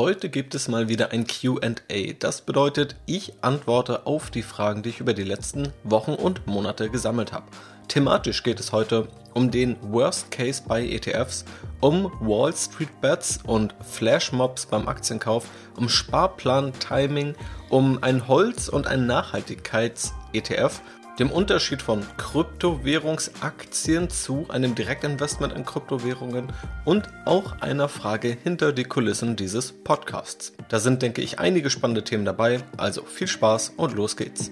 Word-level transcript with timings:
Heute 0.00 0.30
gibt 0.30 0.54
es 0.54 0.66
mal 0.66 0.88
wieder 0.88 1.12
ein 1.12 1.26
QA. 1.26 1.74
Das 2.18 2.40
bedeutet, 2.40 2.96
ich 3.04 3.34
antworte 3.42 4.06
auf 4.06 4.30
die 4.30 4.40
Fragen, 4.40 4.82
die 4.82 4.88
ich 4.88 5.00
über 5.00 5.12
die 5.12 5.24
letzten 5.24 5.74
Wochen 5.84 6.14
und 6.14 6.46
Monate 6.46 6.88
gesammelt 6.88 7.34
habe. 7.34 7.44
Thematisch 7.86 8.42
geht 8.42 8.60
es 8.60 8.72
heute 8.72 9.08
um 9.34 9.50
den 9.50 9.76
Worst 9.82 10.30
Case 10.30 10.62
bei 10.66 10.88
ETFs, 10.88 11.44
um 11.80 12.10
Wall 12.18 12.54
Street 12.56 12.98
Bets 13.02 13.40
und 13.44 13.74
Flashmobs 13.82 14.64
beim 14.64 14.88
Aktienkauf, 14.88 15.46
um 15.76 15.90
Sparplan 15.90 16.72
Timing, 16.78 17.34
um 17.68 18.02
ein 18.02 18.26
Holz- 18.26 18.70
und 18.70 18.86
ein 18.86 19.06
Nachhaltigkeits-ETF 19.06 20.80
dem 21.18 21.30
Unterschied 21.30 21.82
von 21.82 22.04
Kryptowährungsaktien 22.16 24.08
zu 24.08 24.46
einem 24.48 24.74
Direktinvestment 24.74 25.52
in 25.52 25.64
Kryptowährungen 25.64 26.52
und 26.84 27.08
auch 27.26 27.60
einer 27.60 27.88
Frage 27.88 28.36
hinter 28.42 28.72
die 28.72 28.84
Kulissen 28.84 29.36
dieses 29.36 29.72
Podcasts. 29.72 30.52
Da 30.68 30.78
sind, 30.78 31.02
denke 31.02 31.22
ich, 31.22 31.38
einige 31.38 31.70
spannende 31.70 32.04
Themen 32.04 32.24
dabei, 32.24 32.60
also 32.76 33.02
viel 33.02 33.28
Spaß 33.28 33.74
und 33.76 33.94
los 33.94 34.16
geht's. 34.16 34.50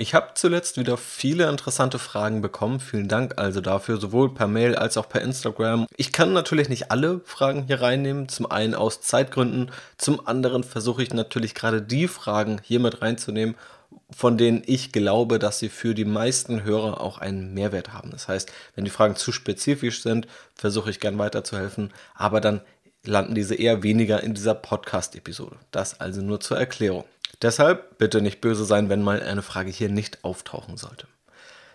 Ich 0.00 0.14
habe 0.14 0.28
zuletzt 0.34 0.76
wieder 0.76 0.96
viele 0.96 1.48
interessante 1.48 1.98
Fragen 1.98 2.40
bekommen. 2.40 2.78
Vielen 2.78 3.08
Dank 3.08 3.36
also 3.36 3.60
dafür, 3.60 3.96
sowohl 3.96 4.32
per 4.32 4.46
Mail 4.46 4.76
als 4.76 4.96
auch 4.96 5.08
per 5.08 5.22
Instagram. 5.22 5.88
Ich 5.96 6.12
kann 6.12 6.32
natürlich 6.32 6.68
nicht 6.68 6.92
alle 6.92 7.20
Fragen 7.24 7.64
hier 7.66 7.80
reinnehmen. 7.80 8.28
Zum 8.28 8.48
einen 8.48 8.76
aus 8.76 9.00
Zeitgründen, 9.00 9.72
zum 9.96 10.24
anderen 10.24 10.62
versuche 10.62 11.02
ich 11.02 11.12
natürlich 11.12 11.52
gerade 11.56 11.82
die 11.82 12.06
Fragen 12.06 12.60
hier 12.62 12.78
mit 12.78 13.02
reinzunehmen, 13.02 13.56
von 14.12 14.38
denen 14.38 14.62
ich 14.66 14.92
glaube, 14.92 15.40
dass 15.40 15.58
sie 15.58 15.68
für 15.68 15.96
die 15.96 16.04
meisten 16.04 16.62
Hörer 16.62 17.00
auch 17.00 17.18
einen 17.18 17.52
Mehrwert 17.52 17.92
haben. 17.92 18.12
Das 18.12 18.28
heißt, 18.28 18.52
wenn 18.76 18.84
die 18.84 18.92
Fragen 18.92 19.16
zu 19.16 19.32
spezifisch 19.32 20.04
sind, 20.04 20.28
versuche 20.54 20.90
ich 20.90 21.00
gern 21.00 21.18
weiterzuhelfen, 21.18 21.92
aber 22.14 22.40
dann 22.40 22.60
landen 23.04 23.34
diese 23.34 23.56
eher 23.56 23.82
weniger 23.82 24.22
in 24.22 24.34
dieser 24.34 24.54
Podcast-Episode. 24.54 25.56
Das 25.72 26.00
also 26.00 26.22
nur 26.22 26.38
zur 26.38 26.56
Erklärung. 26.56 27.04
Deshalb 27.42 27.98
bitte 27.98 28.20
nicht 28.20 28.40
böse 28.40 28.64
sein, 28.64 28.88
wenn 28.88 29.02
mal 29.02 29.22
eine 29.22 29.42
Frage 29.42 29.70
hier 29.70 29.88
nicht 29.88 30.24
auftauchen 30.24 30.76
sollte. 30.76 31.06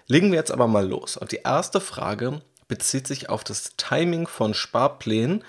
Legen 0.08 0.31
wir 0.31 0.38
jetzt 0.38 0.52
aber 0.52 0.67
mal 0.67 0.88
los. 0.88 1.16
Und 1.16 1.31
die 1.31 1.42
erste 1.44 1.80
Frage 1.80 2.42
bezieht 2.67 3.08
sich 3.08 3.30
auf 3.30 3.44
das 3.44 3.75
Timing 3.78 4.28
von 4.28 4.53
Sparplänen, 4.53 5.44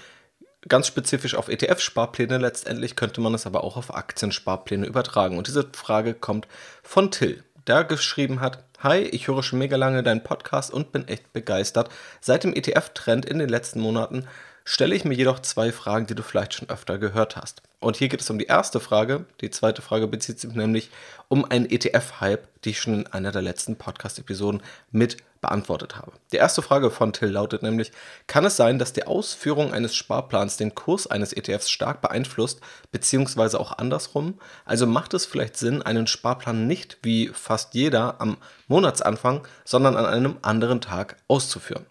ganz 0.68 0.86
spezifisch 0.86 1.34
auf 1.34 1.48
ETF-Sparpläne. 1.48 2.38
Letztendlich 2.38 2.96
könnte 2.96 3.20
man 3.20 3.34
es 3.34 3.46
aber 3.46 3.64
auch 3.64 3.76
auf 3.76 3.94
Aktiensparpläne 3.94 4.86
übertragen. 4.86 5.36
Und 5.36 5.48
diese 5.48 5.68
Frage 5.72 6.14
kommt 6.14 6.46
von 6.82 7.10
Till, 7.10 7.42
der 7.66 7.84
geschrieben 7.84 8.40
hat, 8.40 8.64
Hi, 8.84 8.98
ich 8.98 9.28
höre 9.28 9.42
schon 9.42 9.60
mega 9.60 9.76
lange 9.76 10.02
deinen 10.02 10.22
Podcast 10.22 10.70
und 10.70 10.92
bin 10.92 11.08
echt 11.08 11.32
begeistert. 11.32 11.88
Seit 12.20 12.44
dem 12.44 12.54
ETF-Trend 12.54 13.24
in 13.24 13.38
den 13.38 13.48
letzten 13.48 13.80
Monaten 13.80 14.28
stelle 14.64 14.94
ich 14.94 15.04
mir 15.04 15.14
jedoch 15.14 15.40
zwei 15.40 15.72
Fragen, 15.72 16.06
die 16.06 16.14
du 16.14 16.22
vielleicht 16.22 16.54
schon 16.54 16.70
öfter 16.70 16.98
gehört 16.98 17.36
hast. 17.36 17.62
Und 17.80 17.96
hier 17.96 18.08
geht 18.08 18.22
es 18.22 18.30
um 18.30 18.38
die 18.38 18.46
erste 18.46 18.80
Frage. 18.80 19.26
Die 19.42 19.50
zweite 19.50 19.82
Frage 19.82 20.06
bezieht 20.06 20.40
sich 20.40 20.52
nämlich 20.54 20.90
um 21.28 21.44
einen 21.44 21.70
ETF-Hype, 21.70 22.48
die 22.62 22.70
ich 22.70 22.80
schon 22.80 22.94
in 22.94 23.06
einer 23.08 23.30
der 23.30 23.42
letzten 23.42 23.76
Podcast-Episoden 23.76 24.62
mit 24.90 25.18
beantwortet 25.42 25.96
habe. 25.96 26.12
Die 26.32 26.38
erste 26.38 26.62
Frage 26.62 26.90
von 26.90 27.12
Till 27.12 27.28
lautet 27.28 27.62
nämlich, 27.62 27.92
kann 28.26 28.46
es 28.46 28.56
sein, 28.56 28.78
dass 28.78 28.94
die 28.94 29.06
Ausführung 29.06 29.74
eines 29.74 29.94
Sparplans 29.94 30.56
den 30.56 30.74
Kurs 30.74 31.06
eines 31.06 31.34
ETFs 31.34 31.70
stark 31.70 32.00
beeinflusst, 32.00 32.62
beziehungsweise 32.90 33.60
auch 33.60 33.76
andersrum? 33.76 34.38
Also 34.64 34.86
macht 34.86 35.12
es 35.12 35.26
vielleicht 35.26 35.58
Sinn, 35.58 35.82
einen 35.82 36.06
Sparplan 36.06 36.66
nicht 36.66 36.96
wie 37.02 37.28
fast 37.28 37.74
jeder 37.74 38.22
am 38.22 38.38
Monatsanfang, 38.68 39.46
sondern 39.66 39.98
an 39.98 40.06
einem 40.06 40.38
anderen 40.40 40.80
Tag 40.80 41.16
auszuführen? 41.28 41.84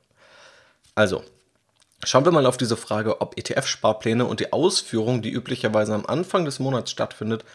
Also, 0.96 1.24
Schauen 2.06 2.26
wir 2.26 2.32
mal 2.32 2.46
auf 2.46 2.58
diese 2.58 2.76
Frage, 2.76 3.22
ob 3.22 3.38
ETF-Sparpläne 3.38 4.26
und 4.26 4.40
die 4.40 4.52
Ausführung, 4.52 5.22
die 5.22 5.32
üblicherweise 5.32 5.94
am 5.94 6.06
Anfang 6.06 6.44
des 6.44 6.59
Monats 6.59 6.92
stattfindet, 6.92 7.46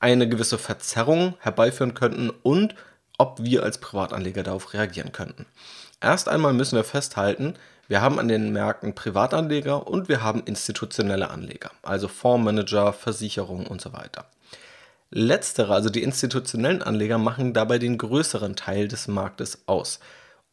eine 0.00 0.28
gewisse 0.28 0.58
Verzerrung 0.58 1.34
herbeiführen 1.40 1.94
könnten 1.94 2.30
und 2.30 2.74
ob 3.18 3.42
wir 3.42 3.64
als 3.64 3.78
Privatanleger 3.78 4.42
darauf 4.42 4.72
reagieren 4.72 5.12
könnten. 5.12 5.44
Erst 6.00 6.28
einmal 6.28 6.52
müssen 6.52 6.76
wir 6.76 6.84
festhalten, 6.84 7.54
wir 7.88 8.00
haben 8.00 8.18
an 8.18 8.28
den 8.28 8.52
Märkten 8.52 8.94
Privatanleger 8.94 9.86
und 9.86 10.08
wir 10.08 10.22
haben 10.22 10.42
institutionelle 10.44 11.30
Anleger, 11.30 11.70
also 11.82 12.06
Fondsmanager, 12.06 12.92
Versicherungen 12.92 13.66
und 13.66 13.80
so 13.80 13.92
weiter. 13.92 14.26
Letztere, 15.10 15.74
also 15.74 15.88
die 15.88 16.02
institutionellen 16.02 16.82
Anleger, 16.82 17.18
machen 17.18 17.54
dabei 17.54 17.78
den 17.78 17.98
größeren 17.98 18.56
Teil 18.56 18.88
des 18.88 19.08
Marktes 19.08 19.62
aus. 19.66 20.00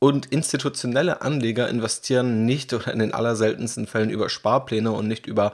Und 0.06 0.28
institutionelle 0.28 1.24
Anleger 1.24 1.68
investieren 1.68 2.46
nicht 2.46 2.72
oder 2.76 2.94
in 2.94 3.00
den 3.00 3.12
allerseltensten 3.12 3.88
Fällen 3.88 4.12
über 4.12 4.30
Sparpläne 4.30 4.92
und 4.92 5.08
nicht 5.08 5.26
über 5.26 5.54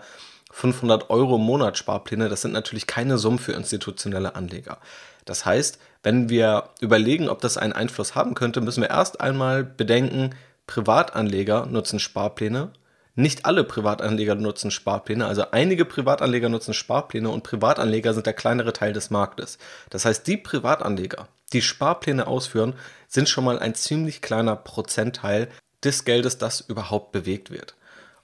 500 0.52 1.10
Euro 1.10 1.38
im 1.38 1.44
Monat 1.44 1.78
Sparpläne. 1.78 2.28
Das 2.28 2.42
sind 2.42 2.52
natürlich 2.52 2.86
keine 2.86 3.18
Summen 3.18 3.40
für 3.40 3.54
institutionelle 3.54 4.36
Anleger. 4.36 4.80
Das 5.24 5.46
heißt, 5.46 5.80
wenn 6.04 6.28
wir 6.28 6.66
überlegen, 6.82 7.30
ob 7.30 7.40
das 7.40 7.56
einen 7.56 7.72
Einfluss 7.72 8.14
haben 8.14 8.34
könnte, 8.34 8.60
müssen 8.60 8.82
wir 8.82 8.90
erst 8.90 9.22
einmal 9.22 9.64
bedenken, 9.64 10.32
Privatanleger 10.68 11.66
nutzen 11.68 12.02
Sparpläne. 12.02 12.72
Nicht 13.16 13.46
alle 13.46 13.64
Privatanleger 13.64 14.36
nutzen 14.36 14.70
Sparpläne, 14.70 15.28
also 15.28 15.46
einige 15.52 15.86
Privatanleger 15.86 16.50
nutzen 16.50 16.74
Sparpläne 16.74 17.30
und 17.30 17.44
Privatanleger 17.44 18.14
sind 18.14 18.26
der 18.26 18.34
kleinere 18.34 18.74
Teil 18.74 18.92
des 18.92 19.12
Marktes. 19.12 19.58
Das 19.90 20.04
heißt, 20.04 20.28
die 20.28 20.36
Privatanleger, 20.36 21.30
die 21.54 21.62
Sparpläne 21.62 22.28
ausführen, 22.28 22.74
sind 23.12 23.30
schon 23.30 23.44
mal 23.44 23.60
ein 23.60 23.76
ziemlich 23.76 24.22
kleiner 24.22 24.56
Prozentteil 24.56 25.50
des 25.84 26.06
Geldes, 26.06 26.38
das 26.38 26.62
überhaupt 26.62 27.12
bewegt 27.12 27.52
wird. 27.52 27.76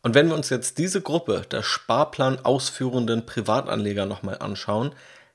Und 0.02 0.16
wenn 0.16 0.30
wir 0.30 0.36
uns 0.36 0.50
jetzt 0.50 0.78
diese 0.78 1.02
Gruppe 1.02 1.42
der 1.52 1.62
Sparplan 1.62 2.44
ausführenden 2.46 3.26
Privatanleger 3.26 4.06
nochmal 4.06 4.38
anschauen, 4.40 4.94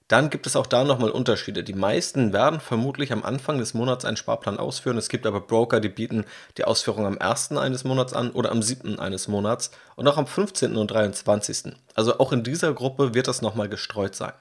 dann 0.09 0.31
gibt 0.31 0.47
es 0.47 0.57
auch 0.57 0.67
da 0.67 0.85
nochmal 0.85 1.11
Unterschiede. 1.11 1.65
Die 1.65 1.75
meisten 1.75 2.33
werden 2.33 2.61
vermutlich 2.61 3.13
am 3.13 3.23
Anfang 3.23 3.59
des 3.59 3.75
Monats 3.75 4.05
einen 4.05 4.17
Sparplan 4.17 4.59
ausführen. 4.59 4.99
Es 4.99 5.09
gibt 5.09 5.27
aber 5.27 5.41
Broker, 5.41 5.81
die 5.81 5.89
bieten 5.89 6.25
die 6.59 6.65
Ausführung 6.65 7.07
am 7.07 7.19
1. 7.19 7.53
eines 7.53 7.85
Monats 7.85 8.13
an 8.13 8.31
oder 8.31 8.51
am 8.51 8.63
7. 8.63 8.99
eines 8.99 9.29
Monats 9.29 9.71
und 9.97 10.09
auch 10.09 10.19
am 10.19 10.27
15. 10.27 10.77
und 10.77 10.91
23. 10.91 11.75
Also 11.95 12.19
auch 12.19 12.33
in 12.33 12.43
dieser 12.43 12.73
Gruppe 12.73 13.15
wird 13.15 13.29
das 13.29 13.43
nochmal 13.43 13.69
gestreut 13.69 14.15
sein. 14.15 14.35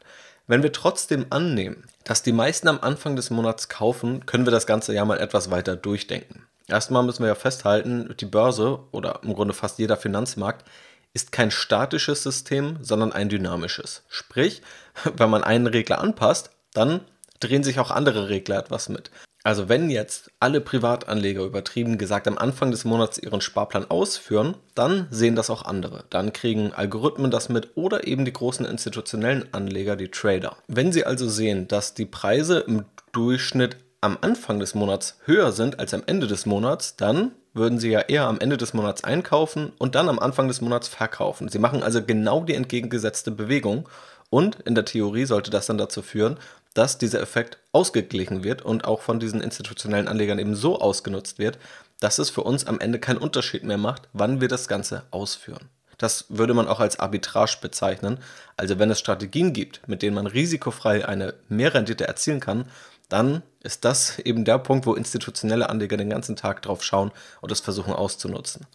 Wenn 0.48 0.64
wir 0.64 0.72
trotzdem 0.72 1.28
annehmen, 1.30 1.86
dass 2.04 2.24
die 2.24 2.32
meisten 2.32 2.68
am 2.68 2.80
Anfang 2.82 3.16
des 3.16 3.30
Monats 3.30 3.70
kaufen, 3.70 4.26
können 4.26 4.46
wir 4.46 4.52
das 4.52 4.68
ganze 4.68 4.94
ja 4.94 5.06
mal 5.06 5.20
etwas 5.20 5.52
weiter 5.52 5.76
durchdenken. 5.76 6.46
Erstmal 6.68 7.04
müssen 7.04 7.24
wir 7.24 7.28
ja 7.28 7.36
festhalten, 7.36 8.16
die 8.20 8.26
Börse 8.26 8.80
oder 8.92 9.20
im 9.24 9.34
Grunde 9.34 9.54
fast 9.54 9.80
jeder 9.80 9.98
Finanzmarkt 9.98 10.66
ist 11.14 11.32
kein 11.32 11.52
statisches 11.52 12.24
System, 12.24 12.78
sondern 12.82 13.12
ein 13.12 13.30
dynamisches. 13.30 14.04
Sprich, 14.08 14.62
wenn 15.16 15.30
man 15.30 15.44
einen 15.44 15.68
Regler 15.68 16.00
anpasst, 16.00 16.52
dann 16.74 17.02
drehen 17.40 17.64
sich 17.64 17.80
auch 17.80 17.92
andere 17.92 18.30
Regler 18.30 18.58
etwas 18.58 18.88
mit. 18.88 19.12
Also 19.44 19.70
wenn 19.70 19.90
jetzt 19.90 20.32
alle 20.40 20.62
Privatanleger 20.62 21.44
übertrieben 21.44 21.98
gesagt 21.98 22.28
am 22.28 22.38
Anfang 22.38 22.70
des 22.70 22.86
Monats 22.86 23.18
ihren 23.18 23.42
Sparplan 23.42 23.90
ausführen, 23.90 24.56
dann 24.76 25.08
sehen 25.10 25.36
das 25.36 25.50
auch 25.50 25.64
andere. 25.64 26.04
Dann 26.12 26.32
kriegen 26.32 26.74
Algorithmen 26.74 27.32
das 27.32 27.50
mit 27.50 27.72
oder 27.76 28.06
eben 28.06 28.24
die 28.26 28.34
großen 28.34 28.66
institutionellen 28.66 29.52
Anleger, 29.52 29.96
die 29.96 30.12
Trader. 30.12 30.58
Wenn 30.68 30.92
sie 30.92 31.06
also 31.06 31.28
sehen, 31.28 31.68
dass 31.68 31.96
die 31.96 32.06
Preise 32.06 32.60
im 32.60 32.86
Durchschnitt 33.14 33.78
am 34.00 34.18
Anfang 34.22 34.60
des 34.60 34.76
Monats 34.76 35.20
höher 35.26 35.52
sind 35.52 35.80
als 35.80 35.94
am 35.94 36.04
Ende 36.06 36.28
des 36.28 36.46
Monats, 36.46 36.96
dann 36.96 37.32
würden 37.54 37.80
sie 37.80 37.90
ja 37.90 38.00
eher 38.00 38.28
am 38.28 38.40
Ende 38.40 38.58
des 38.58 38.74
Monats 38.74 39.04
einkaufen 39.04 39.74
und 39.78 39.96
dann 39.96 40.10
am 40.10 40.20
Anfang 40.20 40.48
des 40.48 40.62
Monats 40.62 40.88
verkaufen. 40.88 41.50
Sie 41.50 41.60
machen 41.60 41.84
also 41.84 42.04
genau 42.04 42.44
die 42.44 42.56
entgegengesetzte 42.56 43.32
Bewegung 43.32 43.90
und 44.30 44.62
in 44.62 44.76
der 44.76 44.86
Theorie 44.86 45.26
sollte 45.26 45.52
das 45.52 45.66
dann 45.66 45.78
dazu 45.78 46.02
führen, 46.02 46.38
dass 46.74 46.98
dieser 46.98 47.22
Effekt 47.22 47.58
ausgeglichen 47.72 48.44
wird 48.44 48.62
und 48.62 48.86
auch 48.86 49.02
von 49.02 49.20
diesen 49.20 49.42
institutionellen 49.42 50.08
Anlegern 50.08 50.40
eben 50.40 50.56
so 50.56 50.80
ausgenutzt 50.80 51.40
wird, 51.40 51.58
dass 52.00 52.20
es 52.20 52.30
für 52.30 52.42
uns 52.42 52.66
am 52.66 52.80
Ende 52.80 53.00
keinen 53.00 53.18
Unterschied 53.18 53.64
mehr 53.64 53.78
macht, 53.78 54.08
wann 54.14 54.42
wir 54.42 54.48
das 54.48 54.68
Ganze 54.68 55.04
ausführen. 55.12 55.70
Das 55.98 56.26
würde 56.30 56.56
man 56.56 56.68
auch 56.68 56.80
als 56.80 57.00
Arbitrage 57.00 57.58
bezeichnen. 57.62 58.18
Also 58.58 58.80
wenn 58.80 58.90
es 58.90 59.00
Strategien 59.00 59.54
gibt, 59.54 59.88
mit 59.88 60.02
denen 60.02 60.16
man 60.16 60.26
risikofrei 60.26 61.08
eine 61.08 61.36
Mehrrendite 61.48 62.08
erzielen 62.08 62.40
kann, 62.40 62.66
dann 63.08 63.44
ist 63.62 63.86
das 63.86 64.18
eben 64.20 64.46
der 64.46 64.58
Punkt, 64.58 64.88
wo 64.88 64.96
institutionelle 64.96 65.70
Anleger 65.70 65.98
den 65.98 66.10
ganzen 66.10 66.36
Tag 66.36 66.64
drauf 66.64 66.84
schauen 66.84 67.12
und 67.42 67.52
es 67.52 67.60
versuchen 67.60 67.94
auszunutzen. 67.94 68.66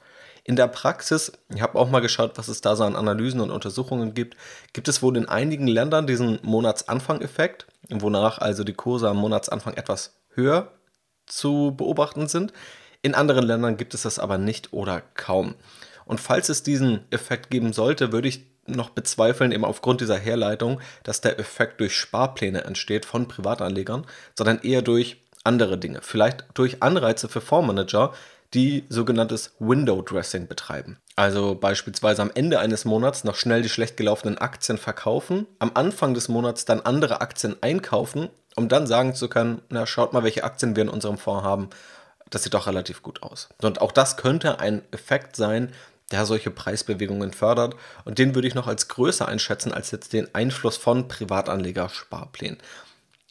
In 0.49 0.55
der 0.55 0.69
Praxis, 0.69 1.33
ich 1.53 1.61
habe 1.61 1.77
auch 1.77 1.91
mal 1.91 1.99
geschaut, 1.99 2.39
was 2.39 2.47
es 2.47 2.61
da 2.61 2.77
so 2.77 2.85
an 2.85 2.95
Analysen 2.95 3.41
und 3.41 3.51
Untersuchungen 3.51 4.15
gibt, 4.15 4.37
gibt 4.73 4.87
es 4.87 5.03
wohl 5.03 5.17
in 5.17 5.29
einigen 5.29 5.67
Ländern 5.67 6.07
diesen 6.07 6.39
Monatsanfang-Effekt, 6.43 7.67
wonach 7.91 8.39
also 8.39 8.63
die 8.63 8.73
Kurse 8.73 9.09
am 9.09 9.17
Monatsanfang 9.17 9.75
etwas 9.75 10.21
höher 10.35 10.71
zu 11.27 11.75
beobachten 11.77 12.29
sind. 12.29 12.53
In 13.03 13.17
anderen 13.17 13.45
Ländern 13.45 13.77
gibt 13.77 13.93
es 13.93 14.03
das 14.03 14.21
aber 14.21 14.39
nicht 14.39 14.73
oder 14.73 15.03
kaum. 15.15 15.57
Und 16.05 16.21
falls 16.21 16.49
es 16.49 16.63
diesen 16.63 17.01
Effekt 17.11 17.51
geben 17.51 17.73
sollte, 17.73 18.13
würde 18.13 18.29
ich 18.29 18.47
noch 18.67 18.91
bezweifeln, 18.91 19.51
eben 19.51 19.65
aufgrund 19.65 20.01
dieser 20.01 20.17
Herleitung, 20.17 20.81
dass 21.03 21.21
der 21.21 21.41
Effekt 21.41 21.81
durch 21.81 21.97
Sparpläne 21.97 22.63
entsteht 22.63 23.05
von 23.05 23.27
Privatanlegern, 23.27 24.07
sondern 24.37 24.61
eher 24.61 24.83
durch 24.83 25.25
andere 25.43 25.77
Dinge. 25.77 26.01
Vielleicht 26.03 26.45
durch 26.55 26.85
Anreize 26.85 27.29
für 27.29 27.41
Fondsmanager, 27.41 28.13
die 28.55 28.85
sogenanntes 28.89 29.55
Window 29.59 30.03
Dressing 30.03 30.49
betreiben. 30.49 30.99
Also 31.17 31.55
beispielsweise 31.55 32.23
am 32.23 32.31
Ende 32.35 32.59
eines 32.59 32.85
Monats 32.85 33.25
noch 33.25 33.37
schnell 33.37 33.63
die 33.63 33.69
schlecht 33.69 33.97
gelaufenen 33.97 34.39
Aktien 34.39 34.79
verkaufen, 34.79 35.47
am 35.59 35.73
Anfang 35.75 36.15
des 36.15 36.29
Monats 36.29 36.65
dann 36.65 36.81
andere 36.81 37.21
Aktien 37.21 37.57
einkaufen, 37.61 38.29
um 38.55 38.69
dann 38.69 38.87
sagen 38.87 39.15
zu 39.15 39.29
können, 39.29 39.63
na 39.69 39.87
schaut 39.87 40.13
mal, 40.13 40.25
welche 40.25 40.45
Aktien 40.45 40.77
wir 40.77 40.83
in 40.83 40.89
unserem 40.89 41.19
Fonds 41.19 41.45
haben. 41.45 41.71
Das 42.31 42.43
sieht 42.43 42.55
doch 42.55 42.67
relativ 42.67 43.03
gut 43.03 43.23
aus. 43.23 43.49
Und 43.63 43.81
auch 43.81 43.93
das 43.93 44.17
könnte 44.17 44.59
ein 44.59 44.83
Effekt 44.93 45.37
sein, 45.37 45.73
der 46.11 46.25
solche 46.27 46.51
Preisbewegungen 46.51 47.33
fördert. 47.33 47.77
Und 48.05 48.19
den 48.19 48.35
würde 48.35 48.49
ich 48.49 48.55
noch 48.55 48.67
als 48.67 48.89
größer 48.89 49.27
einschätzen 49.27 49.73
als 49.73 49.91
jetzt 49.91 50.13
den 50.13 50.35
Einfluss 50.35 50.77
von 50.77 51.09
Privatanleger-Sparplänen. 51.09 52.59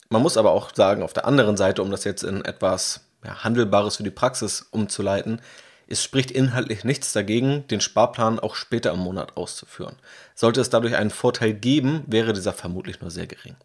Man 0.09 0.21
muss 0.21 0.37
aber 0.37 0.51
auch 0.51 0.73
sagen, 0.73 1.03
auf 1.03 1.13
der 1.13 1.25
anderen 1.25 1.57
Seite, 1.57 1.81
um 1.81 1.91
das 1.91 2.03
jetzt 2.03 2.23
in 2.23 2.45
etwas 2.45 3.04
ja, 3.25 3.43
Handelbares 3.43 3.97
für 3.97 4.03
die 4.03 4.11
Praxis 4.11 4.67
umzuleiten, 4.71 5.41
es 5.87 6.03
spricht 6.03 6.31
inhaltlich 6.31 6.83
nichts 6.83 7.13
dagegen, 7.13 7.67
den 7.67 7.79
Sparplan 7.79 8.39
auch 8.39 8.55
später 8.55 8.91
im 8.91 8.99
Monat 8.99 9.37
auszuführen. 9.37 9.95
Sollte 10.33 10.61
es 10.61 10.69
dadurch 10.69 10.95
einen 10.95 11.11
Vorteil 11.11 11.53
geben, 11.53 12.03
wäre 12.07 12.33
dieser 12.33 12.53
vermutlich 12.53 13.01
nur 13.01 13.11
sehr 13.11 13.27
gering. 13.27 13.55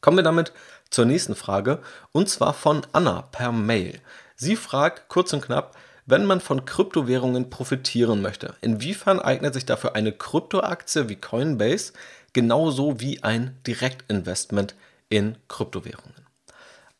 Kommen 0.00 0.16
wir 0.16 0.24
damit 0.24 0.52
zur 0.90 1.04
nächsten 1.04 1.34
Frage 1.34 1.82
und 2.12 2.28
zwar 2.28 2.54
von 2.54 2.86
Anna 2.92 3.22
per 3.22 3.52
Mail. 3.52 4.00
Sie 4.36 4.56
fragt 4.56 5.08
kurz 5.08 5.32
und 5.32 5.42
knapp, 5.42 5.76
wenn 6.06 6.24
man 6.24 6.40
von 6.40 6.64
Kryptowährungen 6.64 7.50
profitieren 7.50 8.22
möchte, 8.22 8.54
inwiefern 8.62 9.20
eignet 9.20 9.52
sich 9.52 9.66
dafür 9.66 9.94
eine 9.94 10.12
Kryptoaktie 10.12 11.10
wie 11.10 11.16
Coinbase 11.16 11.92
genauso 12.32 13.00
wie 13.00 13.22
ein 13.22 13.58
Direktinvestment 13.66 14.74
in 15.10 15.36
Kryptowährungen? 15.48 16.27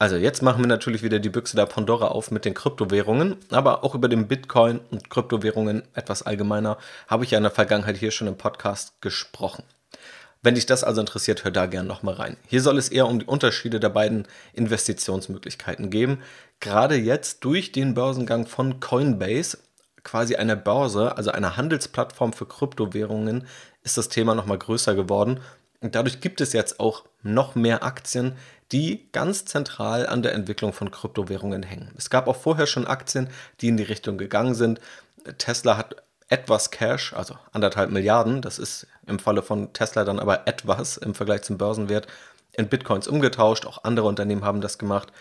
Also 0.01 0.15
jetzt 0.15 0.43
machen 0.43 0.63
wir 0.63 0.69
natürlich 0.69 1.03
wieder 1.03 1.19
die 1.19 1.29
Büchse 1.29 1.57
der 1.57 1.67
Pandora 1.67 2.07
auf 2.07 2.31
mit 2.31 2.45
den 2.45 2.55
Kryptowährungen, 2.55 3.35
aber 3.51 3.83
auch 3.83 3.97
über 3.97 4.09
den 4.09 4.29
Bitcoin 4.29 4.79
und 4.93 5.11
Kryptowährungen 5.11 5.83
etwas 5.93 6.23
allgemeiner 6.23 6.79
habe 7.09 7.25
ich 7.25 7.33
ja 7.33 7.39
in 7.39 7.43
der 7.43 7.51
Vergangenheit 7.51 7.97
hier 7.97 8.13
schon 8.13 8.29
im 8.29 8.37
Podcast 8.37 9.03
gesprochen. 9.03 9.65
Wenn 10.41 10.55
dich 10.55 10.67
das 10.67 10.85
also 10.85 11.01
interessiert, 11.01 11.43
hör 11.43 11.51
da 11.51 11.67
gerne 11.67 11.89
nochmal 11.89 12.15
rein. 12.15 12.37
Hier 12.47 12.63
soll 12.63 12.79
es 12.79 12.91
eher 12.91 13.09
um 13.09 13.19
die 13.19 13.27
Unterschiede 13.27 13.81
der 13.81 13.89
beiden 13.89 14.29
Investitionsmöglichkeiten 14.53 15.91
geben. 15.91 16.23
Gerade 16.61 16.95
jetzt 16.95 17.45
durch 17.45 17.73
den 17.73 17.95
Börsengang 17.95 18.47
von 18.47 18.79
Coinbase, 18.79 19.59
quasi 20.05 20.37
einer 20.37 20.55
Börse, 20.55 21.17
also 21.17 21.33
einer 21.33 21.57
Handelsplattform 21.57 22.33
für 22.33 22.47
Kryptowährungen, 22.47 23.49
ist 23.83 23.99
das 23.99 24.09
Thema 24.09 24.37
nochmal 24.37 24.59
größer 24.59 24.95
geworden. 24.95 25.41
Und 25.81 25.97
dadurch 25.97 26.21
gibt 26.21 26.41
es 26.41 26.53
jetzt 26.53 26.79
auch 26.79 27.05
noch 27.23 27.57
mehr 27.57 27.83
Aktien, 27.83 28.37
die 28.73 29.09
ganz 29.13 29.45
zentral 29.45 30.07
an 30.07 30.23
der 30.23 30.35
Entwicklung 30.35 30.73
von 30.73 30.91
Kryptowährungen 30.91 31.63
hängen. 31.63 31.93
Es 31.97 32.11
gab 32.11 32.29
auch 32.29 32.37
vorher 32.37 32.67
schon 32.67 32.87
Aktien, 32.87 33.29
die 33.61 33.69
in 33.69 33.77
die 33.77 33.83
Richtung 33.83 34.19
gegangen 34.19 34.55
sind. 34.55 34.81
Tesla 35.39 35.77
hat 35.77 35.97
etwas 36.29 36.71
Cash, 36.71 37.15
also 37.15 37.37
anderthalb 37.53 37.91
Milliarden, 37.91 38.43
das 38.43 38.59
ist 38.59 38.87
im 39.07 39.19
Falle 39.19 39.43
von 39.43 39.73
Tesla 39.73 40.05
dann 40.05 40.19
aber 40.19 40.47
etwas 40.47 40.99
im 40.99 41.15
Vergleich 41.15 41.43
zum 41.43 41.57
Börsenwert, 41.57 42.07
in 42.53 42.69
Bitcoins 42.69 43.09
umgetauscht. 43.09 43.65
Auch 43.65 43.85
andere 43.85 44.07
Unternehmen 44.07 44.45
haben 44.45 44.61
das 44.61 44.79
gemacht. 44.79 45.13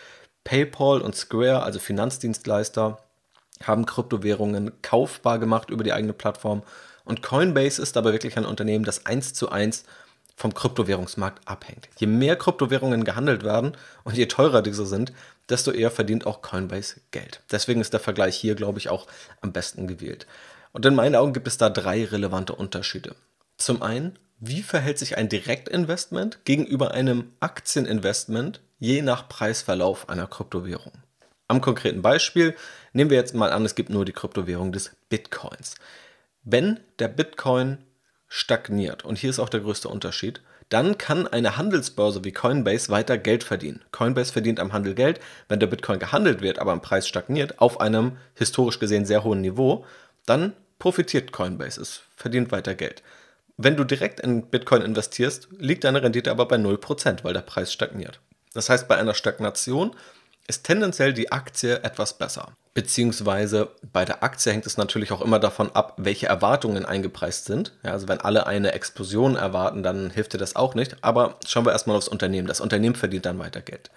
PayPal 0.43 1.01
und 1.01 1.15
Square, 1.15 1.63
also 1.63 1.79
Finanzdienstleister, 1.79 2.97
haben 3.63 3.85
Kryptowährungen 3.85 4.71
kaufbar 4.81 5.39
gemacht 5.39 5.69
über 5.69 5.83
die 5.83 5.93
eigene 5.93 6.13
Plattform. 6.13 6.63
Und 7.05 7.23
Coinbase 7.23 7.81
ist 7.81 7.95
aber 7.95 8.11
wirklich 8.11 8.37
ein 8.37 8.45
Unternehmen, 8.45 8.83
das 8.83 9.05
eins 9.05 9.33
zu 9.33 9.49
eins 9.49 9.85
vom 10.37 10.53
Kryptowährungsmarkt 10.53 11.47
abhängt. 11.47 11.89
Je 11.97 12.05
mehr 12.05 12.35
Kryptowährungen 12.35 13.03
gehandelt 13.03 13.43
werden 13.43 13.75
und 14.03 14.15
je 14.15 14.27
teurer 14.27 14.61
diese 14.61 14.85
sind, 14.85 15.11
desto 15.49 15.71
eher 15.71 15.89
verdient 15.89 16.27
auch 16.27 16.43
Coinbase 16.43 17.01
Geld. 17.09 17.41
Deswegen 17.51 17.81
ist 17.81 17.91
der 17.91 17.99
Vergleich 17.99 18.37
hier, 18.37 18.53
glaube 18.53 18.77
ich, 18.77 18.89
auch 18.89 19.07
am 19.41 19.51
besten 19.51 19.87
gewählt. 19.87 20.27
Und 20.73 20.85
in 20.85 20.93
meinen 20.93 21.15
Augen 21.15 21.33
gibt 21.33 21.47
es 21.47 21.57
da 21.57 21.71
drei 21.71 22.05
relevante 22.05 22.53
Unterschiede. 22.53 23.15
Zum 23.57 23.81
einen, 23.81 24.19
wie 24.39 24.61
verhält 24.61 24.99
sich 24.99 25.17
ein 25.17 25.27
Direktinvestment 25.27 26.45
gegenüber 26.45 26.91
einem 26.91 27.31
Aktieninvestment 27.39 28.61
je 28.77 29.01
nach 29.01 29.27
Preisverlauf 29.27 30.07
einer 30.07 30.27
Kryptowährung? 30.27 30.93
Am 31.47 31.61
konkreten 31.61 32.03
Beispiel 32.03 32.55
nehmen 32.93 33.09
wir 33.09 33.17
jetzt 33.17 33.33
mal 33.33 33.51
an, 33.51 33.65
es 33.65 33.73
gibt 33.73 33.89
nur 33.89 34.05
die 34.05 34.13
Kryptowährung 34.13 34.71
des 34.71 34.91
Bitcoins. 35.09 35.75
Wenn 36.43 36.79
der 36.99 37.07
Bitcoin 37.07 37.79
stagniert, 38.27 39.05
und 39.05 39.17
hier 39.17 39.29
ist 39.29 39.39
auch 39.39 39.49
der 39.49 39.61
größte 39.61 39.89
Unterschied, 39.89 40.41
dann 40.69 40.97
kann 40.97 41.27
eine 41.27 41.57
Handelsbörse 41.57 42.23
wie 42.25 42.33
Coinbase 42.33 42.89
weiter 42.89 43.17
Geld 43.17 43.43
verdienen. 43.43 43.83
Coinbase 43.91 44.33
verdient 44.33 44.59
am 44.59 44.73
Handel 44.73 44.95
Geld, 44.95 45.19
wenn 45.47 45.59
der 45.59 45.67
Bitcoin 45.67 45.99
gehandelt 45.99 46.41
wird, 46.41 46.59
aber 46.59 46.73
am 46.73 46.81
Preis 46.81 47.07
stagniert, 47.07 47.59
auf 47.59 47.79
einem 47.79 48.17
historisch 48.35 48.79
gesehen 48.79 49.05
sehr 49.05 49.23
hohen 49.23 49.41
Niveau, 49.41 49.85
dann 50.25 50.53
profitiert 50.77 51.31
Coinbase, 51.31 51.81
es 51.81 52.01
verdient 52.15 52.51
weiter 52.51 52.75
Geld. 52.75 53.01
Wenn 53.55 53.77
du 53.77 53.83
direkt 53.83 54.19
in 54.19 54.43
Bitcoin 54.43 54.81
investierst, 54.81 55.47
liegt 55.57 55.83
deine 55.83 56.03
Rendite 56.03 56.29
aber 56.29 56.47
bei 56.47 56.57
0%, 56.57 57.23
weil 57.23 57.33
der 57.33 57.41
Preis 57.41 57.73
stagniert. 57.73 58.19
Das 58.53 58.69
heißt, 58.69 58.87
bei 58.87 58.97
einer 58.97 59.13
Stagnation 59.13 59.95
ist 60.47 60.63
tendenziell 60.63 61.13
die 61.13 61.31
Aktie 61.31 61.83
etwas 61.83 62.17
besser. 62.17 62.53
Beziehungsweise 62.73 63.71
bei 63.91 64.05
der 64.05 64.23
Aktie 64.23 64.51
hängt 64.51 64.65
es 64.65 64.77
natürlich 64.77 65.11
auch 65.11 65.21
immer 65.21 65.39
davon 65.39 65.71
ab, 65.71 65.95
welche 65.97 66.27
Erwartungen 66.27 66.85
eingepreist 66.85 67.45
sind. 67.45 67.73
Ja, 67.83 67.91
also 67.91 68.07
wenn 68.07 68.21
alle 68.21 68.47
eine 68.47 68.71
Explosion 68.71 69.35
erwarten, 69.35 69.83
dann 69.83 70.09
hilft 70.09 70.33
dir 70.33 70.37
das 70.37 70.55
auch 70.55 70.75
nicht. 70.75 70.95
Aber 71.01 71.39
schauen 71.45 71.65
wir 71.65 71.71
erstmal 71.71 71.97
aufs 71.97 72.07
Unternehmen. 72.07 72.47
Das 72.47 72.61
Unternehmen 72.61 72.95
verdient 72.95 73.25
dann 73.25 73.39
weiter 73.39 73.61
Geld. 73.61 73.89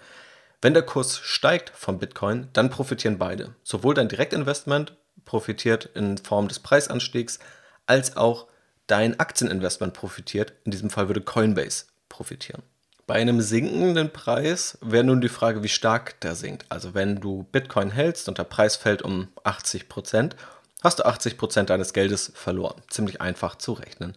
Wenn 0.61 0.73
der 0.73 0.83
Kurs 0.83 1.17
steigt 1.17 1.71
vom 1.71 1.99
Bitcoin, 1.99 2.49
dann 2.53 2.69
profitieren 2.69 3.17
beide. 3.17 3.55
Sowohl 3.63 3.93
dein 3.93 4.09
Direktinvestment 4.09 4.95
profitiert 5.25 5.89
in 5.93 6.17
Form 6.17 6.47
des 6.47 6.59
Preisanstiegs, 6.59 7.39
als 7.85 8.17
auch 8.17 8.47
dein 8.87 9.19
Aktieninvestment 9.19 9.93
profitiert. 9.93 10.53
In 10.65 10.71
diesem 10.71 10.89
Fall 10.89 11.07
würde 11.07 11.21
Coinbase 11.21 11.85
profitieren. 12.09 12.63
Bei 13.07 13.15
einem 13.15 13.41
sinkenden 13.41 14.11
Preis 14.11 14.77
wäre 14.81 15.03
nun 15.03 15.21
die 15.21 15.29
Frage, 15.29 15.63
wie 15.63 15.69
stark 15.69 16.19
der 16.21 16.35
sinkt. 16.35 16.65
Also 16.69 16.93
wenn 16.93 17.17
du 17.17 17.45
Bitcoin 17.51 17.91
hältst 17.91 18.29
und 18.29 18.37
der 18.37 18.43
Preis 18.43 18.75
fällt 18.75 19.01
um 19.01 19.27
80 19.43 19.89
Prozent, 19.89 20.35
hast 20.81 20.99
du 20.99 21.05
80 21.05 21.37
Prozent 21.37 21.69
deines 21.69 21.93
Geldes 21.93 22.31
verloren. 22.33 22.81
Ziemlich 22.89 23.21
einfach 23.21 23.55
zu 23.55 23.73
rechnen. 23.73 24.15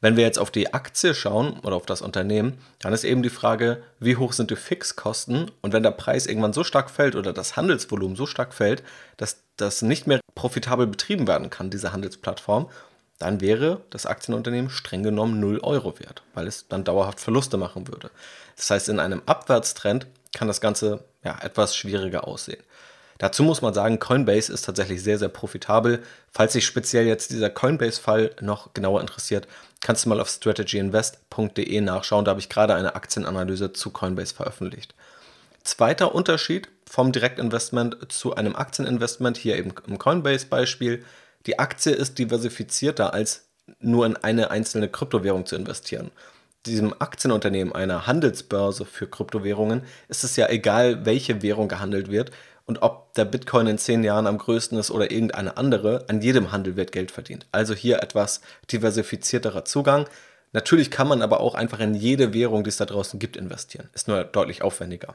Wenn 0.00 0.16
wir 0.16 0.24
jetzt 0.24 0.38
auf 0.38 0.50
die 0.50 0.74
Aktie 0.74 1.14
schauen 1.14 1.60
oder 1.60 1.76
auf 1.76 1.86
das 1.86 2.02
Unternehmen, 2.02 2.58
dann 2.80 2.92
ist 2.92 3.04
eben 3.04 3.22
die 3.22 3.30
Frage, 3.30 3.82
wie 4.00 4.16
hoch 4.16 4.34
sind 4.34 4.50
die 4.50 4.56
Fixkosten? 4.56 5.50
Und 5.62 5.72
wenn 5.72 5.82
der 5.82 5.92
Preis 5.92 6.26
irgendwann 6.26 6.52
so 6.52 6.62
stark 6.62 6.90
fällt 6.90 7.16
oder 7.16 7.32
das 7.32 7.56
Handelsvolumen 7.56 8.14
so 8.14 8.26
stark 8.26 8.52
fällt, 8.52 8.82
dass 9.16 9.38
das 9.56 9.80
nicht 9.80 10.06
mehr 10.06 10.20
profitabel 10.34 10.86
betrieben 10.86 11.26
werden 11.26 11.48
kann, 11.48 11.70
diese 11.70 11.92
Handelsplattform, 11.92 12.68
dann 13.18 13.40
wäre 13.40 13.82
das 13.90 14.06
Aktienunternehmen 14.06 14.70
streng 14.70 15.02
genommen 15.02 15.40
0 15.40 15.60
Euro 15.62 15.98
wert, 15.98 16.22
weil 16.34 16.46
es 16.46 16.68
dann 16.68 16.84
dauerhaft 16.84 17.20
Verluste 17.20 17.56
machen 17.56 17.88
würde. 17.88 18.10
Das 18.56 18.70
heißt, 18.70 18.88
in 18.88 19.00
einem 19.00 19.22
Abwärtstrend 19.26 20.06
kann 20.34 20.48
das 20.48 20.60
Ganze 20.60 21.04
ja, 21.22 21.38
etwas 21.40 21.76
schwieriger 21.76 22.26
aussehen. 22.26 22.62
Dazu 23.18 23.44
muss 23.44 23.62
man 23.62 23.72
sagen, 23.72 24.00
Coinbase 24.00 24.52
ist 24.52 24.64
tatsächlich 24.64 25.02
sehr, 25.02 25.18
sehr 25.18 25.28
profitabel. 25.28 26.02
Falls 26.32 26.52
sich 26.52 26.66
speziell 26.66 27.06
jetzt 27.06 27.30
dieser 27.30 27.48
Coinbase-Fall 27.50 28.32
noch 28.40 28.74
genauer 28.74 29.00
interessiert, 29.00 29.46
kannst 29.80 30.04
du 30.04 30.08
mal 30.08 30.20
auf 30.20 30.28
strategyinvest.de 30.28 31.80
nachschauen. 31.80 32.24
Da 32.24 32.30
habe 32.30 32.40
ich 32.40 32.48
gerade 32.48 32.74
eine 32.74 32.96
Aktienanalyse 32.96 33.72
zu 33.72 33.90
Coinbase 33.90 34.34
veröffentlicht. 34.34 34.94
Zweiter 35.62 36.14
Unterschied 36.14 36.68
vom 36.90 37.12
Direktinvestment 37.12 38.12
zu 38.12 38.34
einem 38.34 38.56
Aktieninvestment, 38.56 39.36
hier 39.36 39.56
eben 39.56 39.72
im 39.86 39.98
Coinbase-Beispiel, 39.98 41.04
die 41.46 41.58
Aktie 41.58 41.92
ist 41.92 42.18
diversifizierter 42.18 43.12
als 43.12 43.48
nur 43.80 44.06
in 44.06 44.16
eine 44.16 44.50
einzelne 44.50 44.88
Kryptowährung 44.88 45.46
zu 45.46 45.56
investieren. 45.56 46.10
Diesem 46.66 46.94
Aktienunternehmen 46.98 47.74
einer 47.74 48.06
Handelsbörse 48.06 48.84
für 48.86 49.06
Kryptowährungen 49.06 49.82
ist 50.08 50.24
es 50.24 50.36
ja 50.36 50.48
egal, 50.48 51.04
welche 51.04 51.42
Währung 51.42 51.68
gehandelt 51.68 52.10
wird 52.10 52.30
und 52.66 52.82
ob 52.82 53.12
der 53.14 53.26
Bitcoin 53.26 53.66
in 53.66 53.78
zehn 53.78 54.02
Jahren 54.02 54.26
am 54.26 54.38
größten 54.38 54.78
ist 54.78 54.90
oder 54.90 55.10
irgendeine 55.10 55.56
andere, 55.58 56.06
an 56.08 56.22
jedem 56.22 56.52
Handel 56.52 56.76
wird 56.76 56.92
Geld 56.92 57.10
verdient. 57.10 57.46
Also 57.52 57.74
hier 57.74 58.02
etwas 58.02 58.40
diversifizierterer 58.72 59.66
Zugang. 59.66 60.08
Natürlich 60.52 60.90
kann 60.90 61.08
man 61.08 61.20
aber 61.20 61.40
auch 61.40 61.54
einfach 61.54 61.80
in 61.80 61.94
jede 61.94 62.32
Währung, 62.32 62.64
die 62.64 62.70
es 62.70 62.78
da 62.78 62.86
draußen 62.86 63.18
gibt, 63.18 63.36
investieren. 63.36 63.90
Ist 63.92 64.08
nur 64.08 64.24
deutlich 64.24 64.62
aufwendiger. 64.62 65.14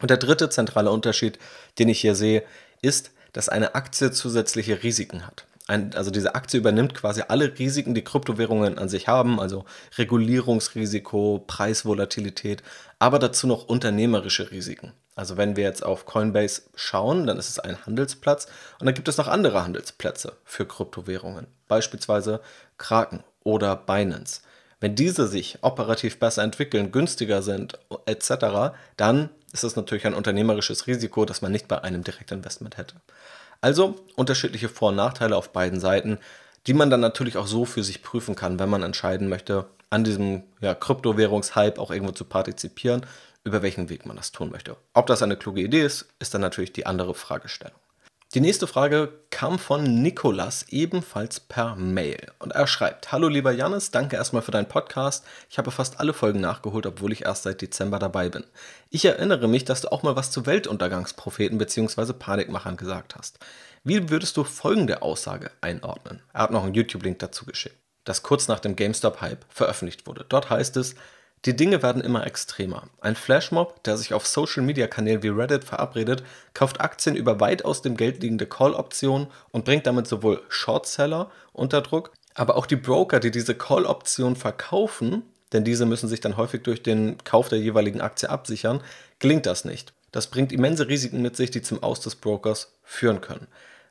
Und 0.00 0.10
der 0.10 0.16
dritte 0.16 0.48
zentrale 0.48 0.90
Unterschied, 0.90 1.38
den 1.78 1.90
ich 1.90 2.00
hier 2.00 2.14
sehe, 2.14 2.42
ist, 2.80 3.10
dass 3.32 3.48
eine 3.48 3.74
Aktie 3.74 4.10
zusätzliche 4.10 4.82
Risiken 4.82 5.26
hat 5.26 5.46
ein, 5.70 5.94
also 5.94 6.10
diese 6.10 6.34
Aktie 6.34 6.58
übernimmt 6.58 6.94
quasi 6.94 7.22
alle 7.28 7.58
Risiken, 7.58 7.94
die 7.94 8.04
Kryptowährungen 8.04 8.78
an 8.78 8.88
sich 8.88 9.08
haben, 9.08 9.40
also 9.40 9.64
Regulierungsrisiko, 9.96 11.44
Preisvolatilität, 11.46 12.62
aber 12.98 13.18
dazu 13.18 13.46
noch 13.46 13.68
unternehmerische 13.68 14.50
Risiken. 14.50 14.92
Also 15.14 15.36
wenn 15.36 15.56
wir 15.56 15.64
jetzt 15.64 15.84
auf 15.84 16.06
Coinbase 16.06 16.62
schauen, 16.74 17.26
dann 17.26 17.38
ist 17.38 17.48
es 17.48 17.58
ein 17.58 17.86
Handelsplatz 17.86 18.46
und 18.80 18.86
dann 18.86 18.94
gibt 18.94 19.08
es 19.08 19.16
noch 19.16 19.28
andere 19.28 19.62
Handelsplätze 19.62 20.36
für 20.44 20.66
Kryptowährungen, 20.66 21.46
beispielsweise 21.68 22.40
Kraken 22.76 23.22
oder 23.44 23.76
Binance. 23.76 24.40
Wenn 24.80 24.94
diese 24.94 25.28
sich 25.28 25.58
operativ 25.60 26.18
besser 26.18 26.42
entwickeln, 26.42 26.90
günstiger 26.90 27.42
sind 27.42 27.78
etc., 28.06 28.74
dann 28.96 29.28
ist 29.52 29.64
das 29.64 29.76
natürlich 29.76 30.06
ein 30.06 30.14
unternehmerisches 30.14 30.86
Risiko, 30.86 31.24
das 31.24 31.42
man 31.42 31.52
nicht 31.52 31.68
bei 31.68 31.82
einem 31.82 32.04
Direktinvestment 32.04 32.76
hätte. 32.76 32.96
Also 33.60 33.96
unterschiedliche 34.16 34.68
Vor- 34.68 34.90
und 34.90 34.96
Nachteile 34.96 35.36
auf 35.36 35.52
beiden 35.52 35.80
Seiten, 35.80 36.18
die 36.66 36.74
man 36.74 36.90
dann 36.90 37.00
natürlich 37.00 37.36
auch 37.36 37.46
so 37.46 37.64
für 37.64 37.82
sich 37.82 38.02
prüfen 38.02 38.34
kann, 38.34 38.58
wenn 38.58 38.68
man 38.68 38.82
entscheiden 38.82 39.28
möchte, 39.28 39.66
an 39.90 40.04
diesem 40.04 40.44
ja, 40.60 40.74
Kryptowährungshype 40.74 41.80
auch 41.80 41.90
irgendwo 41.90 42.12
zu 42.12 42.24
partizipieren, 42.24 43.04
über 43.44 43.62
welchen 43.62 43.88
Weg 43.88 44.06
man 44.06 44.16
das 44.16 44.32
tun 44.32 44.50
möchte. 44.50 44.76
Ob 44.94 45.06
das 45.06 45.22
eine 45.22 45.36
kluge 45.36 45.62
Idee 45.62 45.82
ist, 45.82 46.06
ist 46.18 46.34
dann 46.34 46.42
natürlich 46.42 46.72
die 46.72 46.86
andere 46.86 47.14
Fragestellung. 47.14 47.78
Die 48.32 48.40
nächste 48.40 48.68
Frage 48.68 49.12
kam 49.30 49.58
von 49.58 50.02
Nikolas, 50.02 50.66
ebenfalls 50.68 51.40
per 51.40 51.74
Mail. 51.74 52.30
Und 52.38 52.52
er 52.52 52.68
schreibt: 52.68 53.10
Hallo 53.10 53.26
lieber 53.26 53.50
Janis, 53.50 53.90
danke 53.90 54.14
erstmal 54.14 54.42
für 54.42 54.52
deinen 54.52 54.68
Podcast. 54.68 55.24
Ich 55.50 55.58
habe 55.58 55.72
fast 55.72 55.98
alle 55.98 56.12
Folgen 56.12 56.40
nachgeholt, 56.40 56.86
obwohl 56.86 57.10
ich 57.10 57.24
erst 57.24 57.42
seit 57.42 57.60
Dezember 57.60 57.98
dabei 57.98 58.28
bin. 58.28 58.44
Ich 58.88 59.04
erinnere 59.04 59.48
mich, 59.48 59.64
dass 59.64 59.80
du 59.80 59.90
auch 59.90 60.04
mal 60.04 60.14
was 60.14 60.30
zu 60.30 60.46
Weltuntergangspropheten 60.46 61.58
bzw. 61.58 62.12
Panikmachern 62.12 62.76
gesagt 62.76 63.16
hast. 63.16 63.40
Wie 63.82 64.10
würdest 64.10 64.36
du 64.36 64.44
folgende 64.44 65.02
Aussage 65.02 65.50
einordnen? 65.60 66.22
Er 66.32 66.42
hat 66.42 66.52
noch 66.52 66.62
einen 66.62 66.74
YouTube-Link 66.74 67.18
dazu 67.18 67.44
geschickt, 67.46 67.80
das 68.04 68.22
kurz 68.22 68.46
nach 68.46 68.60
dem 68.60 68.76
GameStop-Hype 68.76 69.44
veröffentlicht 69.48 70.06
wurde. 70.06 70.24
Dort 70.28 70.50
heißt 70.50 70.76
es, 70.76 70.94
die 71.46 71.56
Dinge 71.56 71.82
werden 71.82 72.02
immer 72.02 72.26
extremer. 72.26 72.84
Ein 73.00 73.16
Flashmob, 73.16 73.82
der 73.84 73.96
sich 73.96 74.12
auf 74.12 74.26
Social-Media-Kanälen 74.26 75.22
wie 75.22 75.28
Reddit 75.28 75.64
verabredet, 75.64 76.22
kauft 76.52 76.80
Aktien 76.80 77.16
über 77.16 77.40
weit 77.40 77.64
aus 77.64 77.80
dem 77.80 77.96
Geld 77.96 78.22
liegende 78.22 78.46
Call-Optionen 78.46 79.28
und 79.50 79.64
bringt 79.64 79.86
damit 79.86 80.06
sowohl 80.06 80.42
Shortseller 80.48 81.30
unter 81.52 81.80
Druck, 81.80 82.12
aber 82.34 82.56
auch 82.56 82.66
die 82.66 82.76
Broker, 82.76 83.20
die 83.20 83.30
diese 83.30 83.54
Call-Option 83.54 84.36
verkaufen, 84.36 85.22
denn 85.52 85.64
diese 85.64 85.86
müssen 85.86 86.08
sich 86.08 86.20
dann 86.20 86.36
häufig 86.36 86.62
durch 86.62 86.82
den 86.82 87.16
Kauf 87.24 87.48
der 87.48 87.58
jeweiligen 87.58 88.00
Aktie 88.02 88.28
absichern, 88.28 88.82
gelingt 89.18 89.46
das 89.46 89.64
nicht. 89.64 89.94
Das 90.12 90.26
bringt 90.26 90.52
immense 90.52 90.88
Risiken 90.88 91.22
mit 91.22 91.36
sich, 91.36 91.50
die 91.50 91.62
zum 91.62 91.82
Aus 91.82 92.00
des 92.00 92.16
Brokers 92.16 92.74
führen 92.82 93.20
können. 93.20 93.46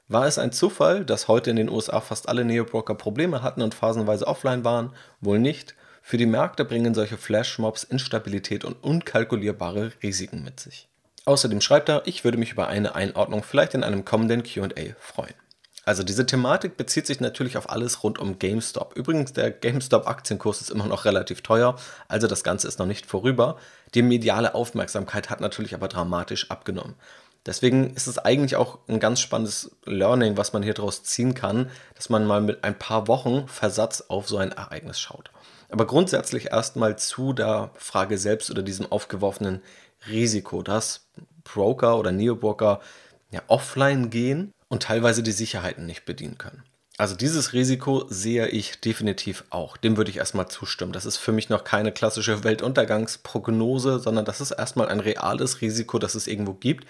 War 0.08 0.25
es 0.25 0.38
ein 0.38 0.51
Zufall, 0.51 1.06
dass 1.06 1.27
heute 1.27 1.50
in 1.50 1.56
den 1.56 1.70
USA 1.70 2.01
fast 2.01 2.29
alle 2.29 2.44
Neobroker 2.46 2.96
Probleme 2.96 3.41
hatten 3.41 3.62
und 3.62 3.75
phasenweise 3.75 4.27
offline 4.27 4.63
waren? 4.63 4.94
Wohl 5.22 5.39
nicht. 5.39 5.75
Für 6.10 6.18
die 6.18 6.25
Märkte 6.25 6.66
bringen 6.66 6.96
solche 6.96 7.18
Flashmobs 7.18 7.84
Instabilität 7.84 8.66
und 8.66 8.84
unkalkulierbare 8.84 9.92
Risiken 10.01 10.44
mit 10.44 10.60
sich. 10.60 10.88
Außerdem 11.25 11.62
schreibt 11.62 11.88
er, 11.88 12.01
ich 12.08 12.24
würde 12.24 12.39
mich 12.39 12.51
über 12.51 12.68
eine 12.68 12.96
Einordnung 12.96 13.44
vielleicht 13.44 13.75
in 13.75 13.84
einem 13.84 14.06
kommenden 14.06 14.42
QA 14.42 14.96
freuen. 14.98 15.36
Also 15.86 16.01
diese 16.01 16.25
Thematik 16.25 16.78
bezieht 16.78 17.06
sich 17.06 17.20
natürlich 17.20 17.58
auf 17.58 17.70
alles 17.70 18.04
rund 18.04 18.18
um 18.18 18.39
GameStop. 18.39 18.96
Übrigens, 18.96 19.34
der 19.34 19.51
GameStop-Aktienkurs 19.51 20.62
ist 20.62 20.72
immer 20.72 20.88
noch 20.88 21.06
relativ 21.06 21.42
teuer, 21.42 21.75
also 22.08 22.25
das 22.25 22.44
Ganze 22.44 22.68
ist 22.68 22.80
noch 22.80 22.88
nicht 22.88 23.06
vorüber. 23.06 23.58
Die 23.94 24.01
mediale 24.01 24.56
Aufmerksamkeit 24.56 25.30
hat 25.30 25.42
natürlich 25.42 25.75
aber 25.75 25.89
dramatisch 25.89 26.50
abgenommen. 26.50 26.96
Deswegen 27.46 27.94
ist 27.94 28.08
es 28.08 28.18
eigentlich 28.18 28.56
auch 28.56 28.80
ein 28.88 29.00
ganz 29.00 29.20
spannendes 29.20 29.78
Learning, 29.86 30.38
was 30.38 30.54
man 30.54 30.63
hier 30.63 30.74
daraus 30.74 31.04
ziehen 31.04 31.36
kann, 31.36 31.70
dass 31.94 32.10
man 32.10 32.25
mal 32.25 32.42
mit 32.42 32.63
ein 32.63 32.78
paar 32.80 33.08
Wochen 33.08 33.48
Versatz 33.48 34.06
auf 34.08 34.28
so 34.28 34.38
ein 34.38 34.51
Ereignis 34.51 35.00
schaut. 35.00 35.30
Aber 35.69 35.85
grundsätzlich 35.85 36.47
erstmal 36.47 36.97
zu 36.97 37.33
der 37.33 37.71
Frage 37.75 38.17
selbst 38.17 38.49
oder 38.49 38.63
diesem 38.63 38.91
aufgeworfenen 38.91 39.61
Risiko, 40.07 40.61
dass 40.63 41.07
Broker 41.43 41.97
oder 41.97 42.11
Neobroker 42.11 42.81
ja, 43.31 43.41
offline 43.47 44.09
gehen 44.09 44.53
und 44.67 44.83
teilweise 44.83 45.23
die 45.23 45.31
Sicherheiten 45.31 45.85
nicht 45.85 46.05
bedienen 46.05 46.38
können. 46.38 46.63
Also 46.97 47.15
dieses 47.15 47.53
Risiko 47.53 48.05
sehe 48.09 48.47
ich 48.49 48.81
definitiv 48.81 49.45
auch. 49.51 49.77
Dem 49.77 49.95
würde 49.95 50.11
ich 50.11 50.17
erstmal 50.17 50.49
zustimmen. 50.49 50.91
Das 50.91 51.05
ist 51.05 51.17
für 51.17 51.31
mich 51.31 51.49
noch 51.49 51.63
keine 51.63 51.93
klassische 51.93 52.43
Weltuntergangsprognose, 52.43 53.99
sondern 53.99 54.25
das 54.25 54.41
ist 54.41 54.51
erstmal 54.51 54.89
ein 54.89 54.99
reales 54.99 55.61
Risiko, 55.61 55.97
das 55.97 56.15
es 56.15 56.27
irgendwo 56.27 56.53
gibt 56.53 56.85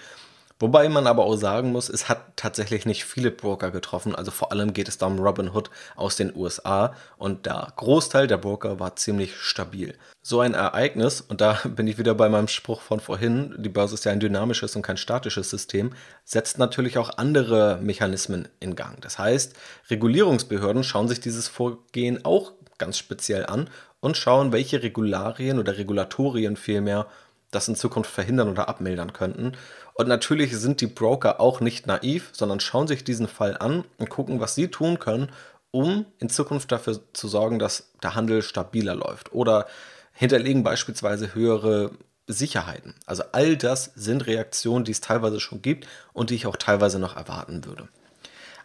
Wobei 0.59 0.89
man 0.89 1.07
aber 1.07 1.23
auch 1.23 1.37
sagen 1.37 1.71
muss, 1.71 1.87
es 1.87 2.09
hat 2.09 2.35
tatsächlich 2.35 2.85
nicht 2.85 3.05
viele 3.05 3.31
Broker 3.31 3.71
getroffen. 3.71 4.13
Also 4.13 4.29
vor 4.29 4.51
allem 4.51 4.73
geht 4.73 4.89
es 4.89 4.97
da 4.97 5.05
um 5.05 5.17
Robinhood 5.17 5.69
aus 5.95 6.17
den 6.17 6.35
USA 6.35 6.93
und 7.17 7.45
der 7.45 7.71
Großteil 7.77 8.27
der 8.27 8.37
Broker 8.37 8.77
war 8.79 8.97
ziemlich 8.97 9.37
stabil. 9.37 9.95
So 10.21 10.41
ein 10.41 10.53
Ereignis, 10.53 11.21
und 11.21 11.39
da 11.39 11.59
bin 11.63 11.87
ich 11.87 11.97
wieder 11.97 12.13
bei 12.13 12.27
meinem 12.27 12.49
Spruch 12.49 12.81
von 12.81 12.99
vorhin, 12.99 13.55
die 13.57 13.69
Börse 13.69 13.95
ist 13.95 14.03
ja 14.03 14.11
ein 14.11 14.19
dynamisches 14.19 14.75
und 14.75 14.81
kein 14.81 14.97
statisches 14.97 15.49
System, 15.49 15.93
setzt 16.25 16.57
natürlich 16.57 16.97
auch 16.97 17.17
andere 17.17 17.79
Mechanismen 17.81 18.49
in 18.59 18.75
Gang. 18.75 18.99
Das 19.01 19.17
heißt, 19.17 19.55
Regulierungsbehörden 19.89 20.83
schauen 20.83 21.07
sich 21.07 21.21
dieses 21.21 21.47
Vorgehen 21.47 22.25
auch 22.25 22.51
ganz 22.77 22.97
speziell 22.97 23.45
an 23.45 23.69
und 24.01 24.17
schauen, 24.17 24.51
welche 24.51 24.83
Regularien 24.83 25.57
oder 25.57 25.77
Regulatorien 25.77 26.57
vielmehr 26.57 27.07
das 27.51 27.67
in 27.67 27.75
Zukunft 27.75 28.11
verhindern 28.11 28.49
oder 28.49 28.69
abmildern 28.69 29.13
könnten. 29.13 29.53
Und 29.99 30.07
natürlich 30.07 30.55
sind 30.55 30.79
die 30.79 30.87
Broker 30.87 31.41
auch 31.41 31.59
nicht 31.59 31.85
naiv, 31.85 32.29
sondern 32.31 32.61
schauen 32.61 32.87
sich 32.87 33.03
diesen 33.03 33.27
Fall 33.27 33.57
an 33.57 33.83
und 33.97 34.09
gucken, 34.09 34.39
was 34.39 34.55
sie 34.55 34.69
tun 34.69 34.97
können, 34.97 35.29
um 35.71 36.05
in 36.19 36.29
Zukunft 36.29 36.71
dafür 36.71 37.01
zu 37.11 37.27
sorgen, 37.27 37.59
dass 37.59 37.91
der 38.01 38.15
Handel 38.15 38.41
stabiler 38.41 38.95
läuft. 38.95 39.33
Oder 39.33 39.67
hinterlegen 40.13 40.63
beispielsweise 40.63 41.35
höhere 41.35 41.91
Sicherheiten. 42.27 42.95
Also 43.07 43.23
all 43.33 43.57
das 43.57 43.91
sind 43.93 44.25
Reaktionen, 44.25 44.85
die 44.85 44.93
es 44.93 45.01
teilweise 45.01 45.41
schon 45.41 45.61
gibt 45.61 45.85
und 46.13 46.29
die 46.29 46.35
ich 46.35 46.47
auch 46.47 46.55
teilweise 46.55 46.97
noch 46.97 47.17
erwarten 47.17 47.65
würde. 47.65 47.89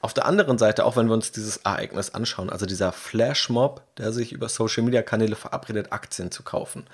Auf 0.03 0.15
der 0.15 0.27
anderen 0.27 0.57
Seite, 0.57 0.85
auch 0.85 0.97
wenn 0.97 1.09
wir 1.09 1.15
uns 1.15 1.33
dieses 1.33 1.57
Ereignis 1.57 2.11
anschauen, 2.11 2.49
also 2.49 2.65
dieser 2.65 2.93
Flashmob, 2.93 3.83
der 3.97 4.13
sich 4.13 4.31
über 4.31 4.49
Social-Media-Kanäle 4.49 5.35
verabredet, 5.35 5.91
Aktien 5.91 6.31
zu 6.31 6.45
kaufen, 6.45 6.87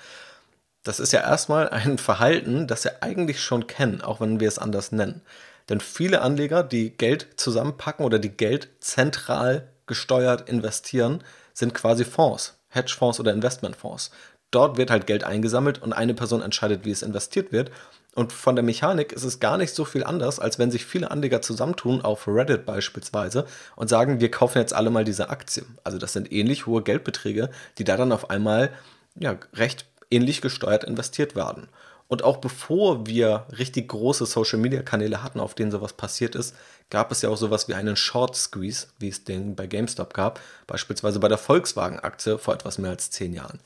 das 0.83 0.99
ist 0.99 1.13
ja 1.13 1.21
erstmal 1.21 1.69
ein 1.69 1.97
Verhalten, 1.97 2.67
das 2.67 2.83
wir 2.83 3.03
eigentlich 3.03 3.41
schon 3.41 3.67
kennen, 3.67 4.01
auch 4.01 4.21
wenn 4.21 4.39
wir 4.39 4.47
es 4.47 4.59
anders 4.59 4.91
nennen. 4.91 5.21
Denn 5.69 5.79
viele 5.79 6.21
Anleger, 6.21 6.63
die 6.63 6.89
Geld 6.89 7.27
zusammenpacken 7.35 8.05
oder 8.05 8.19
die 8.19 8.35
Geld 8.35 8.69
zentral 8.79 9.67
gesteuert 9.85 10.49
investieren, 10.49 11.23
sind 11.53 11.73
quasi 11.73 12.03
Fonds, 12.03 12.57
Hedgefonds 12.69 13.19
oder 13.19 13.31
Investmentfonds. 13.31 14.11
Dort 14.49 14.77
wird 14.77 14.91
halt 14.91 15.07
Geld 15.07 15.23
eingesammelt 15.23 15.81
und 15.81 15.93
eine 15.93 16.13
Person 16.13 16.41
entscheidet, 16.41 16.83
wie 16.83 16.91
es 16.91 17.03
investiert 17.03 17.51
wird. 17.51 17.71
Und 18.15 18.33
von 18.33 18.55
der 18.57 18.63
Mechanik 18.63 19.13
ist 19.13 19.23
es 19.23 19.39
gar 19.39 19.57
nicht 19.57 19.73
so 19.73 19.85
viel 19.85 20.03
anders, 20.03 20.39
als 20.39 20.59
wenn 20.59 20.71
sich 20.71 20.85
viele 20.85 21.11
Anleger 21.11 21.41
zusammentun, 21.41 22.01
auf 22.01 22.27
Reddit 22.27 22.65
beispielsweise, 22.65 23.45
und 23.77 23.87
sagen, 23.87 24.19
wir 24.19 24.29
kaufen 24.29 24.57
jetzt 24.57 24.73
alle 24.73 24.89
mal 24.89 25.05
diese 25.05 25.29
Aktie. 25.29 25.63
Also 25.85 25.97
das 25.97 26.11
sind 26.11 26.31
ähnlich 26.33 26.65
hohe 26.65 26.81
Geldbeträge, 26.81 27.49
die 27.77 27.85
da 27.85 27.95
dann 27.95 28.11
auf 28.11 28.29
einmal 28.29 28.71
ja, 29.15 29.37
recht 29.53 29.85
ähnlich 30.11 30.41
gesteuert 30.41 30.83
investiert 30.83 31.35
werden. 31.35 31.67
Und 32.07 32.25
auch 32.25 32.37
bevor 32.37 33.07
wir 33.07 33.45
richtig 33.57 33.87
große 33.87 34.25
Social-Media-Kanäle 34.25 35.23
hatten, 35.23 35.39
auf 35.39 35.55
denen 35.55 35.71
sowas 35.71 35.93
passiert 35.93 36.35
ist, 36.35 36.55
gab 36.89 37.09
es 37.09 37.21
ja 37.21 37.29
auch 37.29 37.37
sowas 37.37 37.69
wie 37.69 37.73
einen 37.73 37.95
Short 37.95 38.35
Squeeze, 38.35 38.87
wie 38.99 39.07
es 39.07 39.23
den 39.23 39.55
bei 39.55 39.65
GameStop 39.65 40.13
gab, 40.13 40.41
beispielsweise 40.67 41.21
bei 41.21 41.29
der 41.29 41.37
Volkswagen-Aktie 41.37 42.37
vor 42.37 42.53
etwas 42.53 42.77
mehr 42.77 42.91
als 42.91 43.11
zehn 43.11 43.33
Jahren. 43.33 43.59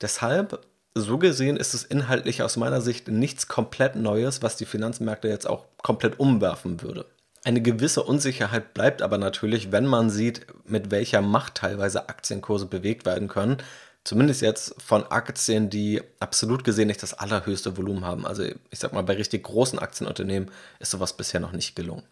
Deshalb, 0.00 0.66
so 0.94 1.16
gesehen, 1.16 1.56
ist 1.56 1.74
es 1.74 1.84
inhaltlich 1.84 2.42
aus 2.42 2.56
meiner 2.56 2.80
Sicht 2.80 3.06
nichts 3.06 3.46
komplett 3.46 3.94
Neues, 3.94 4.42
was 4.42 4.56
die 4.56 4.66
Finanzmärkte 4.66 5.28
jetzt 5.28 5.46
auch 5.46 5.66
komplett 5.80 6.18
umwerfen 6.18 6.82
würde. 6.82 7.06
Eine 7.44 7.62
gewisse 7.62 8.02
Unsicherheit 8.02 8.74
bleibt 8.74 9.02
aber 9.02 9.18
natürlich, 9.18 9.70
wenn 9.70 9.86
man 9.86 10.10
sieht, 10.10 10.44
mit 10.64 10.90
welcher 10.90 11.22
Macht 11.22 11.54
teilweise 11.54 12.08
Aktienkurse 12.08 12.66
bewegt 12.66 13.06
werden 13.06 13.28
können, 13.28 13.58
zumindest 14.06 14.40
jetzt 14.40 14.74
von 14.80 15.04
Aktien, 15.10 15.68
die 15.68 16.00
absolut 16.20 16.64
gesehen 16.64 16.86
nicht 16.86 17.02
das 17.02 17.14
allerhöchste 17.14 17.76
Volumen 17.76 18.04
haben. 18.04 18.26
Also 18.26 18.44
ich 18.44 18.78
sag 18.78 18.92
mal, 18.92 19.02
bei 19.02 19.14
richtig 19.14 19.42
großen 19.42 19.78
Aktienunternehmen 19.78 20.50
ist 20.78 20.92
sowas 20.92 21.14
bisher 21.14 21.40
noch 21.40 21.52
nicht 21.52 21.74
gelungen. 21.74 22.04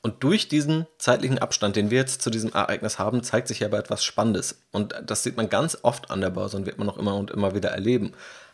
Und 0.00 0.22
durch 0.22 0.48
diesen 0.48 0.86
zeitlichen 0.98 1.38
Abstand, 1.38 1.76
den 1.76 1.90
wir 1.90 1.98
jetzt 1.98 2.20
zu 2.20 2.30
diesem 2.30 2.52
Ereignis 2.52 2.98
haben, 2.98 3.22
zeigt 3.22 3.48
sich 3.48 3.64
aber 3.64 3.78
etwas 3.78 4.04
Spannendes. 4.04 4.58
Und 4.70 4.94
das 5.04 5.22
sieht 5.22 5.36
man 5.36 5.48
ganz 5.48 5.78
oft 5.82 6.10
an 6.10 6.20
der 6.20 6.30
Börse 6.30 6.58
und 6.58 6.66
wird 6.66 6.78
man 6.78 6.86
noch 6.86 6.98
immer 6.98 7.16
und 7.16 7.30
immer 7.30 7.54
wieder 7.54 7.70
erleben. 7.70 8.12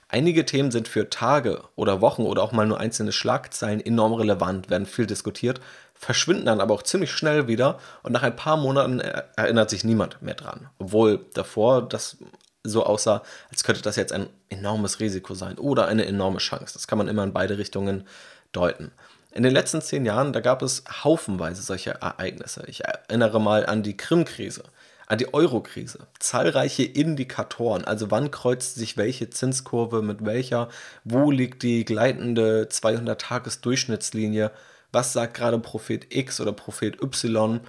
Einige 0.08 0.44
Themen 0.46 0.70
sind 0.70 0.88
für 0.88 1.10
Tage 1.10 1.62
oder 1.76 2.00
Wochen 2.00 2.22
oder 2.22 2.42
auch 2.42 2.52
mal 2.52 2.66
nur 2.66 2.80
einzelne 2.80 3.12
Schlagzeilen 3.12 3.84
enorm 3.84 4.14
relevant, 4.14 4.70
werden 4.70 4.86
viel 4.86 5.06
diskutiert, 5.06 5.60
verschwinden 5.94 6.46
dann 6.46 6.60
aber 6.60 6.74
auch 6.74 6.82
ziemlich 6.82 7.12
schnell 7.12 7.46
wieder 7.46 7.78
und 8.02 8.12
nach 8.12 8.22
ein 8.22 8.34
paar 8.34 8.56
Monaten 8.56 9.00
erinnert 9.00 9.70
sich 9.70 9.84
niemand 9.84 10.22
mehr 10.22 10.34
dran. 10.34 10.68
Obwohl 10.78 11.26
davor 11.34 11.88
das 11.88 12.16
so 12.64 12.84
aussah, 12.84 13.22
als 13.50 13.64
könnte 13.64 13.82
das 13.82 13.96
jetzt 13.96 14.12
ein 14.12 14.28
enormes 14.48 15.00
Risiko 15.00 15.34
sein 15.34 15.58
oder 15.58 15.86
eine 15.86 16.04
enorme 16.06 16.38
Chance. 16.38 16.74
Das 16.74 16.86
kann 16.86 16.98
man 16.98 17.08
immer 17.08 17.24
in 17.24 17.32
beide 17.32 17.58
Richtungen 17.58 18.06
deuten. 18.52 18.92
In 19.32 19.42
den 19.44 19.52
letzten 19.52 19.80
zehn 19.80 20.04
Jahren, 20.04 20.32
da 20.32 20.40
gab 20.40 20.60
es 20.62 20.82
haufenweise 21.04 21.62
solche 21.62 21.90
Ereignisse. 21.90 22.64
Ich 22.66 22.84
erinnere 22.84 23.40
mal 23.40 23.64
an 23.64 23.82
die 23.82 23.96
Krim-Krise, 23.96 24.64
an 25.06 25.18
die 25.18 25.32
Euro-Krise. 25.32 26.08
Zahlreiche 26.18 26.82
Indikatoren, 26.82 27.84
also 27.84 28.10
wann 28.10 28.32
kreuzt 28.32 28.74
sich 28.74 28.96
welche 28.96 29.30
Zinskurve 29.30 30.02
mit 30.02 30.24
welcher, 30.24 30.68
wo 31.04 31.30
liegt 31.30 31.62
die 31.62 31.84
gleitende 31.84 32.68
200-Tages-Durchschnittslinie, 32.70 34.50
was 34.92 35.12
sagt 35.12 35.34
gerade 35.34 35.60
Prophet 35.60 36.12
X 36.12 36.40
oder 36.40 36.52
Prophet 36.52 37.00
Y 37.00 37.60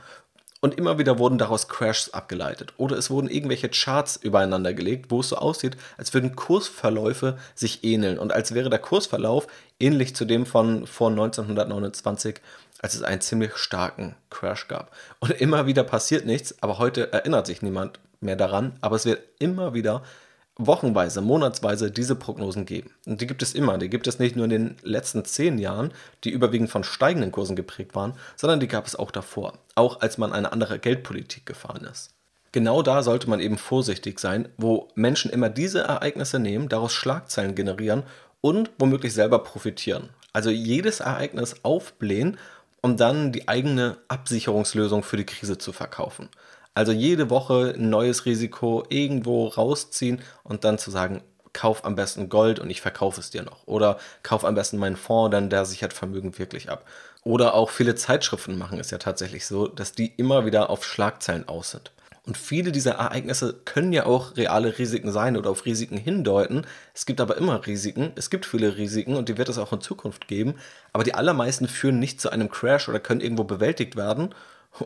Und 0.63 0.75
immer 0.75 0.99
wieder 0.99 1.17
wurden 1.17 1.39
daraus 1.39 1.67
Crashs 1.67 2.11
abgeleitet. 2.11 2.73
Oder 2.77 2.95
es 2.95 3.09
wurden 3.09 3.29
irgendwelche 3.29 3.69
Charts 3.69 4.15
übereinander 4.15 4.75
gelegt, 4.75 5.09
wo 5.09 5.21
es 5.21 5.29
so 5.29 5.37
aussieht, 5.37 5.75
als 5.97 6.13
würden 6.13 6.35
Kursverläufe 6.35 7.37
sich 7.55 7.83
ähneln. 7.83 8.19
Und 8.19 8.31
als 8.31 8.53
wäre 8.53 8.69
der 8.69 8.77
Kursverlauf 8.77 9.47
ähnlich 9.79 10.15
zu 10.15 10.23
dem 10.23 10.45
von 10.45 10.85
vor 10.85 11.09
1929, 11.09 12.35
als 12.79 12.93
es 12.93 13.01
einen 13.01 13.21
ziemlich 13.21 13.57
starken 13.57 14.15
Crash 14.29 14.67
gab. 14.67 14.91
Und 15.19 15.31
immer 15.31 15.65
wieder 15.65 15.83
passiert 15.83 16.27
nichts, 16.27 16.55
aber 16.61 16.77
heute 16.77 17.11
erinnert 17.11 17.47
sich 17.47 17.63
niemand 17.63 17.99
mehr 18.19 18.35
daran. 18.35 18.73
Aber 18.81 18.95
es 18.95 19.05
wird 19.05 19.23
immer 19.39 19.73
wieder 19.73 20.03
wochenweise, 20.67 21.21
monatsweise 21.21 21.91
diese 21.91 22.15
Prognosen 22.15 22.65
geben. 22.65 22.91
Und 23.05 23.21
die 23.21 23.27
gibt 23.27 23.41
es 23.41 23.53
immer. 23.53 23.77
Die 23.77 23.89
gibt 23.89 24.07
es 24.07 24.19
nicht 24.19 24.35
nur 24.35 24.45
in 24.45 24.51
den 24.51 24.75
letzten 24.83 25.25
zehn 25.25 25.57
Jahren, 25.57 25.91
die 26.23 26.29
überwiegend 26.29 26.69
von 26.69 26.83
steigenden 26.83 27.31
Kursen 27.31 27.55
geprägt 27.55 27.95
waren, 27.95 28.13
sondern 28.35 28.59
die 28.59 28.67
gab 28.67 28.87
es 28.87 28.95
auch 28.95 29.11
davor, 29.11 29.53
auch 29.75 30.01
als 30.01 30.17
man 30.17 30.33
eine 30.33 30.51
andere 30.51 30.79
Geldpolitik 30.79 31.45
gefahren 31.45 31.85
ist. 31.91 32.11
Genau 32.51 32.81
da 32.81 33.01
sollte 33.01 33.29
man 33.29 33.39
eben 33.39 33.57
vorsichtig 33.57 34.19
sein, 34.19 34.49
wo 34.57 34.89
Menschen 34.95 35.31
immer 35.31 35.49
diese 35.49 35.79
Ereignisse 35.79 36.37
nehmen, 36.37 36.67
daraus 36.67 36.93
Schlagzeilen 36.93 37.55
generieren 37.55 38.03
und 38.41 38.69
womöglich 38.77 39.13
selber 39.13 39.39
profitieren. 39.39 40.09
Also 40.33 40.49
jedes 40.49 40.99
Ereignis 40.99 41.55
aufblähen, 41.63 42.37
um 42.81 42.97
dann 42.97 43.31
die 43.31 43.47
eigene 43.47 43.97
Absicherungslösung 44.07 45.03
für 45.03 45.17
die 45.17 45.25
Krise 45.25 45.57
zu 45.57 45.71
verkaufen. 45.71 46.29
Also 46.73 46.91
jede 46.91 47.29
Woche 47.29 47.73
ein 47.75 47.89
neues 47.89 48.25
Risiko 48.25 48.83
irgendwo 48.89 49.47
rausziehen 49.47 50.21
und 50.43 50.63
dann 50.63 50.77
zu 50.77 50.89
sagen, 50.89 51.21
kauf 51.53 51.83
am 51.83 51.95
besten 51.95 52.29
Gold 52.29 52.59
und 52.59 52.69
ich 52.69 52.81
verkaufe 52.81 53.19
es 53.19 53.29
dir 53.29 53.43
noch. 53.43 53.67
Oder 53.67 53.97
kauf 54.23 54.45
am 54.45 54.55
besten 54.55 54.77
meinen 54.77 54.95
Fonds, 54.95 55.31
denn 55.31 55.49
der 55.49 55.65
sichert 55.65 55.93
Vermögen 55.93 56.37
wirklich 56.37 56.69
ab. 56.69 56.85
Oder 57.23 57.53
auch 57.53 57.69
viele 57.69 57.95
Zeitschriften 57.95 58.57
machen 58.57 58.79
es 58.79 58.89
ja 58.89 58.97
tatsächlich 58.97 59.45
so, 59.45 59.67
dass 59.67 59.91
die 59.91 60.07
immer 60.15 60.45
wieder 60.45 60.69
auf 60.69 60.85
Schlagzeilen 60.85 61.47
aus 61.47 61.71
sind. 61.71 61.91
Und 62.23 62.37
viele 62.37 62.71
dieser 62.71 62.93
Ereignisse 62.93 63.59
können 63.65 63.93
ja 63.93 64.05
auch 64.05 64.37
reale 64.37 64.77
Risiken 64.77 65.11
sein 65.11 65.35
oder 65.37 65.49
auf 65.49 65.65
Risiken 65.65 65.97
hindeuten. 65.97 66.67
Es 66.93 67.07
gibt 67.07 67.19
aber 67.19 67.35
immer 67.37 67.65
Risiken, 67.65 68.11
es 68.15 68.29
gibt 68.29 68.45
viele 68.45 68.77
Risiken 68.77 69.15
und 69.15 69.27
die 69.27 69.37
wird 69.37 69.49
es 69.49 69.57
auch 69.57 69.73
in 69.73 69.81
Zukunft 69.81 70.27
geben. 70.27 70.55
Aber 70.93 71.03
die 71.03 71.15
allermeisten 71.15 71.67
führen 71.67 71.99
nicht 71.99 72.21
zu 72.21 72.29
einem 72.29 72.49
Crash 72.49 72.89
oder 72.89 72.99
können 72.99 73.21
irgendwo 73.21 73.43
bewältigt 73.43 73.95
werden. 73.95 74.35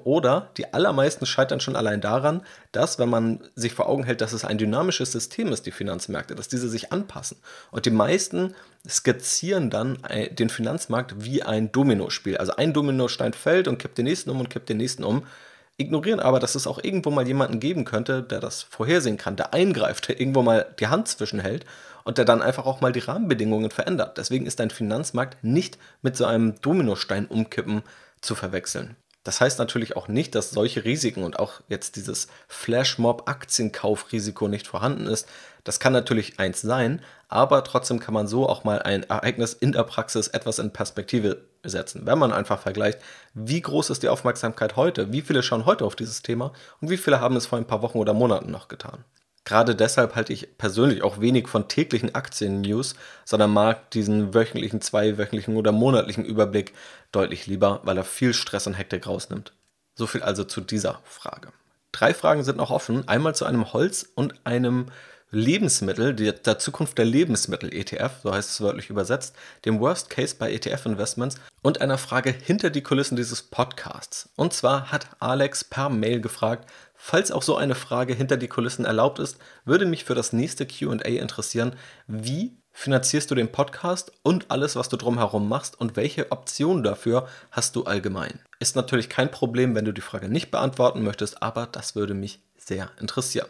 Oder 0.03 0.49
die 0.57 0.73
allermeisten 0.73 1.25
scheitern 1.25 1.59
schon 1.59 1.75
allein 1.75 2.01
daran, 2.01 2.41
dass, 2.71 2.97
wenn 2.97 3.09
man 3.09 3.39
sich 3.55 3.73
vor 3.73 3.87
Augen 3.87 4.03
hält, 4.03 4.19
dass 4.21 4.33
es 4.33 4.43
ein 4.43 4.57
dynamisches 4.57 5.11
System 5.11 5.49
ist, 5.49 5.65
die 5.65 5.71
Finanzmärkte, 5.71 6.33
dass 6.33 6.47
diese 6.47 6.69
sich 6.69 6.91
anpassen. 6.91 7.37
Und 7.71 7.85
die 7.85 7.91
meisten 7.91 8.55
skizzieren 8.87 9.69
dann 9.69 9.99
den 10.31 10.49
Finanzmarkt 10.49 11.23
wie 11.23 11.43
ein 11.43 11.71
Dominospiel. 11.71 12.37
Also 12.37 12.55
ein 12.55 12.73
Dominostein 12.73 13.33
fällt 13.33 13.67
und 13.67 13.77
kippt 13.77 13.97
den 13.97 14.05
nächsten 14.05 14.31
um 14.31 14.39
und 14.39 14.49
kippt 14.49 14.69
den 14.69 14.77
nächsten 14.77 15.03
um. 15.03 15.25
Ignorieren 15.77 16.19
aber, 16.19 16.39
dass 16.39 16.55
es 16.55 16.67
auch 16.67 16.81
irgendwo 16.81 17.11
mal 17.11 17.27
jemanden 17.27 17.59
geben 17.59 17.85
könnte, 17.85 18.23
der 18.23 18.39
das 18.39 18.63
vorhersehen 18.63 19.17
kann, 19.17 19.35
der 19.35 19.53
eingreift, 19.53 20.07
der 20.07 20.19
irgendwo 20.19 20.41
mal 20.41 20.73
die 20.79 20.87
Hand 20.87 21.09
zwischenhält 21.09 21.65
und 22.05 22.17
der 22.17 22.25
dann 22.25 22.41
einfach 22.41 22.65
auch 22.65 22.81
mal 22.81 22.93
die 22.93 22.99
Rahmenbedingungen 22.99 23.71
verändert. 23.71 24.17
Deswegen 24.17 24.45
ist 24.45 24.61
ein 24.61 24.69
Finanzmarkt 24.69 25.43
nicht 25.43 25.77
mit 26.01 26.15
so 26.15 26.25
einem 26.25 26.59
Dominostein 26.61 27.27
umkippen 27.27 27.83
zu 28.21 28.35
verwechseln. 28.35 28.95
Das 29.25 29.41
heißt 29.41 29.59
natürlich 29.59 29.97
auch 29.97 30.07
nicht, 30.07 30.35
dass 30.35 30.51
solche 30.51 30.85
Risiken 30.85 31.23
und 31.23 31.39
auch 31.39 31.53
jetzt 31.67 31.95
dieses 31.95 32.27
Flashmob-Aktienkaufrisiko 32.47 34.47
nicht 34.47 34.67
vorhanden 34.67 35.07
ist. 35.07 35.27
Das 35.63 35.79
kann 35.79 35.93
natürlich 35.93 36.39
eins 36.39 36.61
sein, 36.61 37.01
aber 37.27 37.63
trotzdem 37.63 37.99
kann 37.99 38.13
man 38.13 38.27
so 38.27 38.47
auch 38.47 38.63
mal 38.63 38.83
ein 38.83 39.01
Ereignis 39.01 39.53
in 39.53 39.71
der 39.71 39.81
Praxis 39.81 40.27
etwas 40.27 40.59
in 40.59 40.71
Perspektive 40.71 41.41
setzen. 41.63 42.05
Wenn 42.05 42.19
man 42.19 42.31
einfach 42.31 42.59
vergleicht, 42.59 42.99
wie 43.33 43.61
groß 43.61 43.89
ist 43.89 44.03
die 44.03 44.09
Aufmerksamkeit 44.09 44.75
heute, 44.75 45.11
wie 45.11 45.21
viele 45.21 45.41
schauen 45.41 45.65
heute 45.65 45.85
auf 45.85 45.95
dieses 45.95 46.21
Thema 46.21 46.53
und 46.79 46.91
wie 46.91 46.97
viele 46.97 47.19
haben 47.19 47.35
es 47.35 47.47
vor 47.47 47.57
ein 47.57 47.65
paar 47.65 47.81
Wochen 47.81 47.97
oder 47.97 48.13
Monaten 48.13 48.51
noch 48.51 48.67
getan. 48.67 49.03
Gerade 49.45 49.75
deshalb 49.75 50.15
halte 50.15 50.33
ich 50.33 50.57
persönlich 50.57 51.03
auch 51.03 51.21
wenig 51.21 51.47
von 51.47 51.67
täglichen 51.67 52.15
Aktien-News, 52.15 52.95
sondern 53.25 53.53
mag 53.53 53.91
diesen 53.91 54.33
wöchentlichen, 54.33 54.81
zweiwöchentlichen 54.81 55.55
oder 55.55 55.71
monatlichen 55.71 56.25
Überblick 56.25 56.73
deutlich 57.11 57.45
lieber, 57.45 57.81
weil 57.83 57.97
er 57.97 58.03
viel 58.03 58.33
Stress 58.33 58.65
und 58.65 58.73
Hektik 58.73 59.05
rausnimmt. 59.05 59.53
So 59.93 60.07
viel 60.07 60.23
also 60.23 60.43
zu 60.43 60.61
dieser 60.61 60.99
Frage. 61.03 61.49
Drei 61.91 62.13
Fragen 62.13 62.43
sind 62.43 62.57
noch 62.57 62.71
offen. 62.71 63.07
Einmal 63.07 63.35
zu 63.35 63.45
einem 63.45 63.71
Holz 63.71 64.09
und 64.15 64.33
einem 64.43 64.87
Lebensmittel, 65.31 66.13
der 66.13 66.59
Zukunft 66.59 66.97
der 66.97 67.05
Lebensmittel-ETF, 67.05 68.11
so 68.23 68.33
heißt 68.33 68.49
es 68.49 68.61
wörtlich 68.61 68.89
übersetzt, 68.89 69.35
dem 69.65 69.79
Worst 69.79 70.09
Case 70.09 70.35
bei 70.37 70.51
ETF-Investments 70.53 71.37
und 71.61 71.81
einer 71.81 71.97
Frage 71.97 72.31
hinter 72.31 72.69
die 72.69 72.83
Kulissen 72.83 73.15
dieses 73.15 73.41
Podcasts. 73.41 74.29
Und 74.35 74.53
zwar 74.53 74.91
hat 74.91 75.07
Alex 75.19 75.63
per 75.63 75.89
Mail 75.89 76.21
gefragt, 76.21 76.69
Falls 77.07 77.31
auch 77.31 77.43
so 77.43 77.55
eine 77.55 77.75
Frage 77.75 78.15
hinter 78.15 78.35
die 78.35 78.47
Kulissen 78.47 78.83
erlaubt 78.83 79.19
ist, 79.19 79.37
würde 79.63 79.85
mich 79.85 80.05
für 80.05 80.15
das 80.15 80.33
nächste 80.33 80.65
QA 80.65 81.03
interessieren, 81.03 81.75
wie 82.07 82.57
finanzierst 82.71 83.29
du 83.29 83.35
den 83.35 83.51
Podcast 83.51 84.11
und 84.23 84.49
alles, 84.49 84.75
was 84.75 84.89
du 84.89 84.97
drumherum 84.97 85.47
machst 85.47 85.79
und 85.79 85.97
welche 85.97 86.31
Optionen 86.31 86.81
dafür 86.81 87.27
hast 87.51 87.75
du 87.75 87.83
allgemein? 87.83 88.39
Ist 88.57 88.75
natürlich 88.75 89.07
kein 89.07 89.29
Problem, 89.29 89.75
wenn 89.75 89.85
du 89.85 89.91
die 89.91 90.01
Frage 90.01 90.29
nicht 90.29 90.49
beantworten 90.49 91.03
möchtest, 91.03 91.43
aber 91.43 91.67
das 91.67 91.95
würde 91.95 92.15
mich 92.15 92.39
sehr 92.57 92.89
interessieren. 92.99 93.49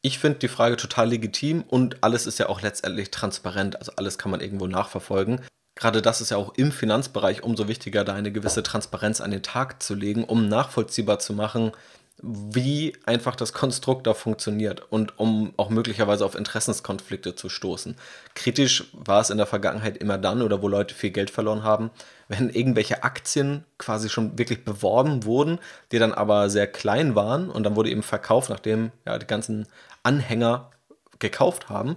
Ich 0.00 0.18
finde 0.18 0.38
die 0.38 0.48
Frage 0.48 0.78
total 0.78 1.10
legitim 1.10 1.62
und 1.62 2.02
alles 2.02 2.26
ist 2.26 2.38
ja 2.38 2.48
auch 2.48 2.62
letztendlich 2.62 3.10
transparent, 3.10 3.76
also 3.76 3.92
alles 3.96 4.16
kann 4.16 4.30
man 4.30 4.40
irgendwo 4.40 4.66
nachverfolgen. 4.66 5.42
Gerade 5.74 6.00
das 6.00 6.22
ist 6.22 6.30
ja 6.30 6.38
auch 6.38 6.54
im 6.54 6.72
Finanzbereich 6.72 7.42
umso 7.42 7.68
wichtiger, 7.68 8.02
da 8.02 8.14
eine 8.14 8.32
gewisse 8.32 8.62
Transparenz 8.62 9.20
an 9.20 9.30
den 9.30 9.42
Tag 9.42 9.82
zu 9.82 9.94
legen, 9.94 10.24
um 10.24 10.48
nachvollziehbar 10.48 11.18
zu 11.18 11.34
machen, 11.34 11.72
wie 12.22 12.94
einfach 13.04 13.34
das 13.36 13.52
Konstrukt 13.52 14.06
da 14.06 14.14
funktioniert 14.14 14.80
und 14.90 15.18
um 15.18 15.52
auch 15.56 15.68
möglicherweise 15.68 16.24
auf 16.24 16.36
Interessenskonflikte 16.36 17.34
zu 17.34 17.48
stoßen. 17.48 17.96
Kritisch 18.34 18.84
war 18.92 19.20
es 19.20 19.30
in 19.30 19.36
der 19.36 19.46
Vergangenheit 19.46 19.96
immer 19.96 20.16
dann 20.16 20.40
oder 20.40 20.62
wo 20.62 20.68
Leute 20.68 20.94
viel 20.94 21.10
Geld 21.10 21.30
verloren 21.30 21.64
haben, 21.64 21.90
wenn 22.28 22.50
irgendwelche 22.50 23.02
Aktien 23.02 23.64
quasi 23.78 24.08
schon 24.08 24.38
wirklich 24.38 24.64
beworben 24.64 25.24
wurden, 25.24 25.58
die 25.92 25.98
dann 25.98 26.12
aber 26.12 26.48
sehr 26.50 26.66
klein 26.66 27.14
waren 27.14 27.50
und 27.50 27.64
dann 27.64 27.76
wurde 27.76 27.90
eben 27.90 28.02
verkauft, 28.02 28.48
nachdem 28.48 28.92
ja 29.04 29.18
die 29.18 29.26
ganzen 29.26 29.66
Anhänger 30.02 30.70
gekauft 31.18 31.68
haben. 31.68 31.96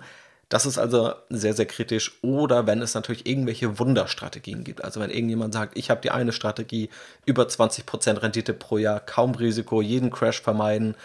Das 0.49 0.65
ist 0.65 0.77
also 0.77 1.13
sehr, 1.29 1.53
sehr 1.53 1.65
kritisch. 1.65 2.19
Oder 2.21 2.67
wenn 2.67 2.81
es 2.81 2.93
natürlich 2.93 3.27
irgendwelche 3.27 3.79
Wunderstrategien 3.79 4.63
gibt. 4.63 4.83
Also 4.83 5.01
wenn 5.01 5.09
irgendjemand 5.09 5.53
sagt, 5.53 5.77
ich 5.77 5.89
habe 5.89 6.01
die 6.01 6.11
eine 6.11 6.31
Strategie, 6.31 6.89
über 7.25 7.43
20% 7.43 8.21
Rendite 8.21 8.53
pro 8.53 8.77
Jahr, 8.77 9.01
kaum 9.01 9.35
Risiko, 9.35 9.81
jeden 9.81 10.09
Crash 10.09 10.41
vermeiden, 10.41 10.95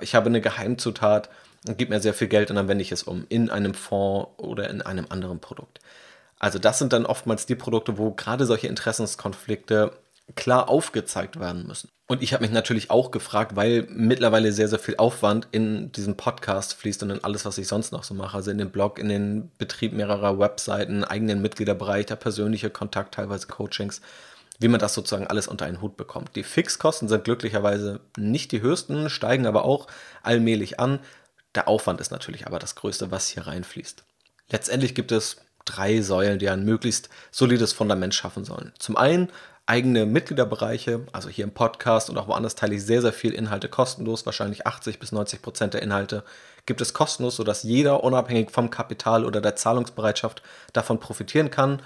ich 0.00 0.14
habe 0.14 0.26
eine 0.26 0.40
Geheimzutat, 0.40 1.30
gibt 1.76 1.90
mir 1.90 2.00
sehr 2.00 2.14
viel 2.14 2.28
Geld 2.28 2.50
und 2.50 2.56
dann 2.56 2.68
wende 2.68 2.82
ich 2.82 2.92
es 2.92 3.04
um 3.04 3.24
in 3.28 3.50
einem 3.50 3.74
Fonds 3.74 4.30
oder 4.36 4.68
in 4.68 4.82
einem 4.82 5.06
anderen 5.08 5.38
Produkt. 5.38 5.78
Also 6.38 6.58
das 6.58 6.78
sind 6.78 6.92
dann 6.92 7.06
oftmals 7.06 7.46
die 7.46 7.56
Produkte, 7.56 7.98
wo 7.98 8.12
gerade 8.12 8.46
solche 8.46 8.68
Interessenskonflikte 8.68 9.92
klar 10.34 10.68
aufgezeigt 10.68 11.40
werden 11.40 11.66
müssen. 11.66 11.88
Und 12.06 12.22
ich 12.22 12.32
habe 12.32 12.42
mich 12.42 12.52
natürlich 12.52 12.90
auch 12.90 13.10
gefragt, 13.10 13.54
weil 13.54 13.86
mittlerweile 13.90 14.52
sehr, 14.52 14.68
sehr 14.68 14.78
viel 14.78 14.96
Aufwand 14.96 15.46
in 15.52 15.92
diesen 15.92 16.16
Podcast 16.16 16.74
fließt 16.74 17.02
und 17.02 17.10
in 17.10 17.24
alles, 17.24 17.44
was 17.44 17.58
ich 17.58 17.68
sonst 17.68 17.92
noch 17.92 18.02
so 18.02 18.14
mache. 18.14 18.36
Also 18.36 18.50
in 18.50 18.58
den 18.58 18.70
Blog, 18.70 18.98
in 18.98 19.10
den 19.10 19.50
Betrieb 19.58 19.92
mehrerer 19.92 20.38
Webseiten, 20.38 21.04
eigenen 21.04 21.42
Mitgliederbereich, 21.42 22.06
der 22.06 22.16
persönliche 22.16 22.70
Kontakt, 22.70 23.14
teilweise 23.14 23.46
Coachings, 23.46 24.00
wie 24.58 24.68
man 24.68 24.80
das 24.80 24.94
sozusagen 24.94 25.26
alles 25.26 25.48
unter 25.48 25.66
einen 25.66 25.82
Hut 25.82 25.98
bekommt. 25.98 26.34
Die 26.34 26.44
Fixkosten 26.44 27.08
sind 27.08 27.24
glücklicherweise 27.24 28.00
nicht 28.16 28.52
die 28.52 28.62
höchsten, 28.62 29.10
steigen 29.10 29.46
aber 29.46 29.64
auch 29.64 29.86
allmählich 30.22 30.80
an. 30.80 31.00
Der 31.54 31.68
Aufwand 31.68 32.00
ist 32.00 32.10
natürlich 32.10 32.46
aber 32.46 32.58
das 32.58 32.74
Größte, 32.74 33.10
was 33.10 33.28
hier 33.28 33.46
reinfließt. 33.46 34.04
Letztendlich 34.50 34.94
gibt 34.94 35.12
es 35.12 35.36
drei 35.66 36.00
Säulen, 36.00 36.38
die 36.38 36.48
ein 36.48 36.64
möglichst 36.64 37.10
solides 37.30 37.74
Fundament 37.74 38.14
schaffen 38.14 38.44
sollen. 38.44 38.72
Zum 38.78 38.96
einen 38.96 39.28
eigene 39.68 40.06
Mitgliederbereiche, 40.06 41.06
also 41.12 41.28
hier 41.28 41.44
im 41.44 41.52
Podcast 41.52 42.08
und 42.08 42.16
auch 42.16 42.26
woanders 42.26 42.54
teile 42.54 42.74
ich 42.74 42.84
sehr, 42.84 43.02
sehr 43.02 43.12
viel 43.12 43.32
Inhalte 43.32 43.68
kostenlos, 43.68 44.24
wahrscheinlich 44.24 44.66
80 44.66 44.98
bis 44.98 45.12
90 45.12 45.42
Prozent 45.42 45.74
der 45.74 45.82
Inhalte 45.82 46.24
gibt 46.64 46.80
es 46.80 46.94
kostenlos, 46.94 47.36
sodass 47.36 47.64
jeder 47.64 48.02
unabhängig 48.02 48.50
vom 48.50 48.70
Kapital 48.70 49.24
oder 49.26 49.40
der 49.40 49.56
Zahlungsbereitschaft 49.56 50.42
davon 50.72 51.00
profitieren 51.00 51.50
kann. 51.50 51.82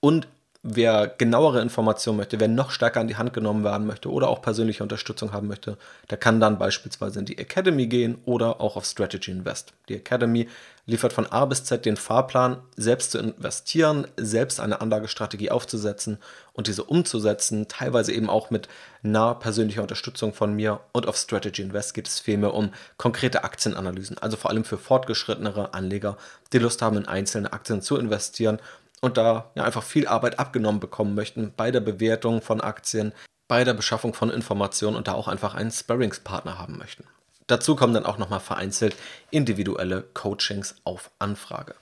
Und 0.00 0.28
wer 0.66 1.06
genauere 1.06 1.60
Informationen 1.60 2.16
möchte, 2.16 2.40
wer 2.40 2.48
noch 2.48 2.70
stärker 2.70 3.00
an 3.00 3.06
die 3.06 3.16
Hand 3.16 3.34
genommen 3.34 3.64
werden 3.64 3.86
möchte 3.86 4.10
oder 4.10 4.28
auch 4.28 4.40
persönliche 4.40 4.82
Unterstützung 4.82 5.32
haben 5.32 5.46
möchte, 5.46 5.76
der 6.08 6.16
kann 6.16 6.40
dann 6.40 6.58
beispielsweise 6.58 7.18
in 7.18 7.26
die 7.26 7.36
Academy 7.36 7.86
gehen 7.86 8.16
oder 8.24 8.62
auch 8.62 8.76
auf 8.76 8.86
Strategy 8.86 9.30
Invest. 9.30 9.74
Die 9.90 9.96
Academy 9.96 10.48
liefert 10.86 11.12
von 11.12 11.26
A 11.26 11.44
bis 11.44 11.64
Z 11.64 11.84
den 11.84 11.98
Fahrplan, 11.98 12.62
selbst 12.76 13.10
zu 13.10 13.18
investieren, 13.18 14.06
selbst 14.16 14.58
eine 14.58 14.80
Anlagestrategie 14.80 15.50
aufzusetzen 15.50 16.16
und 16.54 16.66
diese 16.66 16.84
umzusetzen, 16.84 17.68
teilweise 17.68 18.12
eben 18.12 18.30
auch 18.30 18.48
mit 18.48 18.68
naher 19.02 19.38
persönlicher 19.38 19.82
Unterstützung 19.82 20.32
von 20.32 20.54
mir. 20.54 20.80
Und 20.92 21.06
auf 21.06 21.16
Strategy 21.16 21.60
Invest 21.60 21.92
geht 21.92 22.08
es 22.08 22.20
vielmehr 22.20 22.54
um 22.54 22.70
konkrete 22.96 23.44
Aktienanalysen, 23.44 24.16
also 24.16 24.38
vor 24.38 24.50
allem 24.50 24.64
für 24.64 24.78
fortgeschrittenere 24.78 25.74
Anleger, 25.74 26.16
die 26.54 26.58
Lust 26.58 26.80
haben, 26.80 26.96
in 26.96 27.06
einzelne 27.06 27.52
Aktien 27.52 27.82
zu 27.82 27.98
investieren 27.98 28.58
und 29.04 29.16
da 29.16 29.50
ja, 29.54 29.64
einfach 29.64 29.82
viel 29.82 30.08
Arbeit 30.08 30.38
abgenommen 30.38 30.80
bekommen 30.80 31.14
möchten 31.14 31.52
bei 31.56 31.70
der 31.70 31.80
Bewertung 31.80 32.42
von 32.42 32.60
Aktien, 32.60 33.12
bei 33.46 33.62
der 33.62 33.74
Beschaffung 33.74 34.14
von 34.14 34.30
Informationen 34.30 34.96
und 34.96 35.06
da 35.06 35.12
auch 35.12 35.28
einfach 35.28 35.54
einen 35.54 35.70
Sparringspartner 35.70 36.58
haben 36.58 36.78
möchten. 36.78 37.04
Dazu 37.46 37.76
kommen 37.76 37.92
dann 37.92 38.06
auch 38.06 38.16
nochmal 38.16 38.40
vereinzelt 38.40 38.96
individuelle 39.30 40.02
Coachings 40.14 40.76
auf 40.84 41.10
Anfrage. 41.18 41.74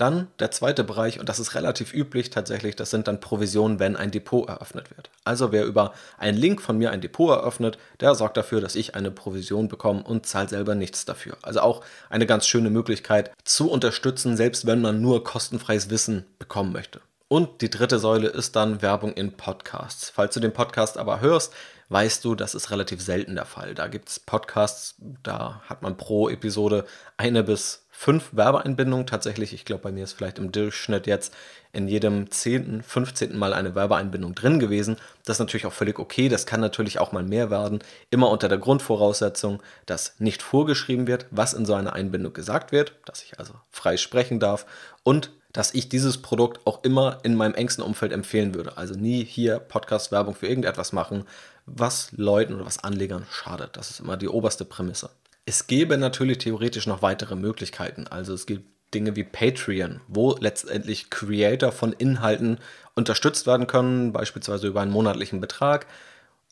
Dann 0.00 0.28
der 0.38 0.50
zweite 0.50 0.82
Bereich, 0.82 1.20
und 1.20 1.28
das 1.28 1.38
ist 1.38 1.54
relativ 1.54 1.92
üblich 1.92 2.30
tatsächlich, 2.30 2.74
das 2.74 2.88
sind 2.88 3.06
dann 3.06 3.20
Provisionen, 3.20 3.78
wenn 3.78 3.96
ein 3.96 4.10
Depot 4.10 4.48
eröffnet 4.48 4.90
wird. 4.96 5.10
Also 5.24 5.52
wer 5.52 5.66
über 5.66 5.92
einen 6.16 6.38
Link 6.38 6.62
von 6.62 6.78
mir 6.78 6.90
ein 6.90 7.02
Depot 7.02 7.28
eröffnet, 7.28 7.76
der 8.00 8.14
sorgt 8.14 8.38
dafür, 8.38 8.62
dass 8.62 8.76
ich 8.76 8.94
eine 8.94 9.10
Provision 9.10 9.68
bekomme 9.68 10.02
und 10.02 10.24
zahlt 10.24 10.48
selber 10.48 10.74
nichts 10.74 11.04
dafür. 11.04 11.36
Also 11.42 11.60
auch 11.60 11.84
eine 12.08 12.24
ganz 12.24 12.46
schöne 12.46 12.70
Möglichkeit 12.70 13.30
zu 13.44 13.70
unterstützen, 13.70 14.38
selbst 14.38 14.66
wenn 14.66 14.80
man 14.80 15.02
nur 15.02 15.22
kostenfreies 15.22 15.90
Wissen 15.90 16.24
bekommen 16.38 16.72
möchte. 16.72 17.02
Und 17.28 17.60
die 17.60 17.68
dritte 17.68 17.98
Säule 17.98 18.28
ist 18.28 18.56
dann 18.56 18.80
Werbung 18.80 19.12
in 19.12 19.36
Podcasts. 19.36 20.08
Falls 20.08 20.32
du 20.32 20.40
den 20.40 20.54
Podcast 20.54 20.96
aber 20.96 21.20
hörst, 21.20 21.52
weißt 21.90 22.24
du, 22.24 22.34
das 22.34 22.54
ist 22.54 22.70
relativ 22.70 23.02
selten 23.02 23.34
der 23.34 23.44
Fall. 23.44 23.74
Da 23.74 23.86
gibt 23.86 24.08
es 24.08 24.18
Podcasts, 24.18 24.94
da 25.22 25.60
hat 25.68 25.82
man 25.82 25.98
pro 25.98 26.30
Episode 26.30 26.86
eine 27.18 27.44
bis 27.44 27.84
fünf 28.00 28.30
Werbeeinbindungen 28.32 29.06
tatsächlich. 29.06 29.52
Ich 29.52 29.66
glaube, 29.66 29.82
bei 29.82 29.92
mir 29.92 30.04
ist 30.04 30.14
vielleicht 30.14 30.38
im 30.38 30.52
Durchschnitt 30.52 31.06
jetzt 31.06 31.34
in 31.74 31.86
jedem 31.86 32.30
zehnten, 32.30 32.82
15. 32.82 33.36
Mal 33.36 33.52
eine 33.52 33.74
Werbeeinbindung 33.74 34.34
drin 34.34 34.58
gewesen. 34.58 34.96
Das 35.26 35.36
ist 35.36 35.40
natürlich 35.40 35.66
auch 35.66 35.74
völlig 35.74 35.98
okay. 35.98 36.30
Das 36.30 36.46
kann 36.46 36.62
natürlich 36.62 36.98
auch 36.98 37.12
mal 37.12 37.22
mehr 37.22 37.50
werden. 37.50 37.80
Immer 38.08 38.30
unter 38.30 38.48
der 38.48 38.56
Grundvoraussetzung, 38.56 39.62
dass 39.84 40.14
nicht 40.18 40.40
vorgeschrieben 40.40 41.08
wird, 41.08 41.26
was 41.30 41.52
in 41.52 41.66
so 41.66 41.74
einer 41.74 41.92
Einbindung 41.92 42.32
gesagt 42.32 42.72
wird, 42.72 42.94
dass 43.04 43.22
ich 43.22 43.38
also 43.38 43.52
frei 43.68 43.98
sprechen 43.98 44.40
darf 44.40 44.64
und 45.02 45.30
dass 45.52 45.74
ich 45.74 45.90
dieses 45.90 46.22
Produkt 46.22 46.66
auch 46.66 46.82
immer 46.84 47.18
in 47.22 47.34
meinem 47.34 47.54
engsten 47.54 47.84
Umfeld 47.84 48.12
empfehlen 48.12 48.54
würde. 48.54 48.78
Also 48.78 48.94
nie 48.94 49.22
hier 49.26 49.58
Podcast-Werbung 49.58 50.34
für 50.34 50.46
irgendetwas 50.46 50.94
machen, 50.94 51.24
was 51.66 52.12
Leuten 52.12 52.54
oder 52.54 52.64
was 52.64 52.82
Anlegern 52.82 53.26
schadet. 53.30 53.76
Das 53.76 53.90
ist 53.90 54.00
immer 54.00 54.16
die 54.16 54.28
oberste 54.28 54.64
Prämisse. 54.64 55.10
Es 55.46 55.66
gäbe 55.66 55.98
natürlich 55.98 56.38
theoretisch 56.38 56.86
noch 56.86 57.02
weitere 57.02 57.34
Möglichkeiten. 57.36 58.06
Also 58.06 58.34
es 58.34 58.46
gibt 58.46 58.68
Dinge 58.94 59.16
wie 59.16 59.24
Patreon, 59.24 60.00
wo 60.08 60.36
letztendlich 60.38 61.10
Creator 61.10 61.72
von 61.72 61.92
Inhalten 61.92 62.58
unterstützt 62.94 63.46
werden 63.46 63.66
können, 63.66 64.12
beispielsweise 64.12 64.66
über 64.66 64.80
einen 64.80 64.90
monatlichen 64.90 65.40
Betrag. 65.40 65.86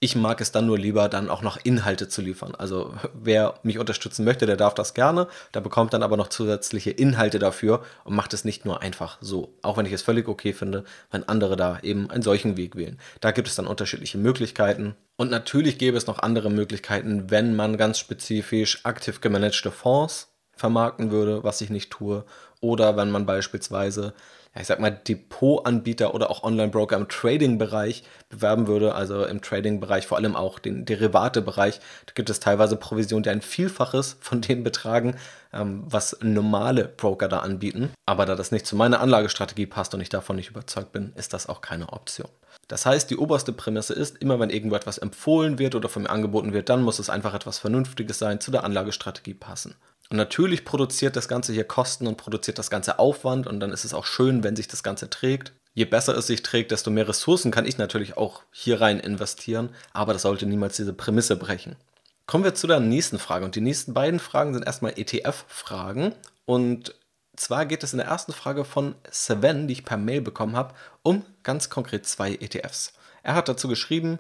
Ich 0.01 0.15
mag 0.15 0.41
es 0.41 0.53
dann 0.53 0.67
nur 0.67 0.79
lieber, 0.79 1.09
dann 1.09 1.29
auch 1.29 1.43
noch 1.43 1.59
Inhalte 1.65 2.09
zu 2.09 2.23
liefern. 2.23 2.55
Also 2.55 2.95
wer 3.15 3.55
mich 3.65 3.81
unterstützen 3.81 4.25
möchte, 4.25 4.47
der 4.47 4.57
darf 4.57 4.75
das 4.75 4.95
gerne. 4.95 5.27
Der 5.55 5.61
bekommt 5.61 5.93
dann 5.93 6.05
aber 6.05 6.17
noch 6.17 6.29
zusätzliche 6.29 6.93
Inhalte 6.93 7.41
dafür 7.41 7.83
und 8.05 8.15
macht 8.15 8.33
es 8.33 8.45
nicht 8.45 8.65
nur 8.65 8.81
einfach 8.81 9.19
so. 9.21 9.59
Auch 9.63 9.77
wenn 9.77 9.87
ich 9.87 9.93
es 9.93 10.03
völlig 10.03 10.29
okay 10.29 10.53
finde, 10.53 10.85
wenn 11.11 11.29
andere 11.29 11.57
da 11.57 11.81
eben 11.83 12.11
einen 12.11 12.23
solchen 12.23 12.57
Weg 12.57 12.77
wählen. 12.77 13.01
Da 13.21 13.33
gibt 13.33 13.49
es 13.49 13.57
dann 13.57 13.67
unterschiedliche 13.67 14.19
Möglichkeiten. 14.19 14.95
Und 15.17 15.33
natürlich 15.33 15.79
gäbe 15.79 15.97
es 15.97 16.07
noch 16.07 16.21
andere 16.21 16.49
Möglichkeiten, 16.49 17.29
wenn 17.33 17.57
man 17.57 17.77
ganz 17.77 17.99
spezifisch 17.99 18.85
aktiv 18.85 19.21
gemanagte 19.21 19.73
Fonds 19.73 20.29
vermarkten 20.55 21.11
würde, 21.11 21.43
was 21.43 21.61
ich 21.61 21.71
nicht 21.71 21.91
tue. 21.91 22.25
Oder 22.61 22.97
wenn 22.97 23.11
man 23.11 23.27
beispielsweise 23.27 24.15
ich 24.61 24.67
sag 24.67 24.81
mal, 24.81 24.91
Depotanbieter 24.91 26.15
oder 26.15 26.31
auch 26.31 26.43
Online-Broker 26.43 26.97
im 26.97 27.09
Trading-Bereich 27.09 28.03
bewerben 28.29 28.67
würde, 28.67 28.95
also 28.95 29.25
im 29.25 29.41
Trading-Bereich, 29.41 30.07
vor 30.07 30.19
allem 30.19 30.37
auch 30.37 30.59
den 30.59 30.85
Derivate-Bereich, 30.85 31.81
da 32.07 32.13
gibt 32.15 32.31
es 32.31 32.41
teilweise 32.41 32.77
Provisionen, 32.77 33.23
die 33.23 33.31
ein 33.31 33.43
Vielfaches 33.43 34.17
von 34.21 34.41
dem 34.41 34.65
betragen, 34.65 35.17
ähm, 35.53 35.83
was 35.87 36.19
normale 36.21 36.85
Broker 36.85 37.29
da 37.29 37.41
anbieten. 37.41 37.91
Aber 38.07 38.27
da 38.27 38.35
das 38.35 38.53
nicht 38.53 38.67
zu 38.67 38.77
meiner 38.77 39.01
Anlagestrategie 39.01 39.67
passt 39.67 39.95
und 39.95 40.01
ich 40.01 40.09
davon 40.09 40.37
nicht 40.37 40.51
überzeugt 40.51 40.93
bin, 40.93 41.13
ist 41.15 41.33
das 41.33 41.49
auch 41.49 41.61
keine 41.61 41.93
Option. 41.93 42.29
Das 42.69 42.85
heißt, 42.85 43.11
die 43.11 43.17
oberste 43.17 43.53
Prämisse 43.53 43.95
ist, 43.95 44.19
immer 44.19 44.39
wenn 44.39 44.51
irgendwo 44.51 44.77
etwas 44.77 44.99
empfohlen 44.99 45.59
wird 45.59 45.75
oder 45.75 45.89
von 45.89 46.03
mir 46.03 46.11
angeboten 46.11 46.53
wird, 46.53 46.69
dann 46.69 46.83
muss 46.83 46.99
es 46.99 47.09
einfach 47.09 47.33
etwas 47.33 47.59
Vernünftiges 47.59 48.19
sein, 48.19 48.41
zu 48.41 48.51
der 48.51 48.65
Anlagestrategie 48.65 49.35
passen. 49.35 49.75
Und 50.11 50.17
natürlich 50.17 50.65
produziert 50.65 51.17
das 51.17 51.29
Ganze 51.29 51.53
hier 51.53 51.65
Kosten 51.65 52.07
und 52.07 52.17
produziert 52.17 52.59
das 52.59 52.71
Ganze 52.71 52.99
Aufwand 52.99 53.47
und 53.47 53.61
dann 53.61 53.73
ist 53.73 53.85
es 53.85 53.93
auch 53.93 54.07
schön, 54.07 54.43
wenn 54.43 54.57
sich 54.57 54.69
das 54.69 54.83
Ganze 54.83 55.11
trägt. 55.11 55.53
Je 55.75 55.85
besser 55.85 56.17
es 56.17 56.27
sich 56.27 56.43
trägt, 56.43 56.71
desto 56.71 56.91
mehr 56.91 57.09
Ressourcen 57.09 57.51
kann 57.51 57.67
ich 57.67 57.79
natürlich 57.79 58.17
auch 58.17 58.43
hier 58.51 58.81
rein 58.81 59.01
investieren, 59.01 59.71
aber 59.93 60.15
das 60.15 60.23
sollte 60.23 60.47
niemals 60.47 60.77
diese 60.77 60.95
Prämisse 60.95 61.37
brechen. 61.37 61.77
Kommen 62.27 62.45
wir 62.45 62.55
zu 62.55 62.67
der 62.67 62.81
nächsten 62.81 63.19
Frage 63.19 63.45
und 63.45 63.55
die 63.55 63.61
nächsten 63.61 63.95
beiden 63.95 64.19
Fragen 64.19 64.55
sind 64.55 64.67
erstmal 64.67 64.99
ETF-Fragen 64.99 66.15
und 66.47 66.95
zwar 67.37 67.67
geht 67.67 67.85
es 67.85 67.93
in 67.93 67.99
der 67.99 68.09
ersten 68.09 68.33
Frage 68.33 68.65
von 68.65 68.95
Sven, 69.11 69.69
die 69.69 69.75
ich 69.75 69.85
per 69.85 69.99
Mail 69.99 70.23
bekommen 70.23 70.57
habe, 70.57 70.75
um 71.03 71.25
ganz 71.43 71.71
konkret 71.71 72.07
zwei 72.07 72.33
ETFs. 72.33 72.95
Er 73.23 73.35
hat 73.35 73.49
dazu 73.49 73.69
geschrieben, 73.69 74.19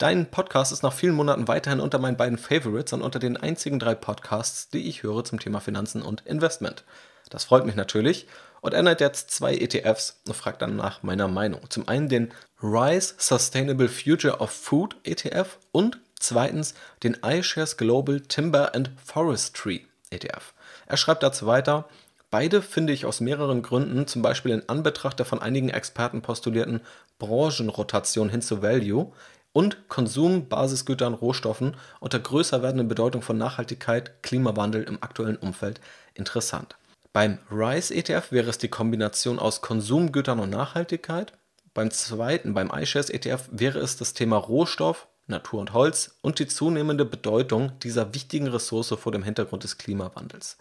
Dein 0.00 0.30
Podcast 0.30 0.72
ist 0.72 0.82
nach 0.82 0.94
vielen 0.94 1.14
Monaten 1.14 1.46
weiterhin 1.46 1.78
unter 1.78 1.98
meinen 1.98 2.16
beiden 2.16 2.38
Favorites 2.38 2.94
und 2.94 3.02
unter 3.02 3.18
den 3.18 3.36
einzigen 3.36 3.78
drei 3.78 3.94
Podcasts, 3.94 4.70
die 4.70 4.88
ich 4.88 5.02
höre 5.02 5.24
zum 5.24 5.38
Thema 5.38 5.60
Finanzen 5.60 6.00
und 6.00 6.22
Investment. 6.24 6.84
Das 7.28 7.44
freut 7.44 7.66
mich 7.66 7.74
natürlich 7.74 8.26
und 8.62 8.72
er 8.72 8.82
nennt 8.82 9.02
jetzt 9.02 9.30
zwei 9.30 9.54
ETFs 9.54 10.22
und 10.26 10.32
fragt 10.32 10.62
dann 10.62 10.74
nach 10.74 11.02
meiner 11.02 11.28
Meinung. 11.28 11.68
Zum 11.68 11.86
einen 11.86 12.08
den 12.08 12.32
Rise 12.62 13.12
Sustainable 13.18 13.90
Future 13.90 14.38
of 14.38 14.50
Food 14.50 14.96
ETF 15.04 15.58
und 15.70 15.98
zweitens 16.18 16.72
den 17.02 17.18
iShares 17.22 17.76
Global 17.76 18.22
Timber 18.22 18.74
and 18.74 18.92
Forestry 19.04 19.86
ETF. 20.08 20.54
Er 20.86 20.96
schreibt 20.96 21.22
dazu 21.22 21.46
weiter, 21.46 21.90
Beide 22.30 22.62
finde 22.62 22.92
ich 22.92 23.06
aus 23.06 23.20
mehreren 23.20 23.60
Gründen, 23.60 24.06
zum 24.06 24.22
Beispiel 24.22 24.52
in 24.52 24.68
Anbetracht 24.68 25.18
der 25.18 25.26
von 25.26 25.42
einigen 25.42 25.68
Experten 25.68 26.22
postulierten 26.22 26.80
Branchenrotation 27.18 28.28
hin 28.28 28.40
zu 28.40 28.62
Value, 28.62 29.12
und 29.52 29.88
Konsum, 29.88 30.48
Basisgütern, 30.48 31.14
Rohstoffen 31.14 31.76
unter 31.98 32.18
größer 32.18 32.62
werdender 32.62 32.84
Bedeutung 32.84 33.22
von 33.22 33.38
Nachhaltigkeit, 33.38 34.22
Klimawandel 34.22 34.84
im 34.84 35.02
aktuellen 35.02 35.36
Umfeld 35.36 35.80
interessant. 36.14 36.76
Beim 37.12 37.38
RISE 37.50 37.92
ETF 37.94 38.30
wäre 38.30 38.50
es 38.50 38.58
die 38.58 38.68
Kombination 38.68 39.38
aus 39.38 39.62
Konsumgütern 39.62 40.38
und 40.38 40.50
Nachhaltigkeit. 40.50 41.32
Beim 41.74 41.90
zweiten, 41.90 42.54
beim 42.54 42.70
iShares 42.70 43.10
ETF, 43.10 43.48
wäre 43.50 43.80
es 43.80 43.96
das 43.96 44.14
Thema 44.14 44.36
Rohstoff, 44.36 45.08
Natur 45.26 45.60
und 45.60 45.72
Holz 45.72 46.16
und 46.20 46.38
die 46.38 46.46
zunehmende 46.46 47.04
Bedeutung 47.04 47.72
dieser 47.80 48.14
wichtigen 48.14 48.48
Ressource 48.48 48.94
vor 48.98 49.12
dem 49.12 49.22
Hintergrund 49.22 49.64
des 49.64 49.78
Klimawandels. 49.78 50.56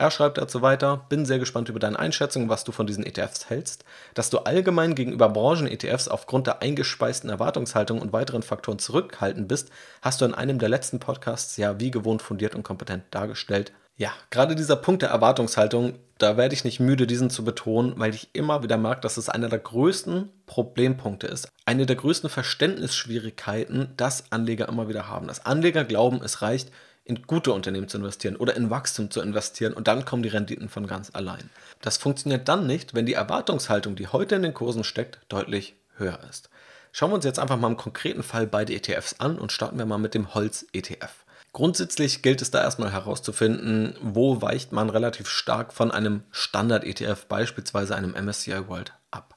Er 0.00 0.12
schreibt 0.12 0.38
dazu 0.38 0.62
weiter, 0.62 1.06
bin 1.08 1.26
sehr 1.26 1.40
gespannt 1.40 1.68
über 1.68 1.80
deine 1.80 1.98
Einschätzung, 1.98 2.48
was 2.48 2.62
du 2.62 2.70
von 2.70 2.86
diesen 2.86 3.04
ETFs 3.04 3.50
hältst, 3.50 3.84
dass 4.14 4.30
du 4.30 4.38
allgemein 4.38 4.94
gegenüber 4.94 5.28
Branchen-ETFs 5.28 6.06
aufgrund 6.06 6.46
der 6.46 6.62
eingespeisten 6.62 7.28
Erwartungshaltung 7.28 8.00
und 8.00 8.12
weiteren 8.12 8.44
Faktoren 8.44 8.78
zurückhaltend 8.78 9.48
bist, 9.48 9.70
hast 10.00 10.20
du 10.20 10.24
in 10.24 10.34
einem 10.34 10.60
der 10.60 10.68
letzten 10.68 11.00
Podcasts 11.00 11.56
ja 11.56 11.80
wie 11.80 11.90
gewohnt 11.90 12.22
fundiert 12.22 12.54
und 12.54 12.62
kompetent 12.62 13.06
dargestellt. 13.10 13.72
Ja, 13.96 14.12
gerade 14.30 14.54
dieser 14.54 14.76
Punkt 14.76 15.02
der 15.02 15.10
Erwartungshaltung, 15.10 15.98
da 16.18 16.36
werde 16.36 16.54
ich 16.54 16.62
nicht 16.62 16.78
müde, 16.78 17.08
diesen 17.08 17.28
zu 17.28 17.42
betonen, 17.44 17.94
weil 17.96 18.14
ich 18.14 18.28
immer 18.34 18.62
wieder 18.62 18.76
merke, 18.76 19.00
dass 19.00 19.16
es 19.16 19.28
einer 19.28 19.48
der 19.48 19.58
größten 19.58 20.28
Problempunkte 20.46 21.26
ist. 21.26 21.48
Eine 21.66 21.86
der 21.86 21.96
größten 21.96 22.30
Verständnisschwierigkeiten, 22.30 23.94
das 23.96 24.30
Anleger 24.30 24.68
immer 24.68 24.88
wieder 24.88 25.08
haben. 25.08 25.26
Dass 25.26 25.44
Anleger 25.44 25.82
glauben, 25.82 26.20
es 26.22 26.40
reicht, 26.40 26.70
in 27.08 27.22
gute 27.26 27.52
Unternehmen 27.52 27.88
zu 27.88 27.96
investieren 27.96 28.36
oder 28.36 28.54
in 28.54 28.70
Wachstum 28.70 29.10
zu 29.10 29.20
investieren 29.20 29.72
und 29.72 29.88
dann 29.88 30.04
kommen 30.04 30.22
die 30.22 30.28
Renditen 30.28 30.68
von 30.68 30.86
ganz 30.86 31.10
allein. 31.14 31.50
Das 31.80 31.96
funktioniert 31.96 32.48
dann 32.48 32.66
nicht, 32.66 32.94
wenn 32.94 33.06
die 33.06 33.14
Erwartungshaltung, 33.14 33.96
die 33.96 34.08
heute 34.08 34.36
in 34.36 34.42
den 34.42 34.54
Kursen 34.54 34.84
steckt, 34.84 35.18
deutlich 35.28 35.74
höher 35.96 36.20
ist. 36.28 36.50
Schauen 36.92 37.10
wir 37.10 37.14
uns 37.16 37.24
jetzt 37.24 37.38
einfach 37.38 37.56
mal 37.56 37.68
im 37.68 37.76
konkreten 37.76 38.22
Fall 38.22 38.46
beide 38.46 38.74
ETFs 38.74 39.16
an 39.20 39.38
und 39.38 39.52
starten 39.52 39.78
wir 39.78 39.86
mal 39.86 39.98
mit 39.98 40.14
dem 40.14 40.34
Holz-ETF. 40.34 41.24
Grundsätzlich 41.52 42.22
gilt 42.22 42.42
es 42.42 42.50
da 42.50 42.62
erstmal 42.62 42.92
herauszufinden, 42.92 43.96
wo 44.02 44.42
weicht 44.42 44.72
man 44.72 44.90
relativ 44.90 45.28
stark 45.28 45.72
von 45.72 45.90
einem 45.90 46.22
Standard-ETF, 46.30 47.24
beispielsweise 47.26 47.96
einem 47.96 48.12
MSCI 48.12 48.68
World, 48.68 48.92
ab. 49.10 49.34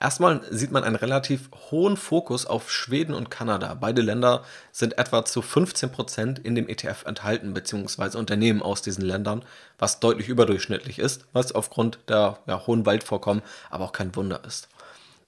Erstmal 0.00 0.40
sieht 0.50 0.72
man 0.72 0.82
einen 0.82 0.96
relativ 0.96 1.50
hohen 1.70 1.98
Fokus 1.98 2.46
auf 2.46 2.70
Schweden 2.70 3.12
und 3.12 3.30
Kanada. 3.30 3.74
Beide 3.74 4.00
Länder 4.00 4.42
sind 4.72 4.96
etwa 4.96 5.26
zu 5.26 5.42
15 5.42 5.92
Prozent 5.92 6.38
in 6.38 6.54
dem 6.54 6.68
ETF 6.68 7.04
enthalten, 7.04 7.52
beziehungsweise 7.52 8.16
Unternehmen 8.16 8.62
aus 8.62 8.80
diesen 8.80 9.04
Ländern, 9.04 9.44
was 9.78 10.00
deutlich 10.00 10.28
überdurchschnittlich 10.28 10.98
ist, 10.98 11.26
was 11.34 11.52
aufgrund 11.52 11.98
der 12.08 12.38
ja, 12.46 12.66
hohen 12.66 12.86
Waldvorkommen 12.86 13.42
aber 13.68 13.84
auch 13.84 13.92
kein 13.92 14.16
Wunder 14.16 14.42
ist. 14.46 14.70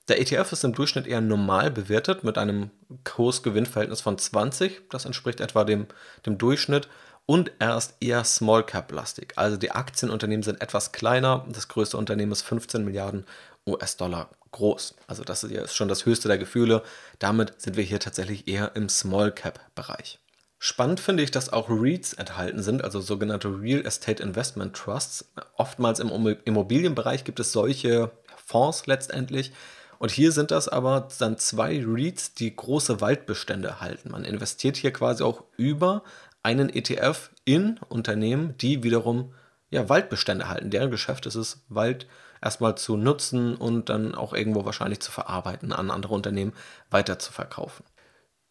Der 0.08 0.18
ETF 0.18 0.52
ist 0.52 0.64
im 0.64 0.72
Durchschnitt 0.74 1.06
eher 1.06 1.20
normal 1.20 1.70
bewertet 1.70 2.24
mit 2.24 2.38
einem 2.38 2.70
Kurs-Gewinn-Verhältnis 3.04 4.00
von 4.00 4.16
20, 4.16 4.88
das 4.88 5.04
entspricht 5.04 5.40
etwa 5.40 5.64
dem, 5.64 5.86
dem 6.24 6.38
Durchschnitt, 6.38 6.88
und 7.26 7.52
er 7.58 7.76
ist 7.76 7.96
eher 8.00 8.24
Small 8.24 8.64
Cap-lastig. 8.64 9.34
Also 9.36 9.58
die 9.58 9.70
Aktienunternehmen 9.70 10.42
sind 10.42 10.60
etwas 10.62 10.92
kleiner, 10.92 11.46
das 11.50 11.68
größte 11.68 11.98
Unternehmen 11.98 12.32
ist 12.32 12.42
15 12.42 12.84
Milliarden 12.84 13.26
US-Dollar 13.66 14.30
groß. 14.52 14.94
Also 15.06 15.24
das 15.24 15.44
ist 15.44 15.74
schon 15.74 15.88
das 15.88 16.06
höchste 16.06 16.28
der 16.28 16.38
Gefühle. 16.38 16.82
Damit 17.18 17.60
sind 17.60 17.76
wir 17.76 17.84
hier 17.84 18.00
tatsächlich 18.00 18.48
eher 18.48 18.76
im 18.76 18.88
Small 18.88 19.32
Cap-Bereich. 19.32 20.18
Spannend 20.58 21.00
finde 21.00 21.24
ich, 21.24 21.32
dass 21.32 21.52
auch 21.52 21.68
REITs 21.68 22.12
enthalten 22.12 22.62
sind, 22.62 22.84
also 22.84 23.00
sogenannte 23.00 23.48
Real 23.48 23.84
Estate 23.84 24.22
Investment 24.22 24.76
Trusts. 24.76 25.32
Oftmals 25.56 25.98
im 25.98 26.36
Immobilienbereich 26.44 27.24
gibt 27.24 27.40
es 27.40 27.50
solche 27.50 28.12
Fonds 28.36 28.86
letztendlich. 28.86 29.52
Und 29.98 30.12
hier 30.12 30.30
sind 30.30 30.52
das 30.52 30.68
aber 30.68 31.08
dann 31.18 31.36
zwei 31.38 31.82
REITs, 31.84 32.34
die 32.34 32.54
große 32.54 33.00
Waldbestände 33.00 33.80
halten. 33.80 34.12
Man 34.12 34.24
investiert 34.24 34.76
hier 34.76 34.92
quasi 34.92 35.24
auch 35.24 35.42
über 35.56 36.04
einen 36.42 36.68
ETF 36.68 37.30
in 37.44 37.78
Unternehmen, 37.88 38.56
die 38.58 38.84
wiederum 38.84 39.34
ja, 39.70 39.88
Waldbestände 39.88 40.48
halten. 40.48 40.70
Deren 40.70 40.90
Geschäft 40.90 41.26
ist 41.26 41.34
es, 41.34 41.64
Wald 41.68 42.06
erstmal 42.42 42.76
zu 42.76 42.96
nutzen 42.96 43.54
und 43.56 43.88
dann 43.88 44.14
auch 44.14 44.32
irgendwo 44.32 44.64
wahrscheinlich 44.64 45.00
zu 45.00 45.10
verarbeiten, 45.10 45.72
an 45.72 45.90
andere 45.90 46.14
Unternehmen 46.14 46.52
weiter 46.90 47.18
zu 47.18 47.32
verkaufen. 47.32 47.84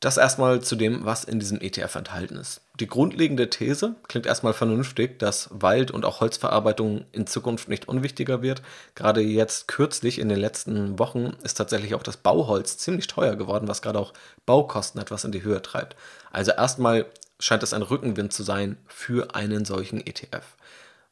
Das 0.01 0.17
erstmal 0.17 0.62
zu 0.62 0.75
dem, 0.75 1.06
was 1.06 1.23
in 1.23 1.39
diesem 1.39 1.62
ETF 1.62 1.93
enthalten 1.93 2.36
ist. 2.36 2.62
Die 2.80 2.88
grundlegende 2.88 3.51
These 3.51 3.93
klingt 4.08 4.25
erstmal 4.25 4.54
vernünftig, 4.54 5.19
dass 5.19 5.49
Wald- 5.51 5.91
und 5.91 6.06
auch 6.06 6.21
Holzverarbeitung 6.21 7.06
in 7.12 7.27
Zukunft 7.27 7.69
nicht 7.69 7.88
unwichtiger 7.88 8.41
wird. 8.41 8.63
Gerade 8.95 9.21
jetzt 9.21 9.67
kürzlich 9.67 10.17
in 10.17 10.27
den 10.27 10.39
letzten 10.39 10.97
Wochen 10.97 11.38
ist 11.43 11.54
tatsächlich 11.54 11.93
auch 11.93 12.01
das 12.01 12.17
Bauholz 12.17 12.80
ziemlich 12.80 13.06
teuer 13.06 13.36
geworden, 13.36 13.67
was 13.67 13.84
gerade 13.84 13.99
auch 13.99 14.13
Baukosten 14.47 14.99
etwas 14.99 15.23
in 15.23 15.32
die 15.32 15.43
Höhe 15.43 15.62
treibt. 15.62 15.95
Also 16.32 16.49
erstmal 16.49 17.06
scheint 17.39 17.62
es 17.62 17.73
ein 17.73 17.84
Rückenwind 17.84 18.34
zu 18.34 18.41
sein 18.41 18.77
für 18.88 19.36
einen 19.36 19.65
solchen 19.65 20.04
ETF. 20.04 20.58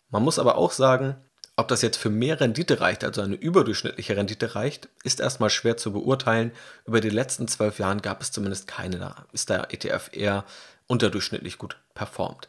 Man 0.10 0.24
muss 0.24 0.40
aber 0.40 0.58
auch 0.58 0.72
sagen, 0.72 1.16
ob 1.60 1.68
das 1.68 1.82
jetzt 1.82 1.98
für 1.98 2.10
mehr 2.10 2.40
Rendite 2.40 2.80
reicht, 2.80 3.04
also 3.04 3.22
eine 3.22 3.36
überdurchschnittliche 3.36 4.16
Rendite 4.16 4.56
reicht, 4.56 4.88
ist 5.04 5.20
erstmal 5.20 5.50
schwer 5.50 5.76
zu 5.76 5.92
beurteilen. 5.92 6.52
Über 6.86 7.02
die 7.02 7.10
letzten 7.10 7.50
zwölf 7.50 7.80
Jahren 7.80 8.02
gab 8.02 8.22
es 8.22 8.32
zumindest 8.32 8.66
keine. 8.66 8.98
Da 8.98 9.26
ist 9.34 9.50
der 9.50 9.74
ETF 9.74 10.10
eher 10.14 10.46
unterdurchschnittlich 10.88 11.58
gut 11.58 11.76
performt. 11.94 12.48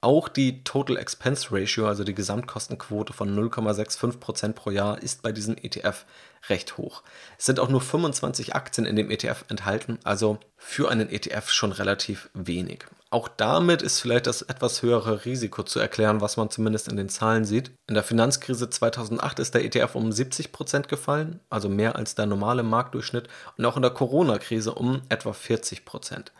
Auch 0.00 0.28
die 0.28 0.64
Total 0.64 0.96
Expense 0.96 1.48
Ratio, 1.50 1.86
also 1.86 2.02
die 2.02 2.14
Gesamtkostenquote 2.14 3.12
von 3.12 3.36
0,65% 3.36 4.52
pro 4.52 4.70
Jahr, 4.70 5.02
ist 5.02 5.20
bei 5.20 5.32
diesem 5.32 5.56
ETF 5.56 6.06
recht 6.48 6.78
hoch. 6.78 7.02
Es 7.38 7.44
sind 7.44 7.60
auch 7.60 7.68
nur 7.68 7.80
25 7.80 8.54
Aktien 8.54 8.86
in 8.86 8.96
dem 8.96 9.10
ETF 9.10 9.44
enthalten, 9.48 9.98
also 10.02 10.38
für 10.56 10.90
einen 10.90 11.10
ETF 11.10 11.50
schon 11.50 11.72
relativ 11.72 12.30
wenig. 12.32 12.86
Auch 13.16 13.28
damit 13.28 13.80
ist 13.80 14.00
vielleicht 14.00 14.26
das 14.26 14.42
etwas 14.42 14.82
höhere 14.82 15.24
Risiko 15.24 15.62
zu 15.62 15.80
erklären, 15.80 16.20
was 16.20 16.36
man 16.36 16.50
zumindest 16.50 16.88
in 16.88 16.98
den 16.98 17.08
Zahlen 17.08 17.46
sieht. 17.46 17.70
In 17.86 17.94
der 17.94 18.02
Finanzkrise 18.02 18.68
2008 18.68 19.38
ist 19.38 19.54
der 19.54 19.64
ETF 19.64 19.94
um 19.94 20.12
70 20.12 20.52
Prozent 20.52 20.90
gefallen, 20.90 21.40
also 21.48 21.70
mehr 21.70 21.96
als 21.96 22.14
der 22.14 22.26
normale 22.26 22.62
Marktdurchschnitt, 22.62 23.28
und 23.56 23.64
auch 23.64 23.76
in 23.76 23.80
der 23.80 23.92
Corona-Krise 23.92 24.74
um 24.74 25.00
etwa 25.08 25.30
40%. 25.30 25.86
Prozent. 25.86 26.32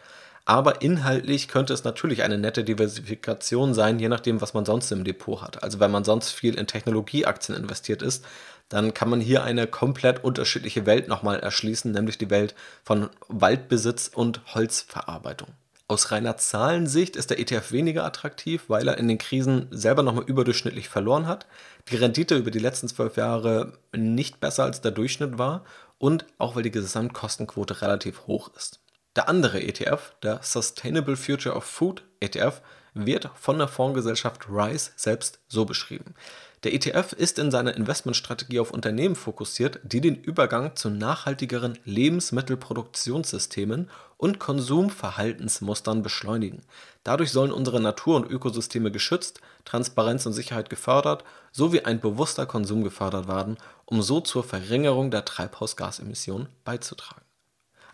Aber 0.45 0.83
inhaltlich 0.83 1.49
könnte 1.49 1.73
es 1.73 1.85
natürlich 1.85 2.23
eine 2.23 2.37
nette 2.37 2.63
Diversifikation 2.63 3.73
sein, 3.73 3.99
je 3.99 4.11
nachdem, 4.11 4.43
was 4.43 4.53
man 4.53 4.67
sonst 4.67 4.93
im 4.93 5.03
Depot 5.03 5.41
hat. 5.41 5.63
Also 5.63 5.81
wenn 5.81 5.91
man 5.91 6.05
sonst 6.05 6.33
viel 6.33 6.57
in 6.57 6.67
Technologieaktien 6.67 7.57
investiert 7.57 8.03
ist, 8.03 8.23
dann 8.69 8.93
kann 8.93 9.09
man 9.09 9.23
hier 9.23 9.45
eine 9.45 9.67
komplett 9.67 10.23
unterschiedliche 10.23 10.85
Welt 10.85 11.09
nochmal 11.09 11.41
erschließen, 11.41 11.91
nämlich 11.91 12.19
die 12.19 12.29
Welt 12.29 12.55
von 12.85 13.09
Waldbesitz 13.29 14.11
und 14.15 14.43
Holzverarbeitung. 14.55 15.49
Aus 15.89 16.11
reiner 16.11 16.37
Zahlensicht 16.37 17.15
ist 17.15 17.31
der 17.31 17.39
ETF 17.39 17.71
weniger 17.71 18.05
attraktiv, 18.05 18.65
weil 18.67 18.89
er 18.89 18.99
in 18.99 19.07
den 19.07 19.19
Krisen 19.19 19.69
selber 19.71 20.03
nochmal 20.03 20.25
überdurchschnittlich 20.25 20.89
verloren 20.89 21.29
hat, 21.29 21.47
die 21.89 21.97
Rendite 21.97 22.37
über 22.37 22.51
die 22.51 22.59
letzten 22.59 22.89
zwölf 22.89 23.17
Jahre 23.17 23.75
nicht 23.95 24.41
besser 24.41 24.65
als 24.65 24.81
der 24.81 24.91
Durchschnitt 24.91 25.39
war 25.39 25.65
und 25.99 26.27
auch 26.39 26.57
weil 26.57 26.65
die 26.65 26.73
Gesamtkostenquote 26.73 27.83
relativ 27.83 28.27
hoch 28.27 28.51
ist. 28.57 28.81
Der 29.15 29.29
andere 29.29 29.63
ETF, 29.63 30.17
der 30.25 30.41
Sustainable 30.43 31.17
Future 31.17 31.55
of 31.55 31.63
Food 31.63 32.03
ETF, 32.19 32.63
wird 32.93 33.31
von 33.35 33.59
der 33.59 33.69
Fondsgesellschaft 33.69 34.49
RISE 34.49 34.91
selbst 34.97 35.39
so 35.47 35.67
beschrieben. 35.67 36.17
Der 36.65 36.75
ETF 36.75 37.13
ist 37.13 37.39
in 37.39 37.53
seiner 37.53 37.77
Investmentstrategie 37.77 38.59
auf 38.59 38.73
Unternehmen 38.73 39.15
fokussiert, 39.15 39.79
die 39.85 40.01
den 40.01 40.17
Übergang 40.17 40.75
zu 40.75 40.91
nachhaltigeren 40.91 41.79
Lebensmittelproduktionssystemen 41.85 43.89
und 44.19 44.39
Konsumverhaltensmustern 44.39 46.03
beschleunigen. 46.03 46.63
Dadurch 47.05 47.31
sollen 47.31 47.53
unsere 47.53 47.81
Natur 47.81 48.17
und 48.17 48.31
Ökosysteme 48.31 48.91
geschützt, 48.91 49.41
Transparenz 49.65 50.27
und 50.27 50.33
Sicherheit 50.33 50.71
gefördert 50.71 51.25
sowie 51.53 51.81
ein 51.81 52.01
bewusster 52.01 52.47
Konsum 52.47 52.83
gefördert 52.83 53.29
werden, 53.29 53.57
um 53.85 54.03
so 54.03 54.21
zur 54.21 54.45
Verringerung 54.45 55.11
der 55.11 55.25
Treibhausgasemissionen 55.25 56.49
beizutragen. 56.65 57.23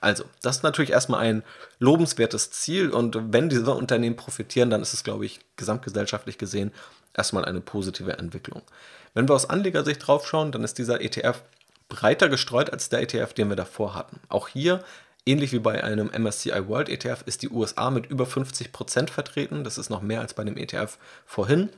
Also, 0.00 0.24
das 0.42 0.56
ist 0.56 0.62
natürlich 0.64 0.90
erstmal 0.90 1.20
ein 1.20 1.44
lobenswertes 1.78 2.50
Ziel 2.50 2.90
und 2.90 3.32
wenn 3.32 3.48
diese 3.48 3.72
Unternehmen 3.72 4.16
profitieren, 4.16 4.68
dann 4.68 4.82
ist 4.82 4.94
es, 4.94 5.04
glaube 5.04 5.24
ich, 5.24 5.40
gesamtgesellschaftlich 5.56 6.38
gesehen 6.38 6.72
erstmal 7.14 7.44
eine 7.44 7.60
positive 7.60 8.18
Entwicklung. 8.18 8.62
Wenn 9.14 9.28
wir 9.28 9.34
aus 9.34 9.48
Anlegersicht 9.48 10.04
draufschauen, 10.04 10.50
dann 10.50 10.64
ist 10.64 10.78
dieser 10.78 11.00
ETF 11.02 11.42
breiter 11.88 12.28
gestreut 12.28 12.70
als 12.70 12.88
der 12.88 13.02
ETF, 13.02 13.34
den 13.34 13.48
wir 13.48 13.56
davor 13.56 13.94
hatten. 13.94 14.18
Auch 14.28 14.48
hier, 14.48 14.82
ähnlich 15.26 15.52
wie 15.52 15.58
bei 15.58 15.82
einem 15.82 16.10
MSCI 16.10 16.68
World 16.68 16.88
ETF, 16.88 17.22
ist 17.26 17.42
die 17.42 17.50
USA 17.50 17.90
mit 17.90 18.06
über 18.06 18.24
50% 18.24 19.10
vertreten. 19.10 19.64
Das 19.64 19.78
ist 19.78 19.90
noch 19.90 20.02
mehr 20.02 20.20
als 20.20 20.34
bei 20.34 20.44
dem 20.44 20.56
ETF 20.56 20.98
vorhin. 21.26 21.70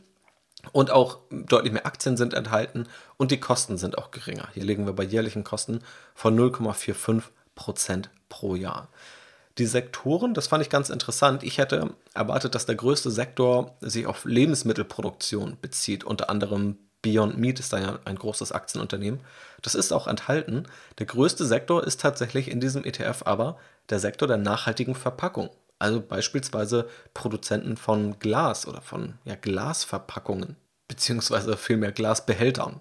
Und 0.73 0.91
auch 0.91 1.19
deutlich 1.31 1.73
mehr 1.73 1.87
Aktien 1.87 2.17
sind 2.17 2.33
enthalten 2.33 2.87
und 3.19 3.31
die 3.31 3.41
Kosten 3.41 3.77
sind 3.77 3.99
auch 3.99 4.11
geringer. 4.11 4.49
Hier 4.55 4.65
liegen 4.65 4.87
wir 4.87 4.95
bei 4.95 5.05
jährlichen 5.05 5.45
Kosten 5.45 5.81
von 6.15 6.39
0,45 6.39 7.23
Prozent 7.55 8.11
pro 8.29 8.55
Jahr. 8.55 8.89
Die 9.59 9.67
Sektoren, 9.67 10.35
das 10.35 10.49
fand 10.49 10.63
ich 10.63 10.71
ganz 10.71 10.91
interessant. 10.91 11.45
Ich 11.45 11.59
hätte 11.59 11.95
erwartet, 12.13 12.55
dass 12.55 12.67
der 12.67 12.75
größte 12.75 13.11
Sektor 13.11 13.77
sich 13.81 14.07
auf 14.07 14.25
Lebensmittelproduktion 14.25 15.59
bezieht. 15.61 16.03
Unter 16.03 16.29
anderem 16.29 16.79
Beyond 17.05 17.37
Meat 17.37 17.61
ist 17.61 17.73
da 17.73 17.79
ja 17.79 17.99
ein 18.07 18.17
großes 18.17 18.51
Aktienunternehmen. 18.51 19.21
Das 19.61 19.75
ist 19.75 19.93
auch 19.93 20.07
enthalten. 20.07 20.65
Der 20.99 21.05
größte 21.05 21.45
Sektor 21.45 21.85
ist 21.85 22.01
tatsächlich 22.01 22.51
in 22.51 22.61
diesem 22.61 22.83
ETF 22.83 23.23
aber 23.27 23.59
der 23.91 24.01
Sektor 24.01 24.27
der 24.27 24.39
nachhaltigen 24.39 24.95
Verpackung. 24.95 25.51
Also 25.79 26.01
beispielsweise 26.01 26.89
Produzenten 27.13 27.77
von 27.77 28.19
Glas 28.21 28.67
oder 28.67 28.81
von 28.81 29.19
ja, 29.25 29.35
Glasverpackungen, 29.35 30.57
beziehungsweise 30.89 31.59
vielmehr 31.59 31.93
Glasbehältern. 31.93 32.81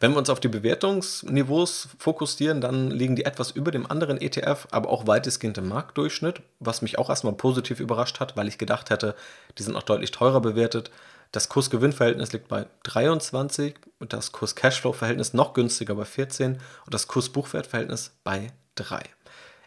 Wenn 0.00 0.12
wir 0.12 0.18
uns 0.18 0.28
auf 0.28 0.40
die 0.40 0.48
Bewertungsniveaus 0.48 1.88
fokussieren, 1.98 2.60
dann 2.60 2.90
liegen 2.90 3.16
die 3.16 3.24
etwas 3.24 3.50
über 3.50 3.70
dem 3.70 3.90
anderen 3.90 4.20
ETF, 4.20 4.68
aber 4.70 4.90
auch 4.90 5.06
weitestgehend 5.06 5.56
im 5.56 5.68
Marktdurchschnitt, 5.68 6.42
was 6.60 6.82
mich 6.82 6.98
auch 6.98 7.08
erstmal 7.08 7.32
positiv 7.32 7.80
überrascht 7.80 8.20
hat, 8.20 8.36
weil 8.36 8.46
ich 8.46 8.58
gedacht 8.58 8.90
hätte, 8.90 9.16
die 9.56 9.62
sind 9.62 9.74
auch 9.74 9.82
deutlich 9.82 10.10
teurer 10.10 10.42
bewertet. 10.42 10.90
Das 11.32 11.50
Kurs-Gewinn-Verhältnis 11.50 12.32
liegt 12.32 12.48
bei 12.48 12.66
23, 12.84 13.74
das 14.00 14.32
Kurs-Cashflow-Verhältnis 14.32 15.34
noch 15.34 15.52
günstiger 15.52 15.94
bei 15.94 16.06
14 16.06 16.58
und 16.86 16.94
das 16.94 17.06
Kurs-Buchwert-Verhältnis 17.06 18.12
bei 18.24 18.52
3. 18.76 19.02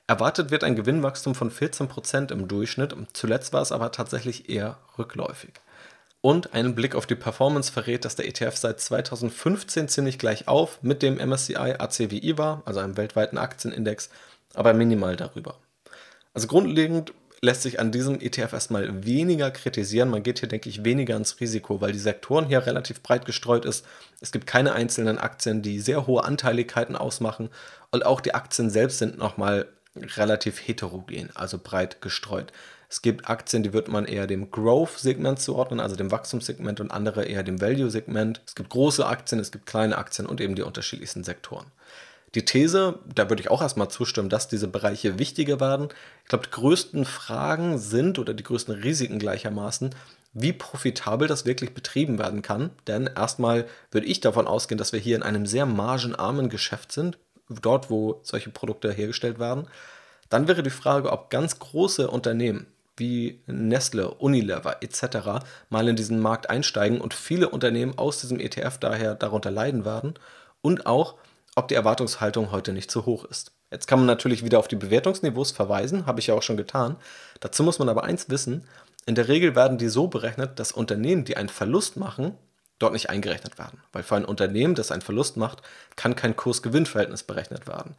Erwartet 0.07 0.49
wird 0.49 0.63
ein 0.63 0.75
Gewinnwachstum 0.75 1.35
von 1.35 1.51
14% 1.51 2.31
im 2.31 2.47
Durchschnitt, 2.47 2.95
zuletzt 3.13 3.53
war 3.53 3.61
es 3.61 3.71
aber 3.71 3.91
tatsächlich 3.91 4.49
eher 4.49 4.79
rückläufig. 4.97 5.53
Und 6.21 6.53
ein 6.53 6.75
Blick 6.75 6.95
auf 6.95 7.05
die 7.05 7.15
Performance 7.15 7.71
verrät, 7.71 8.05
dass 8.05 8.15
der 8.15 8.27
ETF 8.27 8.57
seit 8.57 8.79
2015 8.79 9.87
ziemlich 9.87 10.19
gleich 10.19 10.47
auf 10.47 10.81
mit 10.81 11.01
dem 11.01 11.17
MSCI 11.17 11.75
ACWI 11.77 12.37
war, 12.37 12.61
also 12.65 12.79
einem 12.79 12.97
weltweiten 12.97 13.37
Aktienindex, 13.37 14.09
aber 14.53 14.73
minimal 14.73 15.15
darüber. 15.15 15.57
Also 16.33 16.47
grundlegend 16.47 17.13
lässt 17.41 17.63
sich 17.63 17.79
an 17.79 17.91
diesem 17.91 18.21
ETF 18.21 18.53
erstmal 18.53 19.03
weniger 19.03 19.49
kritisieren. 19.49 20.09
Man 20.09 20.21
geht 20.21 20.39
hier, 20.39 20.49
denke 20.49 20.69
ich, 20.69 20.83
weniger 20.83 21.15
ins 21.17 21.39
Risiko, 21.39 21.81
weil 21.81 21.91
die 21.91 21.99
Sektoren 21.99 22.45
hier 22.45 22.65
relativ 22.65 23.01
breit 23.01 23.25
gestreut 23.25 23.65
ist. 23.65 23.85
Es 24.19 24.31
gibt 24.31 24.45
keine 24.45 24.73
einzelnen 24.73 25.17
Aktien, 25.17 25.63
die 25.63 25.79
sehr 25.79 26.05
hohe 26.05 26.23
Anteiligkeiten 26.23 26.95
ausmachen 26.95 27.49
und 27.89 28.05
auch 28.05 28.21
die 28.21 28.35
Aktien 28.35 28.69
selbst 28.69 28.99
sind 28.99 29.17
nochmal 29.17 29.67
relativ 29.95 30.59
heterogen, 30.65 31.29
also 31.33 31.57
breit 31.57 32.01
gestreut. 32.01 32.53
Es 32.89 33.01
gibt 33.01 33.29
Aktien, 33.29 33.63
die 33.63 33.73
wird 33.73 33.87
man 33.87 34.05
eher 34.05 34.27
dem 34.27 34.51
Growth-Segment 34.51 35.39
zuordnen, 35.39 35.79
also 35.79 35.95
dem 35.95 36.11
Wachstumssegment 36.11 36.79
und 36.79 36.91
andere 36.91 37.23
eher 37.23 37.41
dem 37.41 37.61
Value-Segment. 37.61 38.41
Es 38.45 38.53
gibt 38.53 38.69
große 38.69 39.05
Aktien, 39.05 39.39
es 39.39 39.51
gibt 39.51 39.65
kleine 39.65 39.97
Aktien 39.97 40.27
und 40.27 40.41
eben 40.41 40.55
die 40.55 40.61
unterschiedlichsten 40.61 41.23
Sektoren. 41.23 41.67
Die 42.33 42.45
These, 42.45 42.99
da 43.13 43.29
würde 43.29 43.41
ich 43.41 43.51
auch 43.51 43.61
erstmal 43.61 43.89
zustimmen, 43.89 44.29
dass 44.29 44.47
diese 44.47 44.67
Bereiche 44.67 45.19
wichtiger 45.19 45.59
werden. 45.59 45.89
Ich 46.23 46.29
glaube, 46.29 46.45
die 46.45 46.51
größten 46.51 47.05
Fragen 47.05 47.77
sind 47.77 48.19
oder 48.19 48.33
die 48.33 48.43
größten 48.43 48.73
Risiken 48.73 49.19
gleichermaßen, 49.19 49.93
wie 50.33 50.53
profitabel 50.53 51.27
das 51.27 51.45
wirklich 51.45 51.73
betrieben 51.73 52.19
werden 52.19 52.41
kann. 52.41 52.69
Denn 52.87 53.09
erstmal 53.13 53.65
würde 53.91 54.07
ich 54.07 54.21
davon 54.21 54.47
ausgehen, 54.47 54.77
dass 54.77 54.93
wir 54.93 54.99
hier 54.99 55.17
in 55.17 55.23
einem 55.23 55.45
sehr 55.45 55.65
margenarmen 55.65 56.47
Geschäft 56.47 56.93
sind, 56.93 57.17
dort 57.49 57.89
wo 57.89 58.21
solche 58.23 58.49
Produkte 58.49 58.91
hergestellt 58.91 59.37
werden. 59.39 59.67
Dann 60.29 60.47
wäre 60.47 60.63
die 60.63 60.69
Frage, 60.69 61.11
ob 61.11 61.29
ganz 61.29 61.59
große 61.59 62.09
Unternehmen 62.09 62.67
wie 62.95 63.41
Nestle, 63.47 64.09
Unilever 64.09 64.81
etc. 64.81 65.43
mal 65.69 65.87
in 65.87 65.95
diesen 65.97 66.19
Markt 66.19 66.49
einsteigen 66.49 67.01
und 67.01 67.13
viele 67.13 67.49
Unternehmen 67.49 67.97
aus 67.97 68.21
diesem 68.21 68.39
ETF 68.39 68.77
daher 68.79 69.15
darunter 69.15 69.51
leiden 69.51 69.83
werden 69.83 70.13
und 70.61 70.85
auch, 70.85 71.15
ob 71.55 71.67
die 71.67 71.75
Erwartungshaltung 71.75 72.51
heute 72.51 72.73
nicht 72.73 72.89
zu 72.89 73.05
hoch 73.05 73.25
ist. 73.25 73.51
Jetzt 73.71 73.87
kann 73.87 73.99
man 73.99 74.05
natürlich 74.05 74.43
wieder 74.43 74.59
auf 74.59 74.67
die 74.67 74.75
Bewertungsniveaus 74.75 75.51
verweisen, 75.51 76.05
habe 76.05 76.19
ich 76.19 76.27
ja 76.27 76.33
auch 76.33 76.43
schon 76.43 76.57
getan. 76.57 76.97
Dazu 77.39 77.63
muss 77.63 77.79
man 77.79 77.89
aber 77.89 78.03
eins 78.03 78.29
wissen, 78.29 78.67
in 79.05 79.15
der 79.15 79.27
Regel 79.27 79.55
werden 79.55 79.77
die 79.77 79.89
so 79.89 80.07
berechnet, 80.07 80.59
dass 80.59 80.71
Unternehmen, 80.71 81.25
die 81.25 81.37
einen 81.37 81.49
Verlust 81.49 81.97
machen, 81.97 82.37
dort 82.79 82.93
nicht 82.93 83.09
eingerechnet 83.09 83.57
werden. 83.57 83.81
Weil 83.91 84.03
für 84.03 84.15
ein 84.15 84.25
Unternehmen, 84.25 84.75
das 84.75 84.91
einen 84.91 85.01
Verlust 85.01 85.37
macht, 85.37 85.61
kann 85.95 86.15
kein 86.15 86.35
Kurs-Gewinn-Verhältnis 86.35 87.23
berechnet 87.23 87.67
werden. 87.67 87.95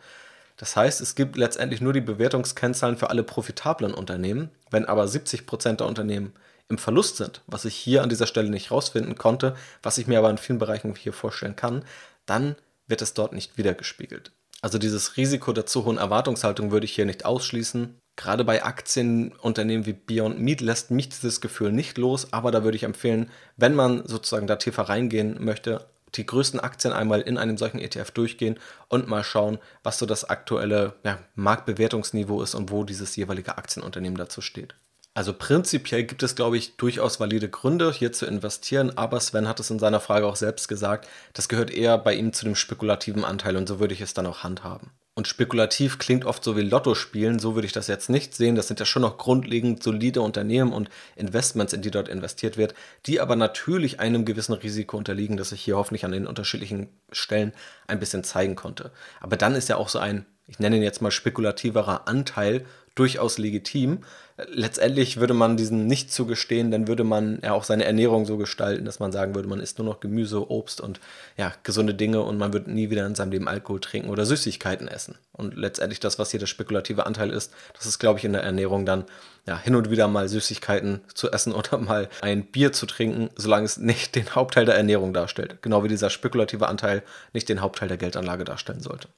Das 0.57 0.77
heißt, 0.77 1.01
es 1.01 1.15
gibt 1.15 1.37
letztendlich 1.37 1.81
nur 1.81 1.93
die 1.93 2.01
Bewertungskennzahlen 2.01 2.97
für 2.97 3.11
alle 3.11 3.23
profitablen 3.23 3.95
Unternehmen. 3.95 4.51
Wenn 4.71 4.85
aber 4.85 5.05
70% 5.05 5.77
der 5.77 5.87
Unternehmen 5.87 6.35
im 6.69 6.79
Verlust 6.79 7.17
sind, 7.17 7.43
was 7.47 7.65
ich 7.65 7.75
hier 7.75 8.03
an 8.03 8.09
dieser 8.09 8.27
Stelle 8.27 8.51
nicht 8.51 8.71
rausfinden 8.71 9.17
konnte, 9.17 9.57
was 9.83 9.99
ich 9.99 10.07
mir 10.07 10.19
aber 10.19 10.31
in 10.31 10.39
vielen 10.39 10.59
Bereichen 10.59 10.95
hier 10.95 11.13
vorstellen 11.13 11.57
kann, 11.57 11.85
dann 12.27 12.57
wird 12.93 13.01
es 13.01 13.15
dort 13.15 13.33
nicht 13.33 13.57
wiedergespiegelt. 13.57 14.33
Also 14.61 14.77
dieses 14.77 15.17
Risiko 15.17 15.55
der 15.55 15.65
zu 15.65 15.87
hohen 15.87 15.97
Erwartungshaltung 15.97 16.71
würde 16.71 16.85
ich 16.85 16.93
hier 16.93 17.07
nicht 17.07 17.25
ausschließen. 17.25 17.99
Gerade 18.17 18.45
bei 18.45 18.63
Aktienunternehmen 18.63 19.87
wie 19.87 19.95
Beyond 19.95 20.39
Meat 20.39 20.61
lässt 20.61 20.91
mich 20.91 21.09
dieses 21.09 21.41
Gefühl 21.41 21.73
nicht 21.73 21.97
los, 21.97 22.35
aber 22.35 22.51
da 22.51 22.65
würde 22.65 22.77
ich 22.77 22.83
empfehlen, 22.83 23.31
wenn 23.57 23.75
man 23.75 24.07
sozusagen 24.07 24.47
da 24.47 24.57
tiefer 24.57 24.83
reingehen 24.83 25.43
möchte, 25.43 25.87
die 26.15 26.27
größten 26.27 26.61
Aktien 26.61 26.93
einmal 26.93 27.23
in 27.23 27.39
einem 27.39 27.57
solchen 27.57 27.79
ETF 27.79 28.11
durchgehen 28.11 28.61
und 28.89 29.09
mal 29.09 29.25
schauen, 29.25 29.59
was 29.83 29.99
so 29.99 30.05
das 30.05 30.25
aktuelle 30.25 30.93
ja, 31.03 31.19
Marktbewertungsniveau 31.35 32.43
ist 32.43 32.55
und 32.55 32.71
wo 32.71 32.85
dieses 32.85 33.17
jeweilige 33.17 33.57
Aktienunternehmen 33.57 34.19
dazu 34.19 34.43
steht. 34.43 34.75
Also 35.15 35.35
prinzipiell 35.35 36.05
gibt 36.05 36.23
es, 36.23 36.35
glaube 36.35 36.57
ich, 36.57 36.77
durchaus 36.77 37.21
valide 37.21 37.51
Gründe, 37.51 37.93
hier 37.93 38.13
zu 38.13 38.25
investieren, 38.25 38.97
aber 38.97 39.21
Sven 39.21 39.47
hat 39.47 39.61
es 39.61 39.71
in 39.71 39.79
seiner 39.79 40.01
Frage 40.01 40.27
auch 40.27 40.37
selbst 40.37 40.69
gesagt, 40.69 41.07
das 41.35 41.49
gehört 41.49 41.71
eher 41.71 41.99
bei 41.99 42.15
ihm 42.15 42.33
zu 42.33 42.47
dem 42.47 42.55
spekulativen 42.55 43.25
Anteil 43.25 43.57
und 43.57 43.69
so 43.69 43.79
würde 43.79 43.93
ich 43.93 44.01
es 44.01 44.15
dann 44.15 44.27
auch 44.27 44.43
handhaben. 44.43 44.91
Und 45.15 45.29
spekulativ 45.29 45.99
klingt 45.99 46.25
oft 46.25 46.43
so 46.43 46.57
wie 46.57 46.63
Lotto 46.63 46.95
spielen, 46.95 47.39
so 47.39 47.55
würde 47.55 47.67
ich 47.67 47.75
das 47.75 47.87
jetzt 47.87 48.09
nicht 48.09 48.35
sehen. 48.35 48.55
Das 48.55 48.69
sind 48.69 48.81
ja 48.81 48.87
schon 48.87 49.03
noch 49.03 49.19
grundlegend 49.19 49.83
solide 49.83 50.23
Unternehmen 50.23 50.73
und 50.73 50.89
Investments, 51.17 51.75
in 51.75 51.83
die 51.83 51.91
dort 51.91 52.09
investiert 52.09 52.57
wird, 52.57 52.75
die 53.05 53.21
aber 53.21 53.37
natürlich 53.37 54.01
einem 54.01 54.25
gewissen 54.25 54.55
Risiko 54.55 54.97
unterliegen, 54.97 55.37
das 55.37 55.53
ich 55.53 55.61
hier 55.61 55.77
hoffentlich 55.77 56.07
an 56.07 56.13
den 56.13 56.27
unterschiedlichen 56.27 56.89
Stellen 57.11 57.53
ein 57.87 58.01
bisschen 58.01 58.25
zeigen 58.25 58.57
konnte. 58.57 58.91
Aber 59.21 59.37
dann 59.37 59.55
ist 59.55 59.69
ja 59.69 59.77
auch 59.77 59.91
so 59.91 59.99
ein, 59.99 60.25
ich 60.47 60.59
nenne 60.59 60.77
ihn 60.77 60.83
jetzt 60.83 61.03
mal 61.03 61.11
spekulativerer 61.11 62.09
Anteil 62.09 62.65
durchaus 62.95 63.39
legitim. 63.39 64.01
Letztendlich 64.49 65.19
würde 65.19 65.35
man 65.35 65.57
diesen 65.57 65.87
nicht 65.87 66.13
zugestehen, 66.13 66.71
dann 66.71 66.89
würde 66.89 67.05
man 67.05 67.39
ja 67.43 67.53
auch 67.53 67.65
seine 67.65 67.85
Ernährung 67.85 68.25
so 68.25 68.39
gestalten, 68.39 68.85
dass 68.85 68.99
man 68.99 69.13
sagen 69.13 69.35
würde, 69.35 69.49
man 69.49 69.61
isst 69.61 69.79
nur 69.79 69.87
noch 69.87 70.01
Gemüse, 70.01 70.51
Obst 70.51 70.81
und 70.81 71.01
ja, 71.37 71.53
gesunde 71.63 71.95
Dinge 71.95 72.23
und 72.23 72.39
man 72.39 72.53
wird 72.53 72.67
nie 72.67 72.91
wieder 72.91 73.07
in 73.07 73.15
seinem 73.15 73.33
Leben 73.33 73.49
Alkohol 73.49 73.81
trinken 73.81 74.11
oder 74.11 74.25
Süßigkeiten 74.25 74.89
essen. 74.89 75.17
Und 75.33 75.57
letztendlich 75.57 76.01
das, 76.01 76.19
was 76.19 76.31
hier 76.31 76.41
der 76.41 76.47
spekulative 76.47 77.07
Anteil 77.07 77.31
ist, 77.31 77.53
das 77.75 77.87
ist, 77.87 77.99
glaube 77.99 78.19
ich, 78.19 78.25
in 78.25 78.33
der 78.33 78.43
Ernährung 78.43 78.87
dann 78.87 79.05
ja, 79.47 79.59
hin 79.59 79.75
und 79.75 79.91
wieder 79.91 80.09
mal 80.09 80.29
Süßigkeiten 80.29 81.03
zu 81.15 81.31
essen 81.31 81.53
oder 81.53 81.79
mal 81.79 82.09
ein 82.21 82.45
Bier 82.47 82.73
zu 82.73 82.87
trinken, 82.87 83.31
solange 83.37 83.67
es 83.67 83.77
nicht 83.77 84.15
den 84.15 84.35
Hauptteil 84.35 84.65
der 84.65 84.77
Ernährung 84.77 85.13
darstellt. 85.13 85.63
Genau 85.63 85.85
wie 85.85 85.89
dieser 85.89 86.11
spekulative 86.11 86.69
Anteil 86.69 87.03
nicht 87.33 87.49
den 87.49 87.61
Hauptteil 87.61 87.89
der 87.89 87.99
Geldanlage 87.99 88.45
darstellen 88.45 88.81
sollte. 88.81 89.09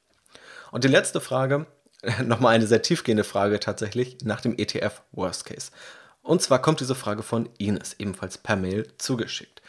Und 0.71 0.85
die 0.85 0.89
letzte 0.89 1.21
Frage, 1.21 1.67
nochmal 2.25 2.55
eine 2.55 2.67
sehr 2.67 2.83
tiefgehende 2.83 3.25
Frage 3.25 3.61
tatsächlich 3.61 4.19
nach 4.25 4.41
dem 4.41 4.57
ETF 4.57 5.03
Worst 5.13 5.45
Case. 5.45 5.71
Und 6.23 6.43
zwar 6.43 6.61
kommt 6.63 6.81
diese 6.81 6.95
Frage 6.95 7.23
von 7.23 7.49
Ines, 7.59 7.97
ebenfalls 7.99 8.39
per 8.39 8.57
Mail 8.57 8.89
zugeschickt. 8.99 9.61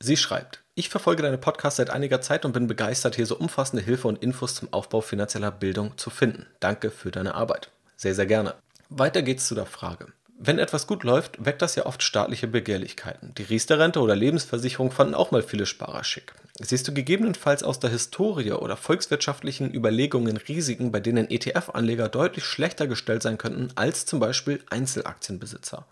Sie 0.00 0.16
schreibt, 0.16 0.62
ich 0.76 0.88
verfolge 0.88 1.22
deine 1.22 1.38
Podcasts 1.38 1.76
seit 1.76 1.90
einiger 1.90 2.20
Zeit 2.20 2.44
und 2.44 2.52
bin 2.52 2.66
begeistert, 2.66 3.16
hier 3.16 3.26
so 3.26 3.36
umfassende 3.36 3.82
Hilfe 3.82 4.08
und 4.08 4.22
Infos 4.22 4.54
zum 4.54 4.72
Aufbau 4.72 5.00
finanzieller 5.00 5.50
Bildung 5.50 5.96
zu 5.96 6.10
finden. 6.10 6.46
Danke 6.60 6.90
für 6.90 7.10
deine 7.10 7.34
Arbeit. 7.34 7.70
Sehr, 7.96 8.14
sehr 8.14 8.26
gerne. 8.26 8.54
Weiter 8.90 9.22
geht's 9.22 9.46
zu 9.46 9.54
der 9.54 9.66
Frage. 9.66 10.08
Wenn 10.38 10.58
etwas 10.58 10.86
gut 10.86 11.04
läuft, 11.04 11.44
weckt 11.44 11.62
das 11.62 11.76
ja 11.76 11.86
oft 11.86 12.02
staatliche 12.02 12.48
Begehrlichkeiten. 12.48 13.34
Die 13.36 13.44
Riester-Rente 13.44 14.00
oder 14.00 14.16
Lebensversicherung 14.16 14.90
fanden 14.90 15.14
auch 15.14 15.30
mal 15.30 15.42
viele 15.42 15.64
Sparer 15.64 16.04
schick. 16.04 16.34
Siehst 16.60 16.86
du 16.86 16.94
gegebenenfalls 16.94 17.64
aus 17.64 17.80
der 17.80 17.90
Historie 17.90 18.52
oder 18.52 18.76
volkswirtschaftlichen 18.76 19.74
Überlegungen 19.74 20.36
Risiken, 20.36 20.92
bei 20.92 21.00
denen 21.00 21.28
ETF-Anleger 21.28 22.08
deutlich 22.08 22.44
schlechter 22.44 22.86
gestellt 22.86 23.22
sein 23.22 23.38
könnten 23.38 23.70
als 23.74 24.06
zum 24.06 24.20
Beispiel 24.20 24.62
Einzelaktienbesitzer? 24.70 25.86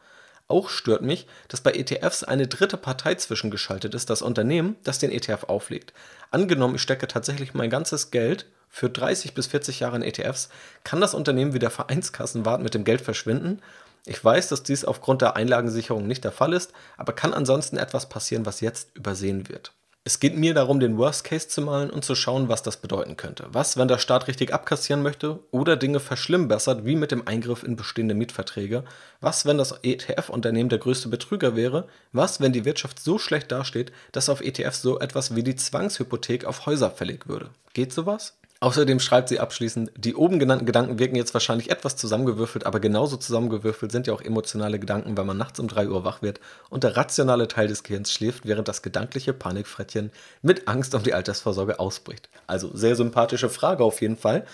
Auch 0.46 0.68
stört 0.68 1.02
mich, 1.02 1.26
dass 1.48 1.62
bei 1.62 1.72
ETFs 1.72 2.22
eine 2.22 2.46
dritte 2.46 2.76
Partei 2.76 3.14
zwischengeschaltet 3.16 3.94
ist, 3.94 4.10
das 4.10 4.22
Unternehmen, 4.22 4.76
das 4.84 4.98
den 4.98 5.10
ETF 5.10 5.44
auflegt. 5.44 5.92
Angenommen, 6.30 6.76
ich 6.76 6.82
stecke 6.82 7.08
tatsächlich 7.08 7.54
mein 7.54 7.70
ganzes 7.70 8.10
Geld 8.10 8.46
für 8.68 8.88
30 8.88 9.34
bis 9.34 9.48
40 9.48 9.80
Jahre 9.80 9.96
in 9.96 10.02
ETFs, 10.02 10.48
kann 10.84 11.00
das 11.00 11.14
Unternehmen 11.14 11.54
wie 11.54 11.58
der 11.58 11.70
Vereinskassenwart 11.70 12.62
mit 12.62 12.74
dem 12.74 12.84
Geld 12.84 13.00
verschwinden 13.00 13.60
ich 14.04 14.22
weiß, 14.22 14.48
dass 14.48 14.62
dies 14.62 14.84
aufgrund 14.84 15.22
der 15.22 15.36
Einlagensicherung 15.36 16.06
nicht 16.06 16.24
der 16.24 16.32
Fall 16.32 16.52
ist, 16.52 16.72
aber 16.96 17.12
kann 17.12 17.34
ansonsten 17.34 17.76
etwas 17.76 18.08
passieren, 18.08 18.46
was 18.46 18.60
jetzt 18.60 18.96
übersehen 18.96 19.48
wird. 19.48 19.72
Es 20.04 20.18
geht 20.18 20.36
mir 20.36 20.52
darum, 20.52 20.80
den 20.80 20.98
Worst 20.98 21.22
Case 21.22 21.46
zu 21.46 21.62
malen 21.62 21.88
und 21.88 22.04
zu 22.04 22.16
schauen, 22.16 22.48
was 22.48 22.64
das 22.64 22.78
bedeuten 22.78 23.16
könnte. 23.16 23.46
Was, 23.52 23.76
wenn 23.76 23.86
der 23.86 23.98
Staat 23.98 24.26
richtig 24.26 24.52
abkassieren 24.52 25.00
möchte 25.00 25.38
oder 25.52 25.76
Dinge 25.76 26.00
verschlimmbessert, 26.00 26.84
wie 26.84 26.96
mit 26.96 27.12
dem 27.12 27.28
Eingriff 27.28 27.62
in 27.62 27.76
bestehende 27.76 28.16
Mietverträge? 28.16 28.82
Was, 29.20 29.46
wenn 29.46 29.58
das 29.58 29.78
ETF-Unternehmen 29.84 30.70
der 30.70 30.80
größte 30.80 31.08
Betrüger 31.08 31.54
wäre? 31.54 31.86
Was, 32.10 32.40
wenn 32.40 32.52
die 32.52 32.64
Wirtschaft 32.64 32.98
so 32.98 33.16
schlecht 33.16 33.52
dasteht, 33.52 33.92
dass 34.10 34.28
auf 34.28 34.40
ETFs 34.40 34.82
so 34.82 34.98
etwas 34.98 35.36
wie 35.36 35.44
die 35.44 35.54
Zwangshypothek 35.54 36.46
auf 36.46 36.66
Häuser 36.66 36.90
fällig 36.90 37.28
würde? 37.28 37.50
Geht 37.72 37.92
sowas? 37.92 38.34
Außerdem 38.62 39.00
schreibt 39.00 39.28
sie 39.28 39.40
abschließend, 39.40 39.90
die 39.96 40.14
oben 40.14 40.38
genannten 40.38 40.66
Gedanken 40.66 41.00
wirken 41.00 41.16
jetzt 41.16 41.34
wahrscheinlich 41.34 41.68
etwas 41.72 41.96
zusammengewürfelt, 41.96 42.64
aber 42.64 42.78
genauso 42.78 43.16
zusammengewürfelt 43.16 43.90
sind 43.90 44.06
ja 44.06 44.12
auch 44.12 44.20
emotionale 44.20 44.78
Gedanken, 44.78 45.16
wenn 45.16 45.26
man 45.26 45.36
nachts 45.36 45.58
um 45.58 45.66
3 45.66 45.88
Uhr 45.88 46.04
wach 46.04 46.22
wird 46.22 46.38
und 46.70 46.84
der 46.84 46.96
rationale 46.96 47.48
Teil 47.48 47.66
des 47.66 47.82
Gehirns 47.82 48.12
schläft, 48.12 48.46
während 48.46 48.68
das 48.68 48.80
gedankliche 48.82 49.32
Panikfrettchen 49.32 50.12
mit 50.42 50.68
Angst 50.68 50.94
um 50.94 51.02
die 51.02 51.12
Altersvorsorge 51.12 51.80
ausbricht. 51.80 52.28
Also 52.46 52.70
sehr 52.72 52.94
sympathische 52.94 53.50
Frage 53.50 53.82
auf 53.82 54.00
jeden 54.00 54.16
Fall. 54.16 54.46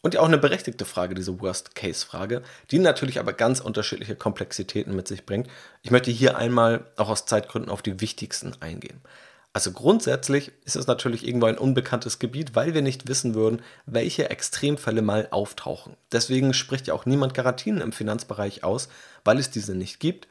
Und 0.00 0.14
ja 0.14 0.20
auch 0.20 0.28
eine 0.28 0.38
berechtigte 0.38 0.86
Frage, 0.86 1.14
diese 1.14 1.38
Worst-Case-Frage, 1.42 2.40
die 2.70 2.78
natürlich 2.78 3.20
aber 3.20 3.34
ganz 3.34 3.60
unterschiedliche 3.60 4.16
Komplexitäten 4.16 4.96
mit 4.96 5.06
sich 5.06 5.26
bringt. 5.26 5.48
Ich 5.82 5.90
möchte 5.90 6.10
hier 6.10 6.38
einmal 6.38 6.86
auch 6.96 7.10
aus 7.10 7.26
Zeitgründen 7.26 7.70
auf 7.70 7.82
die 7.82 8.00
wichtigsten 8.00 8.54
eingehen. 8.60 9.02
Also 9.52 9.72
grundsätzlich 9.72 10.52
ist 10.64 10.76
es 10.76 10.86
natürlich 10.86 11.26
irgendwo 11.26 11.46
ein 11.46 11.58
unbekanntes 11.58 12.20
Gebiet, 12.20 12.54
weil 12.54 12.72
wir 12.72 12.82
nicht 12.82 13.08
wissen 13.08 13.34
würden, 13.34 13.62
welche 13.84 14.30
Extremfälle 14.30 15.02
mal 15.02 15.26
auftauchen. 15.32 15.96
Deswegen 16.12 16.54
spricht 16.54 16.86
ja 16.86 16.94
auch 16.94 17.04
niemand 17.04 17.34
Garantien 17.34 17.80
im 17.80 17.90
Finanzbereich 17.92 18.62
aus, 18.62 18.88
weil 19.24 19.38
es 19.38 19.50
diese 19.50 19.74
nicht 19.74 19.98
gibt. 19.98 20.28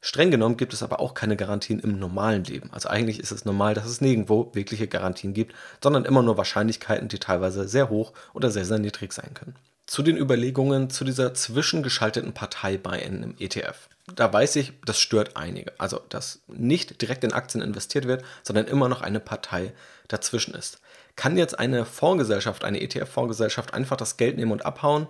Streng 0.00 0.30
genommen 0.30 0.56
gibt 0.56 0.72
es 0.72 0.84
aber 0.84 1.00
auch 1.00 1.14
keine 1.14 1.36
Garantien 1.36 1.80
im 1.80 1.98
normalen 1.98 2.44
Leben. 2.44 2.70
Also 2.72 2.88
eigentlich 2.88 3.18
ist 3.18 3.32
es 3.32 3.44
normal, 3.44 3.74
dass 3.74 3.86
es 3.86 4.00
nirgendwo 4.00 4.50
wirkliche 4.54 4.86
Garantien 4.86 5.34
gibt, 5.34 5.54
sondern 5.82 6.04
immer 6.04 6.22
nur 6.22 6.38
Wahrscheinlichkeiten, 6.38 7.08
die 7.08 7.18
teilweise 7.18 7.66
sehr 7.66 7.90
hoch 7.90 8.12
oder 8.34 8.52
sehr, 8.52 8.64
sehr 8.64 8.78
niedrig 8.78 9.12
sein 9.12 9.34
können. 9.34 9.56
Zu 9.86 10.02
den 10.02 10.16
Überlegungen 10.16 10.88
zu 10.88 11.04
dieser 11.04 11.34
zwischengeschalteten 11.34 12.32
Partei 12.32 12.78
bei 12.78 13.04
einem 13.04 13.34
ETF 13.40 13.88
da 14.16 14.32
weiß 14.32 14.56
ich, 14.56 14.72
das 14.84 15.00
stört 15.00 15.36
einige. 15.36 15.72
Also, 15.78 16.00
dass 16.08 16.42
nicht 16.48 17.00
direkt 17.02 17.24
in 17.24 17.32
Aktien 17.32 17.62
investiert 17.62 18.06
wird, 18.06 18.24
sondern 18.42 18.66
immer 18.66 18.88
noch 18.88 19.00
eine 19.00 19.20
Partei 19.20 19.72
dazwischen 20.08 20.54
ist. 20.54 20.80
Kann 21.16 21.36
jetzt 21.36 21.58
eine 21.58 21.84
Fondsgesellschaft, 21.84 22.64
eine 22.64 22.80
ETF-Fondsgesellschaft 22.80 23.74
einfach 23.74 23.96
das 23.96 24.16
Geld 24.16 24.36
nehmen 24.36 24.52
und 24.52 24.64
abhauen? 24.64 25.06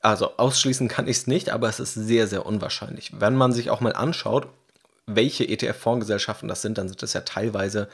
Also 0.00 0.36
ausschließen 0.36 0.88
kann 0.88 1.08
ich 1.08 1.18
es 1.18 1.26
nicht, 1.26 1.50
aber 1.50 1.68
es 1.68 1.80
ist 1.80 1.94
sehr, 1.94 2.26
sehr 2.26 2.46
unwahrscheinlich. 2.46 3.12
Wenn 3.18 3.34
man 3.34 3.52
sich 3.52 3.70
auch 3.70 3.80
mal 3.80 3.94
anschaut, 3.94 4.48
welche 5.06 5.44
ETF-Fondsgesellschaften 5.44 6.48
das 6.48 6.62
sind, 6.62 6.78
dann 6.78 6.88
sind 6.88 7.02
das 7.02 7.12
ja 7.12 7.22
teilweise 7.22 7.88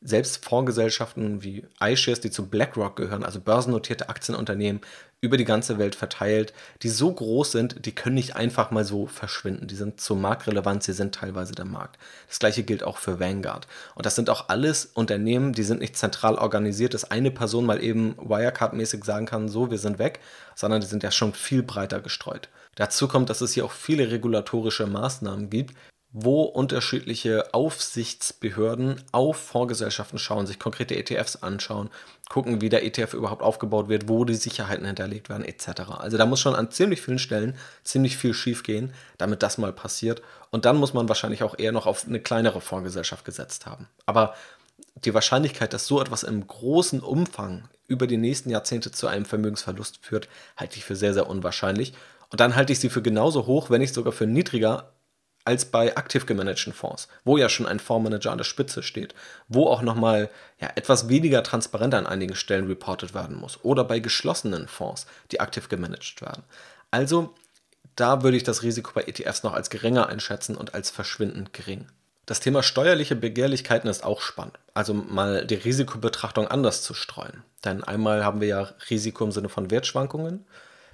selbst 0.00 0.44
Fondsgesellschaften 0.44 1.42
wie 1.42 1.64
iShares, 1.80 2.20
die 2.20 2.30
zu 2.30 2.46
BlackRock 2.46 2.96
gehören, 2.96 3.24
also 3.24 3.40
börsennotierte 3.40 4.08
Aktienunternehmen 4.08 4.80
über 5.20 5.36
die 5.36 5.44
ganze 5.44 5.78
Welt 5.78 5.94
verteilt, 5.94 6.52
die 6.82 6.88
so 6.88 7.12
groß 7.12 7.50
sind, 7.50 7.86
die 7.86 7.94
können 7.94 8.16
nicht 8.16 8.36
einfach 8.36 8.70
mal 8.70 8.84
so 8.84 9.06
verschwinden. 9.06 9.66
Die 9.66 9.74
sind 9.74 10.00
zur 10.00 10.16
Marktrelevanz, 10.16 10.86
sie 10.86 10.92
sind 10.92 11.14
teilweise 11.14 11.54
der 11.54 11.64
Markt. 11.64 11.98
Das 12.28 12.38
gleiche 12.38 12.62
gilt 12.62 12.82
auch 12.82 12.98
für 12.98 13.18
Vanguard. 13.18 13.66
Und 13.94 14.04
das 14.06 14.14
sind 14.14 14.28
auch 14.28 14.48
alles 14.48 14.86
Unternehmen, 14.86 15.52
die 15.52 15.62
sind 15.62 15.80
nicht 15.80 15.96
zentral 15.96 16.36
organisiert, 16.36 16.94
dass 16.94 17.10
eine 17.10 17.30
Person 17.30 17.66
mal 17.66 17.82
eben 17.82 18.14
Wirecard-mäßig 18.18 19.04
sagen 19.04 19.26
kann, 19.26 19.48
so, 19.48 19.70
wir 19.70 19.78
sind 19.78 19.98
weg, 19.98 20.20
sondern 20.54 20.80
die 20.80 20.86
sind 20.86 21.02
ja 21.02 21.10
schon 21.10 21.32
viel 21.32 21.62
breiter 21.62 22.00
gestreut. 22.00 22.48
Dazu 22.74 23.08
kommt, 23.08 23.30
dass 23.30 23.40
es 23.40 23.52
hier 23.52 23.64
auch 23.64 23.72
viele 23.72 24.10
regulatorische 24.10 24.86
Maßnahmen 24.86 25.48
gibt, 25.48 25.74
wo 26.18 26.44
unterschiedliche 26.44 27.52
Aufsichtsbehörden 27.52 29.02
auf 29.12 29.36
Fondsgesellschaften 29.36 30.18
schauen, 30.18 30.46
sich 30.46 30.58
konkrete 30.58 30.96
ETFs 30.96 31.36
anschauen, 31.36 31.90
gucken, 32.30 32.62
wie 32.62 32.70
der 32.70 32.86
ETF 32.86 33.12
überhaupt 33.12 33.42
aufgebaut 33.42 33.90
wird, 33.90 34.08
wo 34.08 34.24
die 34.24 34.34
Sicherheiten 34.34 34.86
hinterlegt 34.86 35.28
werden, 35.28 35.44
etc. 35.44 35.90
Also 35.98 36.16
da 36.16 36.24
muss 36.24 36.40
schon 36.40 36.54
an 36.54 36.70
ziemlich 36.70 37.02
vielen 37.02 37.18
Stellen 37.18 37.54
ziemlich 37.84 38.16
viel 38.16 38.32
schiefgehen, 38.32 38.94
damit 39.18 39.42
das 39.42 39.58
mal 39.58 39.74
passiert. 39.74 40.22
Und 40.50 40.64
dann 40.64 40.78
muss 40.78 40.94
man 40.94 41.06
wahrscheinlich 41.06 41.42
auch 41.42 41.58
eher 41.58 41.72
noch 41.72 41.84
auf 41.84 42.06
eine 42.06 42.18
kleinere 42.18 42.62
Fondsgesellschaft 42.62 43.26
gesetzt 43.26 43.66
haben. 43.66 43.86
Aber 44.06 44.34
die 45.04 45.12
Wahrscheinlichkeit, 45.12 45.74
dass 45.74 45.86
so 45.86 46.00
etwas 46.00 46.22
im 46.22 46.46
großen 46.46 47.00
Umfang 47.00 47.68
über 47.88 48.06
die 48.06 48.16
nächsten 48.16 48.48
Jahrzehnte 48.48 48.90
zu 48.90 49.06
einem 49.06 49.26
Vermögensverlust 49.26 49.98
führt, 50.00 50.30
halte 50.56 50.78
ich 50.78 50.84
für 50.86 50.96
sehr, 50.96 51.12
sehr 51.12 51.28
unwahrscheinlich. 51.28 51.92
Und 52.30 52.40
dann 52.40 52.56
halte 52.56 52.72
ich 52.72 52.80
sie 52.80 52.88
für 52.88 53.02
genauso 53.02 53.44
hoch, 53.44 53.68
wenn 53.68 53.82
nicht 53.82 53.92
sogar 53.92 54.14
für 54.14 54.26
niedriger, 54.26 54.92
als 55.46 55.66
bei 55.66 55.96
aktiv 55.96 56.26
gemanagten 56.26 56.72
Fonds, 56.72 57.08
wo 57.24 57.36
ja 57.38 57.48
schon 57.48 57.66
ein 57.66 57.78
Fondsmanager 57.78 58.32
an 58.32 58.38
der 58.38 58.44
Spitze 58.44 58.82
steht, 58.82 59.14
wo 59.48 59.68
auch 59.68 59.80
nochmal 59.80 60.28
ja, 60.60 60.70
etwas 60.74 61.08
weniger 61.08 61.42
transparent 61.42 61.94
an 61.94 62.06
einigen 62.06 62.34
Stellen 62.34 62.66
reported 62.66 63.14
werden 63.14 63.36
muss. 63.36 63.58
Oder 63.62 63.84
bei 63.84 64.00
geschlossenen 64.00 64.68
Fonds, 64.68 65.06
die 65.30 65.40
aktiv 65.40 65.68
gemanagt 65.68 66.20
werden. 66.20 66.42
Also 66.90 67.34
da 67.94 68.22
würde 68.22 68.36
ich 68.36 68.42
das 68.42 68.62
Risiko 68.62 68.90
bei 68.94 69.02
ETFs 69.02 69.42
noch 69.42 69.54
als 69.54 69.70
geringer 69.70 70.08
einschätzen 70.08 70.56
und 70.56 70.74
als 70.74 70.90
verschwindend 70.90 71.52
gering. 71.52 71.86
Das 72.26 72.40
Thema 72.40 72.64
steuerliche 72.64 73.14
Begehrlichkeiten 73.14 73.88
ist 73.88 74.04
auch 74.04 74.20
spannend. 74.20 74.58
Also 74.74 74.94
mal 74.94 75.46
die 75.46 75.54
Risikobetrachtung 75.54 76.48
anders 76.48 76.82
zu 76.82 76.92
streuen. 76.92 77.44
Denn 77.64 77.84
einmal 77.84 78.24
haben 78.24 78.40
wir 78.40 78.48
ja 78.48 78.70
Risiko 78.90 79.24
im 79.24 79.30
Sinne 79.30 79.48
von 79.48 79.70
Wertschwankungen. 79.70 80.44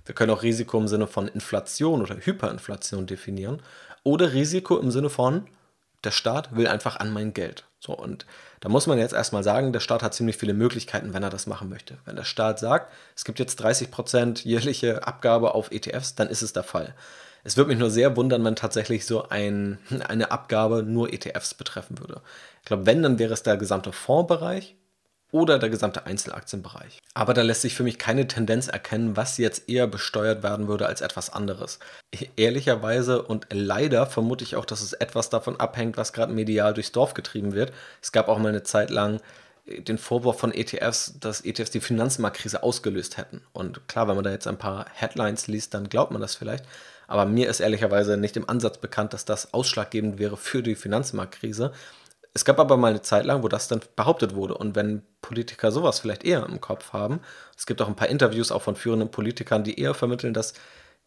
Wir 0.04 0.14
können 0.14 0.30
auch 0.30 0.42
Risiko 0.42 0.78
im 0.78 0.88
Sinne 0.88 1.06
von 1.06 1.28
Inflation 1.28 2.02
oder 2.02 2.16
Hyperinflation 2.16 3.06
definieren. 3.06 3.62
Oder 4.04 4.32
Risiko 4.32 4.78
im 4.78 4.90
Sinne 4.90 5.10
von, 5.10 5.46
der 6.04 6.10
Staat 6.10 6.56
will 6.56 6.66
einfach 6.66 6.96
an 6.96 7.12
mein 7.12 7.32
Geld. 7.32 7.64
So, 7.78 7.96
und 7.96 8.26
da 8.60 8.68
muss 8.68 8.86
man 8.86 8.98
jetzt 8.98 9.12
erstmal 9.12 9.42
sagen, 9.42 9.72
der 9.72 9.80
Staat 9.80 10.02
hat 10.02 10.14
ziemlich 10.14 10.36
viele 10.36 10.54
Möglichkeiten, 10.54 11.14
wenn 11.14 11.22
er 11.22 11.30
das 11.30 11.46
machen 11.46 11.68
möchte. 11.68 11.98
Wenn 12.04 12.16
der 12.16 12.24
Staat 12.24 12.58
sagt, 12.58 12.92
es 13.16 13.24
gibt 13.24 13.38
jetzt 13.38 13.62
30% 13.62 14.44
jährliche 14.44 15.06
Abgabe 15.06 15.54
auf 15.54 15.70
ETFs, 15.70 16.14
dann 16.14 16.28
ist 16.28 16.42
es 16.42 16.52
der 16.52 16.62
Fall. 16.62 16.94
Es 17.44 17.56
würde 17.56 17.70
mich 17.70 17.78
nur 17.78 17.90
sehr 17.90 18.16
wundern, 18.16 18.44
wenn 18.44 18.54
tatsächlich 18.54 19.04
so 19.04 19.28
ein, 19.28 19.78
eine 20.08 20.30
Abgabe 20.30 20.84
nur 20.84 21.12
ETFs 21.12 21.54
betreffen 21.54 21.98
würde. 21.98 22.20
Ich 22.60 22.66
glaube, 22.66 22.86
wenn, 22.86 23.02
dann 23.02 23.18
wäre 23.18 23.32
es 23.32 23.42
der 23.42 23.56
gesamte 23.56 23.92
Fondsbereich 23.92 24.76
oder 25.32 25.58
der 25.58 25.70
gesamte 25.70 26.06
Einzelaktienbereich. 26.06 27.00
Aber 27.14 27.34
da 27.34 27.42
lässt 27.42 27.62
sich 27.62 27.74
für 27.74 27.82
mich 27.82 27.98
keine 27.98 28.28
Tendenz 28.28 28.68
erkennen, 28.68 29.16
was 29.16 29.38
jetzt 29.38 29.68
eher 29.68 29.88
besteuert 29.88 30.42
werden 30.42 30.68
würde 30.68 30.86
als 30.86 31.00
etwas 31.00 31.30
anderes. 31.30 31.80
Ehrlicherweise 32.36 33.22
und 33.22 33.46
leider 33.50 34.06
vermute 34.06 34.44
ich 34.44 34.54
auch, 34.54 34.66
dass 34.66 34.82
es 34.82 34.92
etwas 34.92 35.30
davon 35.30 35.58
abhängt, 35.58 35.96
was 35.96 36.12
gerade 36.12 36.32
medial 36.32 36.74
durchs 36.74 36.92
Dorf 36.92 37.14
getrieben 37.14 37.54
wird. 37.54 37.72
Es 38.00 38.12
gab 38.12 38.28
auch 38.28 38.38
mal 38.38 38.50
eine 38.50 38.62
Zeit 38.62 38.90
lang 38.90 39.20
den 39.66 39.98
Vorwurf 39.98 40.38
von 40.38 40.52
ETFs, 40.52 41.18
dass 41.18 41.44
ETFs 41.44 41.70
die 41.70 41.80
Finanzmarktkrise 41.80 42.62
ausgelöst 42.62 43.16
hätten. 43.16 43.42
Und 43.52 43.86
klar, 43.88 44.08
wenn 44.08 44.16
man 44.16 44.24
da 44.24 44.30
jetzt 44.30 44.46
ein 44.46 44.58
paar 44.58 44.86
Headlines 44.92 45.46
liest, 45.46 45.72
dann 45.72 45.88
glaubt 45.88 46.12
man 46.12 46.20
das 46.20 46.34
vielleicht. 46.34 46.64
Aber 47.06 47.26
mir 47.26 47.48
ist 47.48 47.60
ehrlicherweise 47.60 48.16
nicht 48.16 48.36
im 48.36 48.48
Ansatz 48.48 48.78
bekannt, 48.78 49.12
dass 49.12 49.24
das 49.24 49.54
ausschlaggebend 49.54 50.18
wäre 50.18 50.36
für 50.36 50.62
die 50.62 50.74
Finanzmarktkrise. 50.74 51.72
Es 52.34 52.44
gab 52.44 52.58
aber 52.58 52.76
mal 52.76 52.88
eine 52.88 53.02
Zeit 53.02 53.26
lang, 53.26 53.42
wo 53.42 53.48
das 53.48 53.68
dann 53.68 53.80
behauptet 53.94 54.34
wurde. 54.34 54.54
Und 54.54 54.74
wenn 54.74 55.02
Politiker 55.20 55.70
sowas 55.70 56.00
vielleicht 56.00 56.24
eher 56.24 56.46
im 56.46 56.60
Kopf 56.60 56.92
haben, 56.92 57.20
es 57.56 57.66
gibt 57.66 57.82
auch 57.82 57.88
ein 57.88 57.96
paar 57.96 58.08
Interviews 58.08 58.50
auch 58.50 58.62
von 58.62 58.76
führenden 58.76 59.10
Politikern, 59.10 59.64
die 59.64 59.78
eher 59.78 59.94
vermitteln, 59.94 60.32
dass 60.32 60.54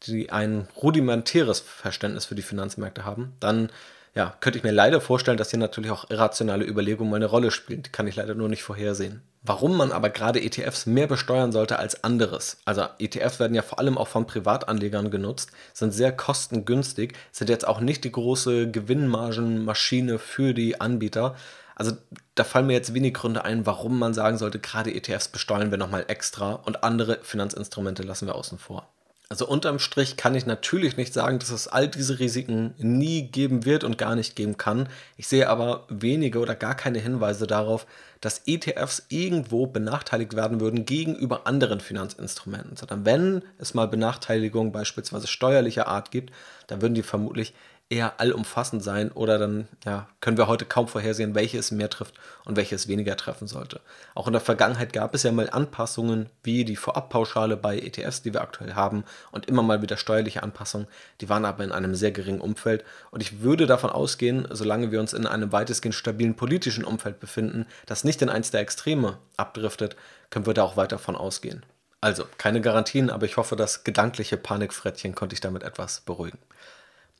die 0.03 0.29
ein 0.29 0.67
rudimentäres 0.75 1.61
Verständnis 1.61 2.25
für 2.25 2.35
die 2.35 2.41
Finanzmärkte 2.41 3.05
haben, 3.05 3.33
dann 3.39 3.71
ja, 4.13 4.35
könnte 4.39 4.57
ich 4.57 4.63
mir 4.63 4.71
leider 4.71 5.01
vorstellen, 5.01 5.37
dass 5.37 5.49
hier 5.49 5.59
natürlich 5.59 5.91
auch 5.91 6.09
irrationale 6.09 6.65
Überlegungen 6.65 7.13
eine 7.13 7.25
Rolle 7.25 7.51
spielen. 7.51 7.83
Die 7.83 7.91
kann 7.91 8.07
ich 8.07 8.15
leider 8.15 8.35
nur 8.35 8.49
nicht 8.49 8.63
vorhersehen. 8.63 9.21
Warum 9.47 9.77
man 9.77 9.91
aber 9.91 10.09
gerade 10.09 10.41
ETFs 10.41 10.87
mehr 10.87 11.05
besteuern 11.05 11.51
sollte 11.51 11.77
als 11.77 12.03
anderes. 12.03 12.57
Also 12.65 12.87
ETFs 12.97 13.39
werden 13.39 13.53
ja 13.53 13.61
vor 13.61 13.77
allem 13.77 13.95
auch 13.95 14.07
von 14.07 14.25
Privatanlegern 14.25 15.11
genutzt, 15.11 15.51
sind 15.71 15.91
sehr 15.91 16.11
kostengünstig, 16.11 17.15
sind 17.31 17.51
jetzt 17.51 17.67
auch 17.67 17.79
nicht 17.79 18.03
die 18.05 18.11
große 18.11 18.71
Gewinnmargenmaschine 18.71 20.17
für 20.17 20.55
die 20.55 20.81
Anbieter. 20.81 21.35
Also 21.75 21.91
da 22.33 22.43
fallen 22.43 22.65
mir 22.65 22.73
jetzt 22.73 22.95
wenig 22.95 23.13
Gründe 23.13 23.45
ein, 23.45 23.67
warum 23.67 23.99
man 23.99 24.15
sagen 24.15 24.39
sollte, 24.39 24.57
gerade 24.57 24.95
ETFs 24.95 25.27
besteuern 25.27 25.69
wir 25.69 25.77
nochmal 25.77 26.05
extra 26.07 26.53
und 26.53 26.83
andere 26.83 27.19
Finanzinstrumente 27.21 28.01
lassen 28.01 28.25
wir 28.25 28.33
außen 28.33 28.57
vor. 28.57 28.94
Also 29.27 29.47
unterm 29.47 29.79
Strich 29.79 30.17
kann 30.17 30.35
ich 30.35 30.45
natürlich 30.45 30.97
nicht 30.97 31.13
sagen, 31.13 31.39
dass 31.39 31.49
es 31.49 31.67
all 31.67 31.87
diese 31.87 32.19
Risiken 32.19 32.75
nie 32.77 33.23
geben 33.23 33.65
wird 33.65 33.83
und 33.83 33.97
gar 33.97 34.15
nicht 34.15 34.35
geben 34.35 34.57
kann. 34.57 34.87
Ich 35.17 35.27
sehe 35.27 35.49
aber 35.49 35.85
wenige 35.89 36.39
oder 36.39 36.55
gar 36.55 36.75
keine 36.75 36.99
Hinweise 36.99 37.47
darauf, 37.47 37.87
dass 38.21 38.43
ETFs 38.45 39.07
irgendwo 39.09 39.65
benachteiligt 39.67 40.35
werden 40.35 40.59
würden 40.59 40.85
gegenüber 40.85 41.47
anderen 41.47 41.79
Finanzinstrumenten, 41.79 42.75
sondern 42.75 43.05
wenn 43.05 43.41
es 43.57 43.73
mal 43.73 43.87
Benachteiligungen 43.87 44.71
beispielsweise 44.71 45.27
steuerlicher 45.27 45.87
Art 45.87 46.11
gibt, 46.11 46.31
dann 46.67 46.81
würden 46.81 46.95
die 46.95 47.03
vermutlich 47.03 47.53
eher 47.89 48.19
allumfassend 48.19 48.83
sein 48.83 49.11
oder 49.11 49.37
dann 49.37 49.67
ja, 49.85 50.07
können 50.19 50.37
wir 50.37 50.47
heute 50.47 50.65
kaum 50.65 50.87
vorhersehen, 50.87 51.35
welche 51.35 51.59
es 51.59 51.69
mehr 51.69 51.89
trifft 51.89 52.15
und 52.43 52.55
welche 52.57 52.73
es 52.73 52.87
weniger 52.87 53.15
treffen 53.15 53.47
sollte. 53.47 53.79
Auch 54.15 54.25
in 54.25 54.33
der 54.33 54.41
Vergangenheit 54.41 54.91
gab 54.91 55.13
es 55.13 55.21
ja 55.21 55.31
mal 55.31 55.51
Anpassungen 55.51 56.29
wie 56.41 56.65
die 56.65 56.77
Vorabpauschale 56.77 57.57
bei 57.57 57.77
ETFs, 57.77 58.23
die 58.23 58.33
wir 58.33 58.41
aktuell 58.41 58.73
haben 58.73 59.03
und 59.31 59.45
immer 59.45 59.61
mal 59.61 59.83
wieder 59.83 59.97
steuerliche 59.97 60.41
Anpassungen, 60.41 60.87
die 61.21 61.29
waren 61.29 61.45
aber 61.45 61.63
in 61.63 61.71
einem 61.71 61.93
sehr 61.93 62.11
geringen 62.11 62.41
Umfeld 62.41 62.83
und 63.11 63.21
ich 63.21 63.41
würde 63.41 63.67
davon 63.67 63.91
ausgehen, 63.91 64.47
solange 64.49 64.91
wir 64.91 64.99
uns 64.99 65.13
in 65.13 65.27
einem 65.27 65.51
weitestgehend 65.51 65.93
stabilen 65.93 66.35
politischen 66.35 66.85
Umfeld 66.85 67.19
befinden, 67.19 67.67
das 67.85 68.03
nicht 68.03 68.21
in 68.23 68.29
eins 68.29 68.49
der 68.49 68.61
Extreme 68.61 69.19
abdriftet, 69.37 69.95
können 70.31 70.47
wir 70.47 70.55
da 70.55 70.63
auch 70.63 70.75
weiter 70.75 70.97
von 70.97 71.15
ausgehen. 71.15 71.63
Also, 72.01 72.25
keine 72.37 72.61
Garantien, 72.61 73.09
aber 73.09 73.25
ich 73.25 73.37
hoffe, 73.37 73.55
das 73.55 73.83
gedankliche 73.83 74.37
Panikfrettchen 74.37 75.15
konnte 75.15 75.33
ich 75.33 75.41
damit 75.41 75.63
etwas 75.63 76.01
beruhigen. 76.01 76.37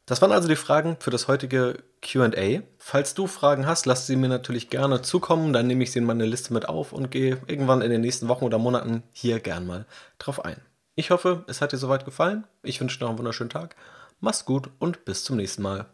Das 0.06 0.22
waren 0.22 0.32
also 0.32 0.48
die 0.48 0.56
Fragen 0.56 0.98
für 1.00 1.10
das 1.10 1.28
heutige 1.28 1.84
QA. 2.04 2.62
Falls 2.78 3.16
du 3.16 3.26
Fragen 3.26 3.66
hast, 3.66 3.88
lass 3.88 4.06
sie 4.06 4.16
mir 4.16 4.28
natürlich 4.28 4.70
gerne 4.70 5.02
zukommen. 5.02 5.52
Dann 5.52 5.66
nehme 5.66 5.84
ich 5.84 5.92
sie 5.92 6.00
in 6.00 6.06
meine 6.06 6.26
Liste 6.26 6.54
mit 6.54 6.70
auf 6.70 6.94
und 6.94 7.10
gehe 7.10 7.42
irgendwann 7.48 7.82
in 7.82 7.90
den 7.90 8.02
nächsten 8.02 8.28
Wochen 8.28 8.46
oder 8.46 8.60
Monaten 8.60 9.02
hier 9.12 9.40
gern 9.40 9.66
mal 9.66 9.86
drauf 10.20 10.46
ein. 10.46 10.62
Ich 10.94 11.10
hoffe, 11.10 11.44
es 11.48 11.60
hat 11.60 11.72
dir 11.72 11.78
soweit 11.78 12.06
gefallen. 12.06 12.46
Ich 12.62 12.80
wünsche 12.80 13.00
dir 13.00 13.06
noch 13.06 13.10
einen 13.10 13.20
wunderschönen 13.20 13.50
Tag. 13.50 13.76
Mach's 14.20 14.46
gut 14.46 14.70
und 14.78 15.06
bis 15.06 15.24
zum 15.24 15.38
nächsten 15.38 15.64
Mal. 15.64 15.88